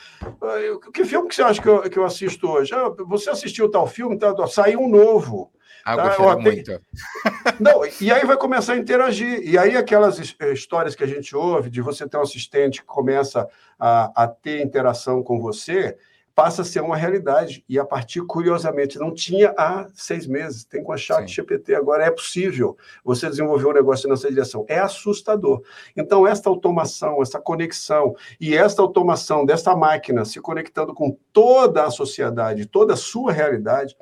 que 0.92 1.04
filme 1.04 1.28
que 1.28 1.34
você 1.34 1.42
acha 1.42 1.60
que 1.60 1.68
eu, 1.68 1.82
que 1.82 1.98
eu 1.98 2.04
assisto 2.04 2.48
hoje? 2.48 2.72
Ah, 2.72 2.88
você 3.04 3.30
assistiu 3.30 3.70
tal 3.70 3.86
filme? 3.86 4.16
Tá, 4.16 4.32
saiu 4.46 4.80
um 4.80 4.88
novo. 4.88 5.50
Ah, 5.84 5.96
tá? 5.96 6.36
muito. 6.38 6.80
Não, 7.60 7.82
e 8.00 8.10
aí 8.10 8.24
vai 8.24 8.36
começar 8.36 8.72
a 8.72 8.76
interagir. 8.76 9.40
E 9.46 9.58
aí 9.58 9.76
aquelas 9.76 10.34
eh, 10.40 10.52
histórias 10.52 10.94
que 10.94 11.04
a 11.04 11.06
gente 11.06 11.36
ouve 11.36 11.68
de 11.68 11.82
você 11.82 12.08
ter 12.08 12.16
um 12.16 12.22
assistente 12.22 12.80
que 12.80 12.86
começa 12.86 13.46
a, 13.78 14.24
a 14.24 14.26
ter 14.26 14.62
interação 14.62 15.22
com 15.22 15.38
você, 15.38 15.96
passa 16.34 16.62
a 16.62 16.64
ser 16.64 16.80
uma 16.80 16.96
realidade. 16.96 17.64
E 17.68 17.78
a 17.78 17.84
partir, 17.84 18.22
curiosamente, 18.22 18.98
não 18.98 19.12
tinha 19.12 19.54
há 19.56 19.86
seis 19.94 20.26
meses, 20.26 20.64
tem 20.64 20.82
com 20.82 20.92
a 20.92 20.96
chat 20.96 21.28
Sim. 21.28 21.34
GPT 21.34 21.74
agora, 21.74 22.04
é 22.04 22.10
possível 22.10 22.76
você 23.04 23.28
desenvolver 23.28 23.66
um 23.66 23.72
negócio 23.72 24.08
nessa 24.08 24.28
direção. 24.28 24.64
É 24.68 24.78
assustador. 24.78 25.62
Então, 25.96 26.26
esta 26.26 26.48
automação, 26.48 27.22
essa 27.22 27.38
conexão, 27.38 28.16
e 28.40 28.56
esta 28.56 28.82
automação 28.82 29.44
dessa 29.44 29.76
máquina 29.76 30.24
se 30.24 30.40
conectando 30.40 30.94
com 30.94 31.16
toda 31.32 31.84
a 31.84 31.90
sociedade, 31.90 32.66
toda 32.66 32.94
a 32.94 32.96
sua 32.96 33.32
realidade, 33.32 33.94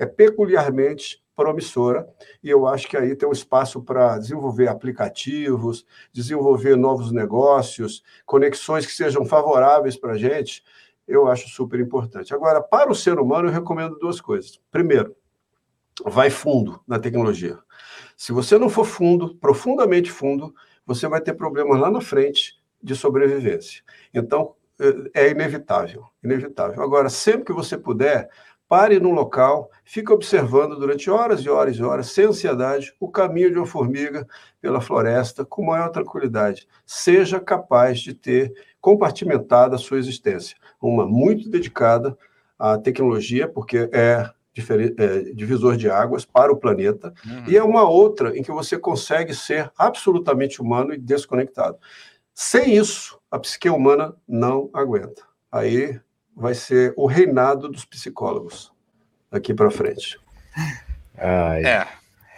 é 0.00 0.06
peculiarmente 0.06 1.22
promissora 1.36 2.08
e 2.42 2.48
eu 2.48 2.66
acho 2.66 2.88
que 2.88 2.96
aí 2.96 3.14
tem 3.14 3.28
um 3.28 3.32
espaço 3.32 3.82
para 3.82 4.18
desenvolver 4.18 4.66
aplicativos, 4.66 5.86
desenvolver 6.10 6.74
novos 6.74 7.12
negócios, 7.12 8.02
conexões 8.24 8.86
que 8.86 8.92
sejam 8.92 9.26
favoráveis 9.26 9.96
para 9.96 10.12
a 10.12 10.18
gente, 10.18 10.64
eu 11.06 11.28
acho 11.28 11.48
super 11.48 11.78
importante. 11.78 12.32
Agora, 12.32 12.62
para 12.62 12.90
o 12.90 12.94
ser 12.94 13.18
humano, 13.18 13.48
eu 13.48 13.52
recomendo 13.52 13.98
duas 13.98 14.20
coisas. 14.20 14.58
Primeiro, 14.70 15.14
vai 16.06 16.30
fundo 16.30 16.80
na 16.86 16.98
tecnologia. 16.98 17.58
Se 18.16 18.32
você 18.32 18.58
não 18.58 18.70
for 18.70 18.86
fundo, 18.86 19.34
profundamente 19.36 20.10
fundo, 20.10 20.54
você 20.86 21.06
vai 21.08 21.20
ter 21.20 21.34
problemas 21.34 21.78
lá 21.78 21.90
na 21.90 22.00
frente 22.00 22.58
de 22.82 22.94
sobrevivência. 22.94 23.82
Então, 24.14 24.54
é, 25.14 25.26
é 25.26 25.30
inevitável, 25.30 26.06
inevitável. 26.24 26.82
Agora, 26.82 27.10
sempre 27.10 27.44
que 27.44 27.52
você 27.52 27.76
puder, 27.76 28.30
Pare 28.70 29.00
num 29.00 29.10
local, 29.10 29.68
fique 29.84 30.12
observando 30.12 30.78
durante 30.78 31.10
horas 31.10 31.40
e 31.40 31.50
horas 31.50 31.74
e 31.74 31.82
horas, 31.82 32.12
sem 32.12 32.26
ansiedade, 32.26 32.94
o 33.00 33.10
caminho 33.10 33.50
de 33.50 33.58
uma 33.58 33.66
formiga 33.66 34.24
pela 34.60 34.80
floresta 34.80 35.44
com 35.44 35.64
maior 35.64 35.88
tranquilidade. 35.88 36.68
Seja 36.86 37.40
capaz 37.40 37.98
de 37.98 38.14
ter 38.14 38.54
compartimentado 38.80 39.74
a 39.74 39.78
sua 39.78 39.98
existência. 39.98 40.56
Uma 40.80 41.04
muito 41.04 41.50
dedicada 41.50 42.16
à 42.56 42.78
tecnologia, 42.78 43.48
porque 43.48 43.90
é, 43.92 44.30
é 44.98 45.20
divisor 45.34 45.76
de 45.76 45.90
águas 45.90 46.24
para 46.24 46.52
o 46.52 46.56
planeta, 46.56 47.12
uhum. 47.26 47.44
e 47.48 47.56
é 47.56 47.64
uma 47.64 47.88
outra 47.88 48.38
em 48.38 48.42
que 48.44 48.52
você 48.52 48.78
consegue 48.78 49.34
ser 49.34 49.68
absolutamente 49.76 50.62
humano 50.62 50.94
e 50.94 50.96
desconectado. 50.96 51.76
Sem 52.32 52.76
isso, 52.76 53.18
a 53.28 53.36
psique 53.36 53.68
humana 53.68 54.14
não 54.28 54.70
aguenta. 54.72 55.24
Aí 55.50 55.98
vai 56.36 56.54
ser 56.54 56.94
o 56.96 57.06
reinado 57.06 57.68
dos 57.68 57.84
psicólogos 57.84 58.72
daqui 59.30 59.54
para 59.54 59.70
frente. 59.70 60.18
Ai. 61.16 61.64
É, 61.64 61.86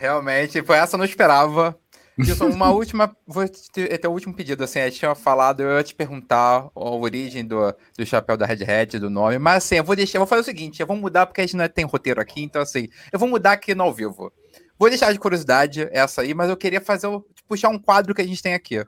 Realmente, 0.03 0.61
foi 0.64 0.78
essa 0.78 0.97
eu 0.97 0.99
não 0.99 1.05
esperava. 1.05 1.78
Gilson, 2.18 2.47
uma 2.47 2.70
última. 2.74 3.16
Vou 3.24 3.49
ter, 3.72 3.97
ter 3.97 4.09
o 4.09 4.11
último 4.11 4.34
pedido. 4.34 4.64
Assim, 4.64 4.80
a 4.80 4.86
gente 4.86 4.99
tinha 4.99 5.14
falado, 5.14 5.61
eu 5.61 5.76
ia 5.76 5.84
te 5.84 5.95
perguntar 5.95 6.68
a 6.74 6.90
origem 6.90 7.47
do, 7.47 7.72
do 7.97 8.05
chapéu 8.05 8.36
da 8.36 8.45
Red 8.45 8.64
Hat, 8.64 8.99
do 8.99 9.09
nome, 9.09 9.38
mas 9.38 9.59
assim, 9.59 9.76
eu 9.76 9.84
vou 9.84 9.95
deixar, 9.95 10.18
eu 10.18 10.22
vou 10.22 10.26
fazer 10.26 10.40
o 10.40 10.45
seguinte: 10.45 10.80
eu 10.80 10.88
vou 10.88 10.97
mudar 10.97 11.26
porque 11.26 11.40
a 11.40 11.45
gente 11.45 11.57
não 11.57 11.68
tem 11.68 11.84
roteiro 11.84 12.20
aqui, 12.20 12.43
então 12.43 12.61
assim, 12.61 12.88
eu 13.12 13.18
vou 13.18 13.28
mudar 13.28 13.53
aqui 13.53 13.76
no 13.76 13.84
ao 13.84 13.95
vivo. 13.95 14.32
Vou 14.76 14.88
deixar 14.88 15.12
de 15.12 15.20
curiosidade 15.20 15.88
essa 15.93 16.22
aí, 16.22 16.34
mas 16.34 16.51
eu 16.51 16.57
queria 16.57 16.80
fazer 16.80 17.07
puxar 17.47 17.68
um 17.68 17.78
quadro 17.78 18.12
que 18.12 18.22
a 18.22 18.26
gente 18.26 18.43
tem 18.43 18.55
aqui. 18.55 18.84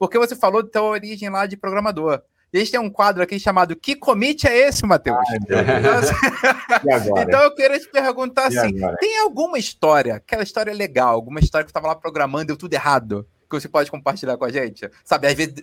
Porque 0.00 0.18
você 0.18 0.34
falou 0.34 0.64
da 0.64 0.68
tua 0.68 0.82
origem 0.82 1.30
lá 1.30 1.46
de 1.46 1.56
programador. 1.56 2.20
E 2.56 2.58
a 2.58 2.62
gente 2.62 2.72
tem 2.72 2.80
um 2.80 2.88
quadro 2.88 3.22
aqui 3.22 3.38
chamado 3.38 3.76
Que 3.76 3.94
Commit 3.94 4.48
é 4.48 4.68
esse, 4.68 4.86
Matheus? 4.86 5.18
Então, 5.42 5.58
assim, 5.92 7.10
então, 7.20 7.42
eu 7.42 7.54
queria 7.54 7.78
te 7.78 7.86
perguntar 7.86 8.50
e 8.50 8.58
assim: 8.58 8.78
agora? 8.78 8.96
tem 8.96 9.18
alguma 9.18 9.58
história, 9.58 10.14
aquela 10.14 10.42
história 10.42 10.72
legal, 10.72 11.12
alguma 11.14 11.38
história 11.38 11.66
que 11.66 11.68
você 11.68 11.72
estava 11.72 11.88
lá 11.88 11.94
programando 11.94 12.44
e 12.44 12.46
deu 12.46 12.56
tudo 12.56 12.72
errado, 12.72 13.28
que 13.48 13.60
você 13.60 13.68
pode 13.68 13.90
compartilhar 13.90 14.38
com 14.38 14.46
a 14.46 14.50
gente? 14.50 14.88
Sabe, 15.04 15.26
às 15.26 15.34
vezes 15.34 15.54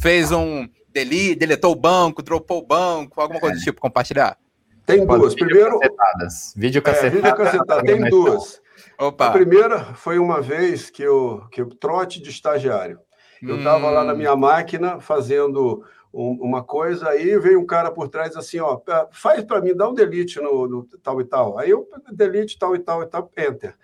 fez 0.00 0.32
um 0.32 0.68
delete, 0.92 1.36
deletou 1.36 1.70
o 1.70 1.76
banco, 1.76 2.22
dropou 2.22 2.58
o 2.58 2.66
banco, 2.66 3.20
alguma 3.20 3.38
coisa 3.38 3.54
do 3.54 3.62
tipo, 3.62 3.80
compartilhar? 3.80 4.36
Tem 4.84 5.06
duas. 5.06 5.32
Primeiro. 5.32 5.78
Vídeo 6.56 6.82
cacetadas. 6.82 7.14
É, 7.14 7.20
vídeo 7.20 7.36
cacetado. 7.36 7.82
Tem 7.84 8.10
duas. 8.10 8.60
Opa. 8.98 9.28
A 9.28 9.30
primeira 9.30 9.94
foi 9.94 10.18
uma 10.18 10.40
vez 10.40 10.90
que 10.90 11.04
eu, 11.04 11.44
que 11.52 11.60
eu 11.60 11.68
trote 11.68 12.20
de 12.20 12.30
estagiário. 12.30 12.98
Eu 13.42 13.58
estava 13.58 13.86
hum. 13.86 13.90
lá 13.90 14.02
na 14.02 14.12
hum. 14.12 14.16
minha 14.16 14.34
máquina 14.34 14.98
fazendo 14.98 15.84
uma 16.16 16.64
coisa, 16.64 17.10
aí 17.10 17.38
veio 17.38 17.60
um 17.60 17.66
cara 17.66 17.90
por 17.90 18.08
trás 18.08 18.36
assim, 18.36 18.58
ó, 18.58 18.80
faz 19.10 19.44
para 19.44 19.60
mim, 19.60 19.76
dá 19.76 19.86
um 19.86 19.94
delete 19.94 20.40
no, 20.40 20.66
no, 20.66 20.88
tal 21.02 21.20
e 21.20 21.24
tal. 21.24 21.58
Aí 21.58 21.70
eu 21.70 21.86
delete 22.10 22.58
tal 22.58 22.74
e 22.74 22.78
tal 22.78 23.02
e 23.02 23.06
tal, 23.06 23.30
enter. 23.36 23.76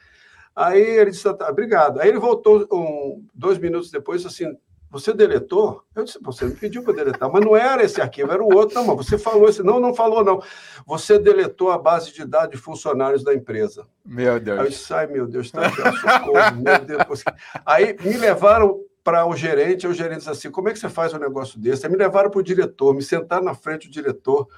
Aí 0.57 0.81
ele 0.81 1.11
disse, 1.11 1.31
tá, 1.35 1.51
obrigado. 1.51 2.01
Aí 2.01 2.09
ele 2.09 2.19
voltou 2.19 2.67
um, 2.73 3.23
dois 3.35 3.59
minutos 3.59 3.91
depois, 3.91 4.25
assim, 4.25 4.57
você 4.91 5.13
deletou? 5.13 5.83
Eu 5.95 6.05
disse, 6.05 6.19
você 6.21 6.45
me 6.45 6.55
pediu 6.55 6.83
para 6.83 6.95
deletar, 6.95 7.31
mas 7.31 7.45
não 7.45 7.57
era 7.57 7.83
esse 7.83 8.01
arquivo, 8.01 8.31
era 8.31 8.43
o 8.43 8.55
outro. 8.55 8.75
Não, 8.75 8.87
mas 8.95 9.07
você 9.07 9.17
falou 9.17 9.49
esse. 9.49 9.63
Não, 9.63 9.81
não 9.81 9.95
falou, 9.95 10.23
não. 10.23 10.43
Você 10.87 11.19
deletou 11.19 11.71
a 11.71 11.79
base 11.79 12.13
de 12.13 12.27
dados 12.27 12.51
de 12.51 12.59
funcionários 12.59 13.25
da 13.25 13.35
empresa. 13.35 13.87
Meu 14.05 14.39
Deus. 14.39 14.59
Aí 14.59 14.67
eu 14.67 14.71
disse, 14.71 14.93
ai, 14.93 15.07
meu 15.07 15.27
Deus, 15.27 15.51
tá 15.51 15.71
socorro, 15.71 16.57
meu 16.63 16.79
Deus. 16.85 17.25
Aí 17.65 17.97
me 18.03 18.19
levaram 18.19 18.83
para 19.03 19.27
o 19.27 19.37
gerente, 19.37 19.87
o 19.87 19.95
gerente 19.95 20.19
disse 20.19 20.31
assim: 20.31 20.51
como 20.51 20.69
é 20.69 20.73
que 20.73 20.79
você 20.79 20.89
faz 20.89 21.13
um 21.13 21.19
negócio 21.19 21.59
desse? 21.59 21.87
Aí 21.87 21.93
me 21.93 21.99
levaram 21.99 22.31
para 22.31 22.41
o 22.41 22.43
diretor, 22.43 22.95
me 22.95 23.03
sentaram 23.03 23.45
na 23.45 23.55
frente 23.55 23.89
do 23.89 23.93
diretor. 23.93 24.49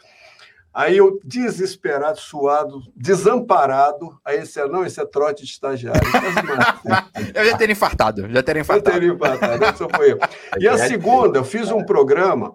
Aí 0.74 0.96
eu, 0.96 1.20
desesperado, 1.22 2.18
suado, 2.18 2.82
desamparado, 2.96 4.18
aí 4.24 4.38
ele 4.38 4.42
disse, 4.42 4.60
não, 4.66 4.84
isso 4.84 5.00
é 5.00 5.06
trote 5.06 5.44
de 5.44 5.50
estagiário. 5.52 6.02
eu 7.32 7.44
já 7.44 7.56
teria 7.56 7.72
infartado, 7.72 8.28
já 8.28 8.42
teria 8.42 8.62
infartado. 8.62 8.96
Eu 8.96 9.00
teria 9.00 9.14
infartado, 9.14 9.64
isso 9.72 9.88
foi 9.94 10.12
eu. 10.12 10.18
E 10.58 10.66
a 10.66 10.76
segunda, 10.76 11.38
eu 11.38 11.44
fiz 11.44 11.70
um 11.70 11.84
programa, 11.84 12.52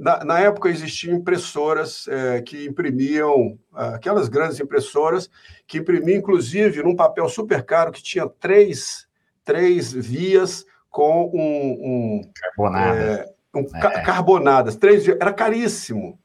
na, 0.00 0.24
na 0.24 0.40
época 0.40 0.70
existiam 0.70 1.14
impressoras 1.14 2.08
é, 2.08 2.42
que 2.42 2.66
imprimiam, 2.66 3.56
aquelas 3.72 4.28
grandes 4.28 4.58
impressoras, 4.58 5.30
que 5.64 5.78
imprimiam, 5.78 6.18
inclusive, 6.18 6.82
num 6.82 6.96
papel 6.96 7.28
super 7.28 7.62
caro, 7.62 7.92
que 7.92 8.02
tinha 8.02 8.28
três, 8.28 9.06
três 9.44 9.92
vias, 9.92 10.66
com 10.92 11.30
um. 11.34 12.20
um 12.20 12.20
Carbonada. 12.34 13.00
É, 13.00 13.58
um 13.58 13.66
é. 13.74 14.02
Carbonadas, 14.02 14.76
três 14.76 15.08
era 15.08 15.32
caríssimo. 15.32 16.18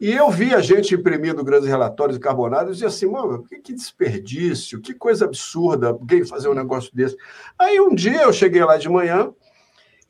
E 0.00 0.12
eu 0.12 0.30
vi 0.30 0.54
a 0.54 0.60
gente 0.60 0.94
imprimindo 0.94 1.44
grandes 1.44 1.68
relatórios 1.68 2.16
de 2.16 2.22
carbonadas 2.22 2.68
e 2.68 2.72
dizia 2.72 2.88
assim, 2.88 3.06
mano, 3.06 3.44
que, 3.44 3.58
que 3.58 3.72
desperdício, 3.72 4.80
que 4.80 4.92
coisa 4.92 5.24
absurda 5.24 5.88
alguém 5.88 6.24
fazer 6.26 6.48
um 6.48 6.54
negócio 6.54 6.94
desse. 6.94 7.16
Aí 7.58 7.80
um 7.80 7.94
dia 7.94 8.22
eu 8.22 8.32
cheguei 8.32 8.64
lá 8.64 8.76
de 8.76 8.88
manhã 8.88 9.32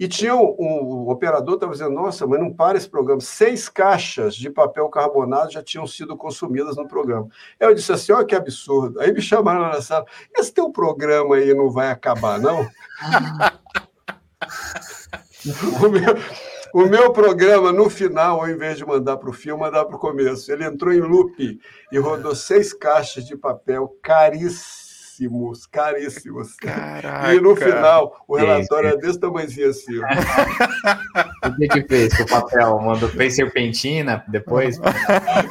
e 0.01 0.09
tinha 0.09 0.35
um, 0.35 0.57
um, 0.59 0.83
o 1.07 1.11
operador 1.11 1.55
estava 1.55 1.73
dizendo, 1.73 1.93
nossa, 1.93 2.27
mas 2.27 2.41
não 2.41 2.53
para 2.53 2.79
esse 2.79 2.89
programa. 2.89 3.21
Seis 3.21 3.69
caixas 3.69 4.35
de 4.35 4.51
papel 4.51 4.89
carbonado 4.89 5.53
já 5.53 5.63
tinham 5.63 5.87
sido 5.87 6.17
consumidas 6.17 6.77
no 6.77 6.89
programa. 6.89 7.29
Eu 7.61 7.75
disse 7.75 7.93
assim, 7.93 8.11
olha 8.13 8.27
que 8.27 8.35
absurdo. 8.35 9.01
Aí 9.01 9.13
me 9.13 9.21
chamaram 9.21 9.61
na 9.61 9.83
sala, 9.83 10.07
esse 10.37 10.53
teu 10.53 10.71
programa 10.71 11.37
aí 11.37 11.53
não 11.55 11.71
vai 11.71 11.91
acabar, 11.91 12.41
não? 12.41 12.67
o, 15.83 15.89
meu, 15.89 16.17
o 16.75 16.89
meu 16.89 17.13
programa, 17.13 17.73
no 17.73 17.89
final, 17.89 18.41
ao 18.41 18.49
invés 18.49 18.79
de 18.79 18.85
mandar 18.85 19.17
para 19.17 19.31
o 19.31 19.33
fim, 19.33 19.53
mandar 19.53 19.85
para 19.85 19.97
o 19.97 19.99
começo. 19.99 20.51
Ele 20.51 20.65
entrou 20.65 20.93
em 20.93 21.01
loop 21.01 21.61
e 21.93 21.99
rodou 21.99 22.35
seis 22.35 22.73
caixas 22.73 23.27
de 23.27 23.37
papel 23.37 23.97
caríssimos, 24.03 25.67
caríssimos. 25.67 26.57
Caraca. 26.57 27.35
E 27.35 27.41
no 27.41 27.55
final, 27.55 28.25
o 28.27 28.37
relatório 28.37 28.91
é 28.91 28.97
desse 28.97 29.21
tamanhozinho 29.21 29.69
assim. 29.69 29.99
o 31.47 31.57
que 31.57 31.69
que 31.69 31.83
fez 31.89 32.17
com 32.17 32.23
o 32.25 32.27
papel? 32.27 32.81
Mandou, 32.81 33.09
fez 33.09 33.37
serpentina 33.37 34.25
depois? 34.29 34.81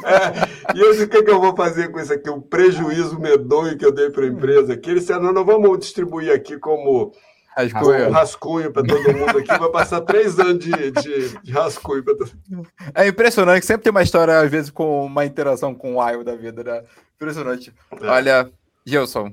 É, 0.04 0.76
e 0.76 0.80
eu 0.80 0.92
disse, 0.92 1.04
o 1.04 1.08
que, 1.08 1.22
que 1.22 1.30
eu 1.30 1.40
vou 1.40 1.56
fazer 1.56 1.90
com 1.90 1.98
isso 1.98 2.12
aqui? 2.12 2.28
Um 2.28 2.40
prejuízo 2.40 3.18
medonho 3.18 3.76
que 3.78 3.84
eu 3.84 3.92
dei 3.92 4.10
para 4.10 4.24
a 4.24 4.28
empresa 4.28 4.74
aqui. 4.74 4.90
Ele 4.90 5.00
disse, 5.00 5.12
não, 5.18 5.32
não 5.32 5.44
vamos 5.44 5.78
distribuir 5.78 6.32
aqui 6.32 6.58
como 6.58 7.12
Rascunho. 7.56 8.10
rascunho 8.10 8.72
para 8.72 8.82
todo 8.82 9.12
mundo 9.12 9.38
aqui. 9.38 9.46
Vai 9.46 9.70
passar 9.70 10.00
três 10.00 10.38
anos 10.38 10.64
de, 10.64 10.90
de, 10.90 11.38
de 11.38 11.52
rascunho 11.52 12.02
para 12.02 12.16
todo 12.16 12.32
mundo. 12.48 12.68
É 12.94 13.06
impressionante 13.06 13.60
que 13.60 13.66
sempre 13.66 13.84
tem 13.84 13.90
uma 13.90 14.02
história, 14.02 14.40
às 14.40 14.50
vezes, 14.50 14.70
com 14.70 15.06
uma 15.06 15.24
interação 15.24 15.74
com 15.74 15.94
o 15.94 16.04
Wild 16.04 16.24
da 16.24 16.34
vida, 16.34 16.64
né? 16.64 16.84
Impressionante. 17.16 17.72
É. 18.00 18.06
Olha, 18.06 18.50
Gilson, 18.84 19.32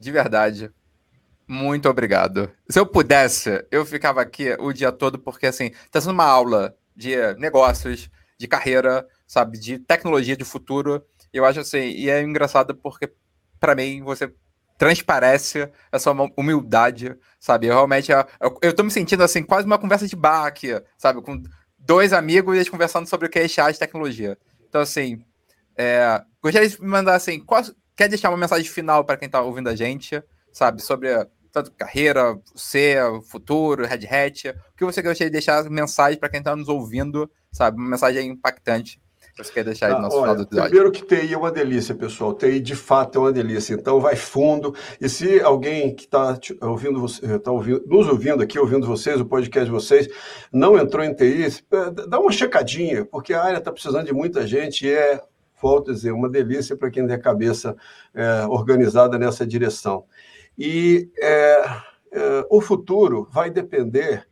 de 0.00 0.10
verdade, 0.10 0.70
muito 1.46 1.88
obrigado. 1.88 2.50
Se 2.68 2.78
eu 2.78 2.86
pudesse, 2.86 3.64
eu 3.70 3.84
ficava 3.84 4.20
aqui 4.20 4.56
o 4.58 4.72
dia 4.72 4.90
todo, 4.90 5.18
porque, 5.18 5.46
assim, 5.46 5.66
está 5.84 6.00
sendo 6.00 6.12
uma 6.12 6.24
aula 6.24 6.74
de 6.96 7.16
negócios, 7.34 8.10
de 8.38 8.48
carreira, 8.48 9.06
sabe, 9.26 9.58
de 9.58 9.78
tecnologia 9.78 10.36
de 10.36 10.44
futuro. 10.44 11.04
Eu 11.32 11.44
acho 11.44 11.60
assim, 11.60 11.78
e 11.78 12.08
é 12.08 12.22
engraçado 12.22 12.74
porque, 12.74 13.12
para 13.60 13.74
mim, 13.74 14.02
você 14.02 14.32
transparece 14.78 15.68
essa 15.90 16.10
humildade, 16.36 17.16
sabe? 17.38 17.66
Eu 17.66 17.74
realmente, 17.74 18.12
eu, 18.12 18.58
eu 18.62 18.72
tô 18.72 18.84
me 18.84 18.90
sentindo 18.90 19.24
assim, 19.24 19.42
quase 19.42 19.66
uma 19.66 19.76
conversa 19.76 20.06
de 20.06 20.14
bar 20.14 20.46
aqui, 20.46 20.80
sabe? 20.96 21.20
Com 21.20 21.42
dois 21.76 22.12
amigos 22.12 22.54
e 22.54 22.58
eles 22.58 22.68
conversando 22.70 23.08
sobre 23.08 23.26
o 23.26 23.30
que 23.30 23.40
é 23.40 23.42
HR 23.44 23.72
de 23.72 23.78
tecnologia. 23.78 24.38
Então, 24.68 24.80
assim, 24.80 25.20
é, 25.76 26.22
gostaria 26.40 26.68
de 26.68 26.80
me 26.80 26.86
mandar 26.86 27.16
assim, 27.16 27.40
qual, 27.40 27.62
quer 27.96 28.08
deixar 28.08 28.30
uma 28.30 28.38
mensagem 28.38 28.70
final 28.70 29.04
para 29.04 29.16
quem 29.16 29.28
tá 29.28 29.42
ouvindo 29.42 29.68
a 29.68 29.74
gente, 29.74 30.22
sabe? 30.52 30.80
Sobre 30.80 31.08
tanto 31.50 31.72
carreira, 31.72 32.38
você, 32.54 32.98
futuro, 33.28 33.84
Red 33.84 34.06
Hat. 34.06 34.50
O 34.50 34.76
que 34.76 34.84
você 34.84 35.02
gostaria 35.02 35.28
de 35.28 35.32
deixar 35.32 35.68
mensagem 35.68 36.20
para 36.20 36.28
quem 36.28 36.38
está 36.38 36.54
nos 36.54 36.68
ouvindo, 36.68 37.28
sabe? 37.50 37.78
Uma 37.78 37.90
mensagem 37.90 38.28
impactante 38.28 39.00
você 39.44 39.52
quer 39.52 39.64
deixar 39.64 39.86
aí 39.86 39.92
no 39.94 40.02
nosso 40.02 40.16
ah, 40.16 40.20
olha, 40.20 40.30
final 40.32 40.36
do 40.36 40.42
episódio? 40.42 40.70
Primeiro 40.70 40.92
que 40.92 41.02
TI 41.04 41.32
é 41.32 41.38
uma 41.38 41.50
delícia, 41.50 41.94
pessoal. 41.94 42.34
TI 42.34 42.60
de 42.60 42.74
fato 42.74 43.18
é 43.18 43.20
uma 43.20 43.32
delícia. 43.32 43.74
Então 43.74 44.00
vai 44.00 44.16
fundo. 44.16 44.74
E 45.00 45.08
se 45.08 45.40
alguém 45.40 45.94
que 45.94 46.04
está 46.04 46.38
ouvindo, 46.62 47.06
tá 47.40 47.52
ouvindo, 47.52 47.82
nos 47.86 48.08
ouvindo 48.08 48.42
aqui, 48.42 48.58
ouvindo 48.58 48.86
vocês, 48.86 49.20
o 49.20 49.26
podcast 49.26 49.66
de 49.66 49.70
vocês, 49.70 50.08
não 50.52 50.76
entrou 50.76 51.04
em 51.04 51.14
TI, 51.14 51.44
é, 51.44 51.90
dá 52.08 52.18
uma 52.18 52.32
checadinha, 52.32 53.04
porque 53.04 53.32
a 53.32 53.42
área 53.42 53.58
está 53.58 53.72
precisando 53.72 54.06
de 54.06 54.12
muita 54.12 54.46
gente 54.46 54.86
e 54.86 54.92
é, 54.92 55.22
volto 55.60 55.90
a 55.90 55.94
dizer, 55.94 56.12
uma 56.12 56.28
delícia 56.28 56.76
para 56.76 56.90
quem 56.90 57.06
tem 57.06 57.14
a 57.14 57.20
cabeça 57.20 57.76
é, 58.14 58.46
organizada 58.46 59.18
nessa 59.18 59.46
direção. 59.46 60.04
E 60.56 61.08
é, 61.20 61.62
é, 62.12 62.46
o 62.50 62.60
futuro 62.60 63.28
vai 63.30 63.50
depender 63.50 64.26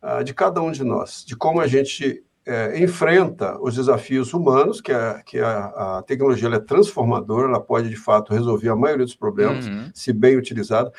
ah, 0.00 0.22
de 0.22 0.34
cada 0.34 0.60
um 0.60 0.72
de 0.72 0.82
nós, 0.82 1.24
de 1.24 1.36
como 1.36 1.60
a 1.60 1.66
gente 1.68 2.24
é, 2.46 2.78
enfrenta 2.82 3.60
os 3.60 3.74
desafios 3.74 4.34
humanos, 4.34 4.80
que, 4.80 4.92
a, 4.92 5.22
que 5.22 5.38
a, 5.38 5.98
a 5.98 6.02
tecnologia 6.02 6.48
é 6.48 6.58
transformadora, 6.58 7.48
ela 7.48 7.60
pode, 7.60 7.88
de 7.88 7.96
fato, 7.96 8.32
resolver 8.32 8.68
a 8.68 8.76
maioria 8.76 9.04
dos 9.04 9.14
problemas, 9.14 9.66
uhum. 9.66 9.90
se 9.94 10.12
bem 10.12 10.36
utilizada, 10.36 10.92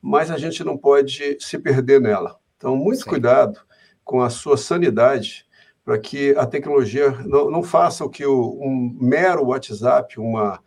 mas 0.00 0.30
a 0.30 0.38
gente 0.38 0.62
não 0.62 0.76
pode 0.76 1.36
se 1.40 1.58
perder 1.58 2.00
nela. 2.00 2.36
Então, 2.56 2.76
muito 2.76 3.02
Sim. 3.02 3.10
cuidado 3.10 3.58
com 4.04 4.22
a 4.22 4.30
sua 4.30 4.56
sanidade, 4.56 5.46
para 5.84 5.98
que 5.98 6.34
a 6.36 6.46
tecnologia 6.46 7.10
não, 7.24 7.50
não 7.50 7.62
faça 7.62 8.04
o 8.04 8.08
que 8.08 8.24
o, 8.24 8.58
um 8.60 8.96
mero 9.00 9.46
WhatsApp, 9.46 10.18
uma, 10.18 10.60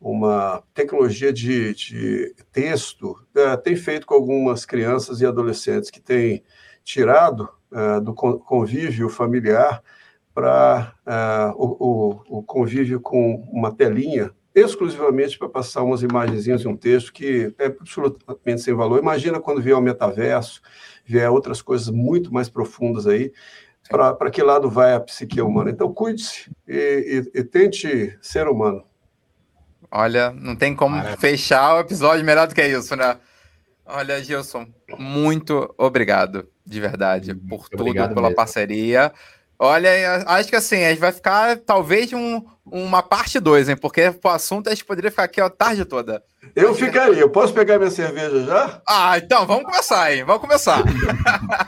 uma 0.00 0.62
tecnologia 0.74 1.32
de, 1.32 1.74
de 1.74 2.34
texto, 2.52 3.16
é, 3.34 3.56
tem 3.56 3.76
feito 3.76 4.06
com 4.06 4.14
algumas 4.14 4.66
crianças 4.66 5.20
e 5.20 5.26
adolescentes 5.26 5.90
que 5.90 6.00
têm 6.00 6.42
tirado 6.84 7.48
uh, 7.72 8.00
do 8.00 8.14
convívio 8.14 9.08
familiar 9.08 9.82
para 10.34 10.94
uh, 11.04 11.52
o, 11.56 12.38
o, 12.38 12.42
convívio 12.42 13.00
com 13.00 13.44
uma 13.52 13.74
telinha, 13.74 14.30
exclusivamente 14.54 15.36
para 15.36 15.48
passar 15.48 15.82
umas 15.82 16.02
imagenzinhas 16.02 16.62
e 16.62 16.68
um 16.68 16.76
texto 16.76 17.12
que 17.12 17.52
é 17.58 17.66
absolutamente 17.66 18.60
sem 18.60 18.72
valor. 18.72 19.00
Imagina 19.00 19.40
quando 19.40 19.60
vier 19.60 19.76
o 19.76 19.80
metaverso, 19.80 20.60
vier 21.04 21.28
outras 21.28 21.60
coisas 21.60 21.88
muito 21.88 22.32
mais 22.32 22.48
profundas 22.48 23.06
aí, 23.06 23.32
para 23.88 24.30
que 24.30 24.42
lado 24.42 24.70
vai 24.70 24.94
a 24.94 25.00
psique 25.00 25.40
humana. 25.40 25.70
Então, 25.70 25.92
cuide-se 25.92 26.50
e, 26.68 27.24
e, 27.34 27.40
e 27.40 27.44
tente 27.44 28.16
ser 28.22 28.46
humano. 28.46 28.84
Olha, 29.90 30.30
não 30.30 30.54
tem 30.54 30.74
como 30.74 30.96
Maravilha. 30.96 31.18
fechar 31.18 31.76
o 31.76 31.80
episódio 31.80 32.24
melhor 32.24 32.46
do 32.46 32.54
que 32.54 32.64
isso, 32.64 32.94
né? 32.94 33.18
Olha, 33.86 34.22
Gilson, 34.22 34.66
muito 34.98 35.74
obrigado, 35.78 36.46
de 36.68 36.80
verdade, 36.80 37.34
por 37.34 37.58
muito 37.58 37.70
tudo, 37.70 37.92
pela 37.94 38.06
mesmo. 38.06 38.34
parceria. 38.34 39.10
Olha, 39.58 40.22
acho 40.26 40.48
que 40.50 40.54
assim, 40.54 40.84
a 40.84 40.90
gente 40.90 41.00
vai 41.00 41.10
ficar 41.10 41.56
talvez 41.56 42.12
um, 42.12 42.44
uma 42.64 43.02
parte 43.02 43.40
2, 43.40 43.70
hein? 43.70 43.76
Porque 43.76 44.14
o 44.22 44.28
assunto 44.28 44.68
a 44.68 44.70
gente 44.70 44.84
poderia 44.84 45.10
ficar 45.10 45.24
aqui 45.24 45.40
a 45.40 45.50
tarde 45.50 45.84
toda. 45.84 46.22
Eu 46.54 46.74
ficaria. 46.74 47.20
Eu 47.20 47.30
posso 47.30 47.52
pegar 47.52 47.78
minha 47.78 47.90
cerveja 47.90 48.44
já? 48.44 48.82
Ah, 48.86 49.18
então 49.18 49.46
vamos 49.46 49.64
começar, 49.64 50.14
hein? 50.14 50.22
Vamos 50.24 50.42
começar. 50.42 50.84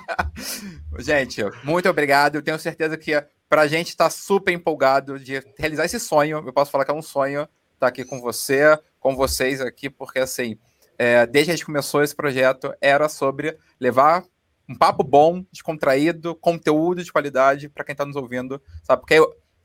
gente, 1.00 1.42
muito 1.64 1.88
obrigado. 1.88 2.36
Eu 2.36 2.42
tenho 2.42 2.58
certeza 2.58 2.96
que 2.96 3.12
para 3.48 3.62
a 3.62 3.66
gente 3.66 3.88
está 3.88 4.08
super 4.08 4.52
empolgado 4.52 5.18
de 5.18 5.42
realizar 5.58 5.86
esse 5.86 5.98
sonho. 5.98 6.44
Eu 6.46 6.52
posso 6.52 6.70
falar 6.70 6.84
que 6.84 6.90
é 6.90 6.94
um 6.94 7.02
sonho 7.02 7.40
estar 7.40 7.48
tá 7.80 7.86
aqui 7.88 8.04
com 8.04 8.20
você, 8.20 8.78
com 9.00 9.16
vocês 9.16 9.60
aqui, 9.60 9.90
porque 9.90 10.20
assim, 10.20 10.56
é, 10.96 11.26
desde 11.26 11.46
que 11.46 11.50
a 11.52 11.56
gente 11.56 11.66
começou 11.66 12.04
esse 12.04 12.14
projeto, 12.14 12.72
era 12.80 13.08
sobre 13.08 13.56
levar 13.80 14.22
um 14.70 14.74
papo 14.76 15.02
bom, 15.02 15.44
descontraído, 15.50 16.36
conteúdo 16.36 17.02
de 17.02 17.10
qualidade 17.10 17.68
para 17.68 17.84
quem 17.84 17.92
está 17.92 18.06
nos 18.06 18.14
ouvindo, 18.14 18.62
sabe? 18.84 19.00
Porque 19.00 19.14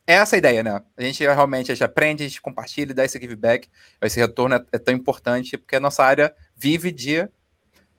é 0.07 0.15
essa 0.15 0.35
a 0.35 0.39
ideia, 0.39 0.63
né? 0.63 0.81
A 0.97 1.03
gente 1.03 1.23
realmente 1.23 1.71
a 1.71 1.75
gente 1.75 1.83
aprende, 1.83 2.23
a 2.23 2.27
gente 2.27 2.41
compartilha, 2.41 2.91
dá 2.91 3.05
esse 3.05 3.19
giveback, 3.19 3.69
esse 4.01 4.19
retorno 4.19 4.55
é, 4.55 4.65
é 4.71 4.79
tão 4.79 4.95
importante, 4.95 5.59
porque 5.59 5.75
a 5.75 5.79
nossa 5.79 6.03
área 6.03 6.33
vive 6.55 6.91
de 6.91 7.29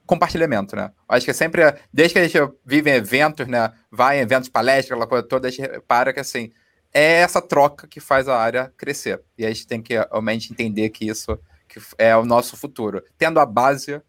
compartilhamento, 0.05 0.75
né? 0.75 0.91
Acho 1.07 1.23
que 1.23 1.31
é 1.31 1.33
sempre, 1.33 1.61
desde 1.93 2.13
que 2.13 2.19
a 2.19 2.27
gente 2.27 2.53
vive 2.65 2.91
em 2.91 2.95
eventos, 2.95 3.47
né? 3.47 3.71
Vai 3.89 4.19
em 4.19 4.21
eventos, 4.21 4.49
palestras, 4.49 4.91
aquela 4.91 5.07
coisa 5.07 5.25
toda, 5.25 5.47
a 5.47 5.51
gente 5.51 5.61
repara 5.61 6.11
que 6.11 6.19
assim, 6.19 6.51
é 6.93 7.21
essa 7.21 7.41
troca 7.41 7.87
que 7.87 8.01
faz 8.01 8.27
a 8.27 8.37
área 8.37 8.73
crescer. 8.75 9.21
E 9.37 9.45
a 9.45 9.47
gente 9.47 9.65
tem 9.65 9.81
que 9.81 9.93
realmente 9.93 10.51
entender 10.51 10.89
que 10.89 11.07
isso 11.07 11.39
que 11.69 11.79
é 11.97 12.15
o 12.17 12.25
nosso 12.25 12.57
futuro. 12.57 13.01
Tendo 13.17 13.39
a 13.39 13.45
base, 13.45 14.01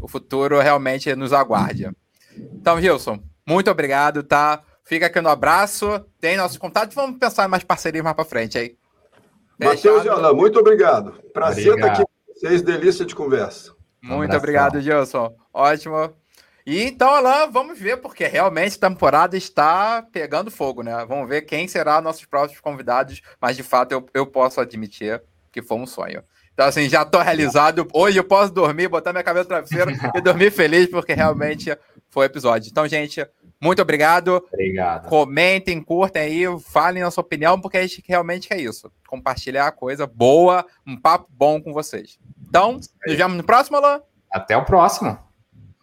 o 0.00 0.08
futuro 0.08 0.58
realmente 0.58 1.14
nos 1.14 1.34
aguarde. 1.34 1.90
Então, 2.36 2.80
Gilson, 2.80 3.22
muito 3.46 3.70
obrigado, 3.70 4.22
tá? 4.22 4.62
Fica 4.84 5.06
aqui 5.06 5.20
no 5.20 5.28
abraço, 5.28 6.04
tem 6.20 6.36
nossos 6.36 6.58
contatos, 6.58 6.94
vamos 6.94 7.18
pensar 7.18 7.46
em 7.46 7.48
mais 7.48 7.64
parcerias 7.64 8.04
mais 8.04 8.14
para 8.14 8.24
frente 8.24 8.56
aí. 8.56 8.76
Matheus 9.58 10.04
e 10.04 10.08
Alain, 10.08 10.34
muito 10.34 10.58
obrigado. 10.58 11.12
Prazer 11.32 11.74
estar 11.74 11.86
aqui 11.86 12.02
com 12.02 12.34
vocês, 12.34 12.62
delícia 12.62 13.04
de 13.04 13.14
conversa. 13.14 13.74
Muito 14.02 14.34
um 14.34 14.36
obrigado, 14.36 14.80
Gilson. 14.80 15.34
Ótimo. 15.52 16.12
E 16.66 16.82
então, 16.82 17.08
Alain, 17.08 17.50
vamos 17.50 17.78
ver, 17.78 17.96
porque 17.98 18.26
realmente 18.26 18.76
a 18.76 18.88
temporada 18.88 19.36
está 19.36 20.02
pegando 20.12 20.50
fogo, 20.50 20.82
né? 20.82 21.04
Vamos 21.06 21.28
ver 21.28 21.42
quem 21.42 21.66
será 21.66 22.00
nossos 22.00 22.24
próximos 22.24 22.60
convidados, 22.60 23.22
mas 23.40 23.56
de 23.56 23.62
fato 23.62 23.92
eu, 23.92 24.06
eu 24.12 24.26
posso 24.26 24.60
admitir 24.60 25.22
que 25.50 25.62
foi 25.62 25.78
um 25.78 25.86
sonho. 25.86 26.22
Então, 26.52 26.66
assim, 26.66 26.88
já 26.88 27.02
estou 27.02 27.20
realizado. 27.20 27.86
Hoje 27.92 28.18
eu 28.18 28.24
posso 28.24 28.52
dormir, 28.52 28.88
botar 28.88 29.12
minha 29.12 29.22
cabeça 29.22 29.44
no 29.44 29.48
travesseiro 29.48 29.90
e 30.14 30.20
dormir 30.20 30.50
feliz, 30.50 30.86
porque 30.86 31.12
realmente 31.12 31.76
foi 32.16 32.24
o 32.24 32.30
episódio. 32.30 32.70
Então, 32.70 32.88
gente, 32.88 33.28
muito 33.60 33.82
obrigado. 33.82 34.42
Obrigado. 34.50 35.06
Comentem, 35.06 35.82
curtem 35.82 36.22
aí, 36.22 36.60
falem 36.60 37.02
a 37.02 37.10
sua 37.10 37.20
opinião, 37.20 37.60
porque 37.60 37.76
a 37.76 37.82
gente 37.82 38.02
realmente 38.08 38.48
quer 38.48 38.58
isso. 38.58 38.90
Compartilhar 39.06 39.70
coisa 39.72 40.06
boa, 40.06 40.64
um 40.86 40.98
papo 40.98 41.26
bom 41.28 41.60
com 41.60 41.74
vocês. 41.74 42.18
Então, 42.48 42.80
nos 43.06 43.16
vemos 43.16 43.36
no 43.36 43.44
próximo, 43.44 43.76
Alain. 43.76 44.00
Até 44.32 44.56
o 44.56 44.64
próximo. 44.64 45.18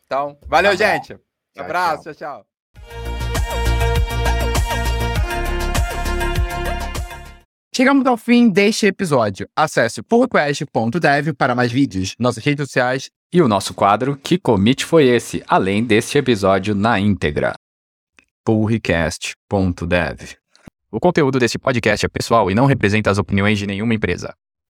Então, 0.07 0.35
valeu, 0.47 0.75
gente. 0.75 1.09
Tchau, 1.53 1.65
Abraço, 1.65 2.15
tchau. 2.15 2.15
tchau. 2.15 2.45
Chegamos 7.75 8.07
ao 8.07 8.17
fim 8.17 8.49
deste 8.49 8.87
episódio. 8.87 9.47
Acesse 9.55 10.01
pullrequest.dev 10.01 11.33
para 11.37 11.53
mais 11.53 11.71
vídeos, 11.71 12.15
nossas 12.17 12.43
redes 12.43 12.65
sociais 12.65 13.11
e 13.33 13.41
o 13.41 13.47
nosso 13.47 13.73
quadro 13.73 14.15
Que 14.15 14.37
Commit 14.37 14.85
Foi 14.85 15.07
Esse, 15.07 15.43
além 15.47 15.83
deste 15.83 16.19
episódio 16.19 16.75
na 16.75 16.99
íntegra. 16.99 17.55
pullrecast.dev 18.45 20.35
O 20.91 20.99
conteúdo 20.99 21.39
deste 21.39 21.57
podcast 21.57 22.05
é 22.05 22.09
pessoal 22.09 22.51
e 22.51 22.55
não 22.55 22.67
representa 22.67 23.09
as 23.09 23.17
opiniões 23.17 23.57
de 23.57 23.65
nenhuma 23.65 23.95
empresa. 23.95 24.35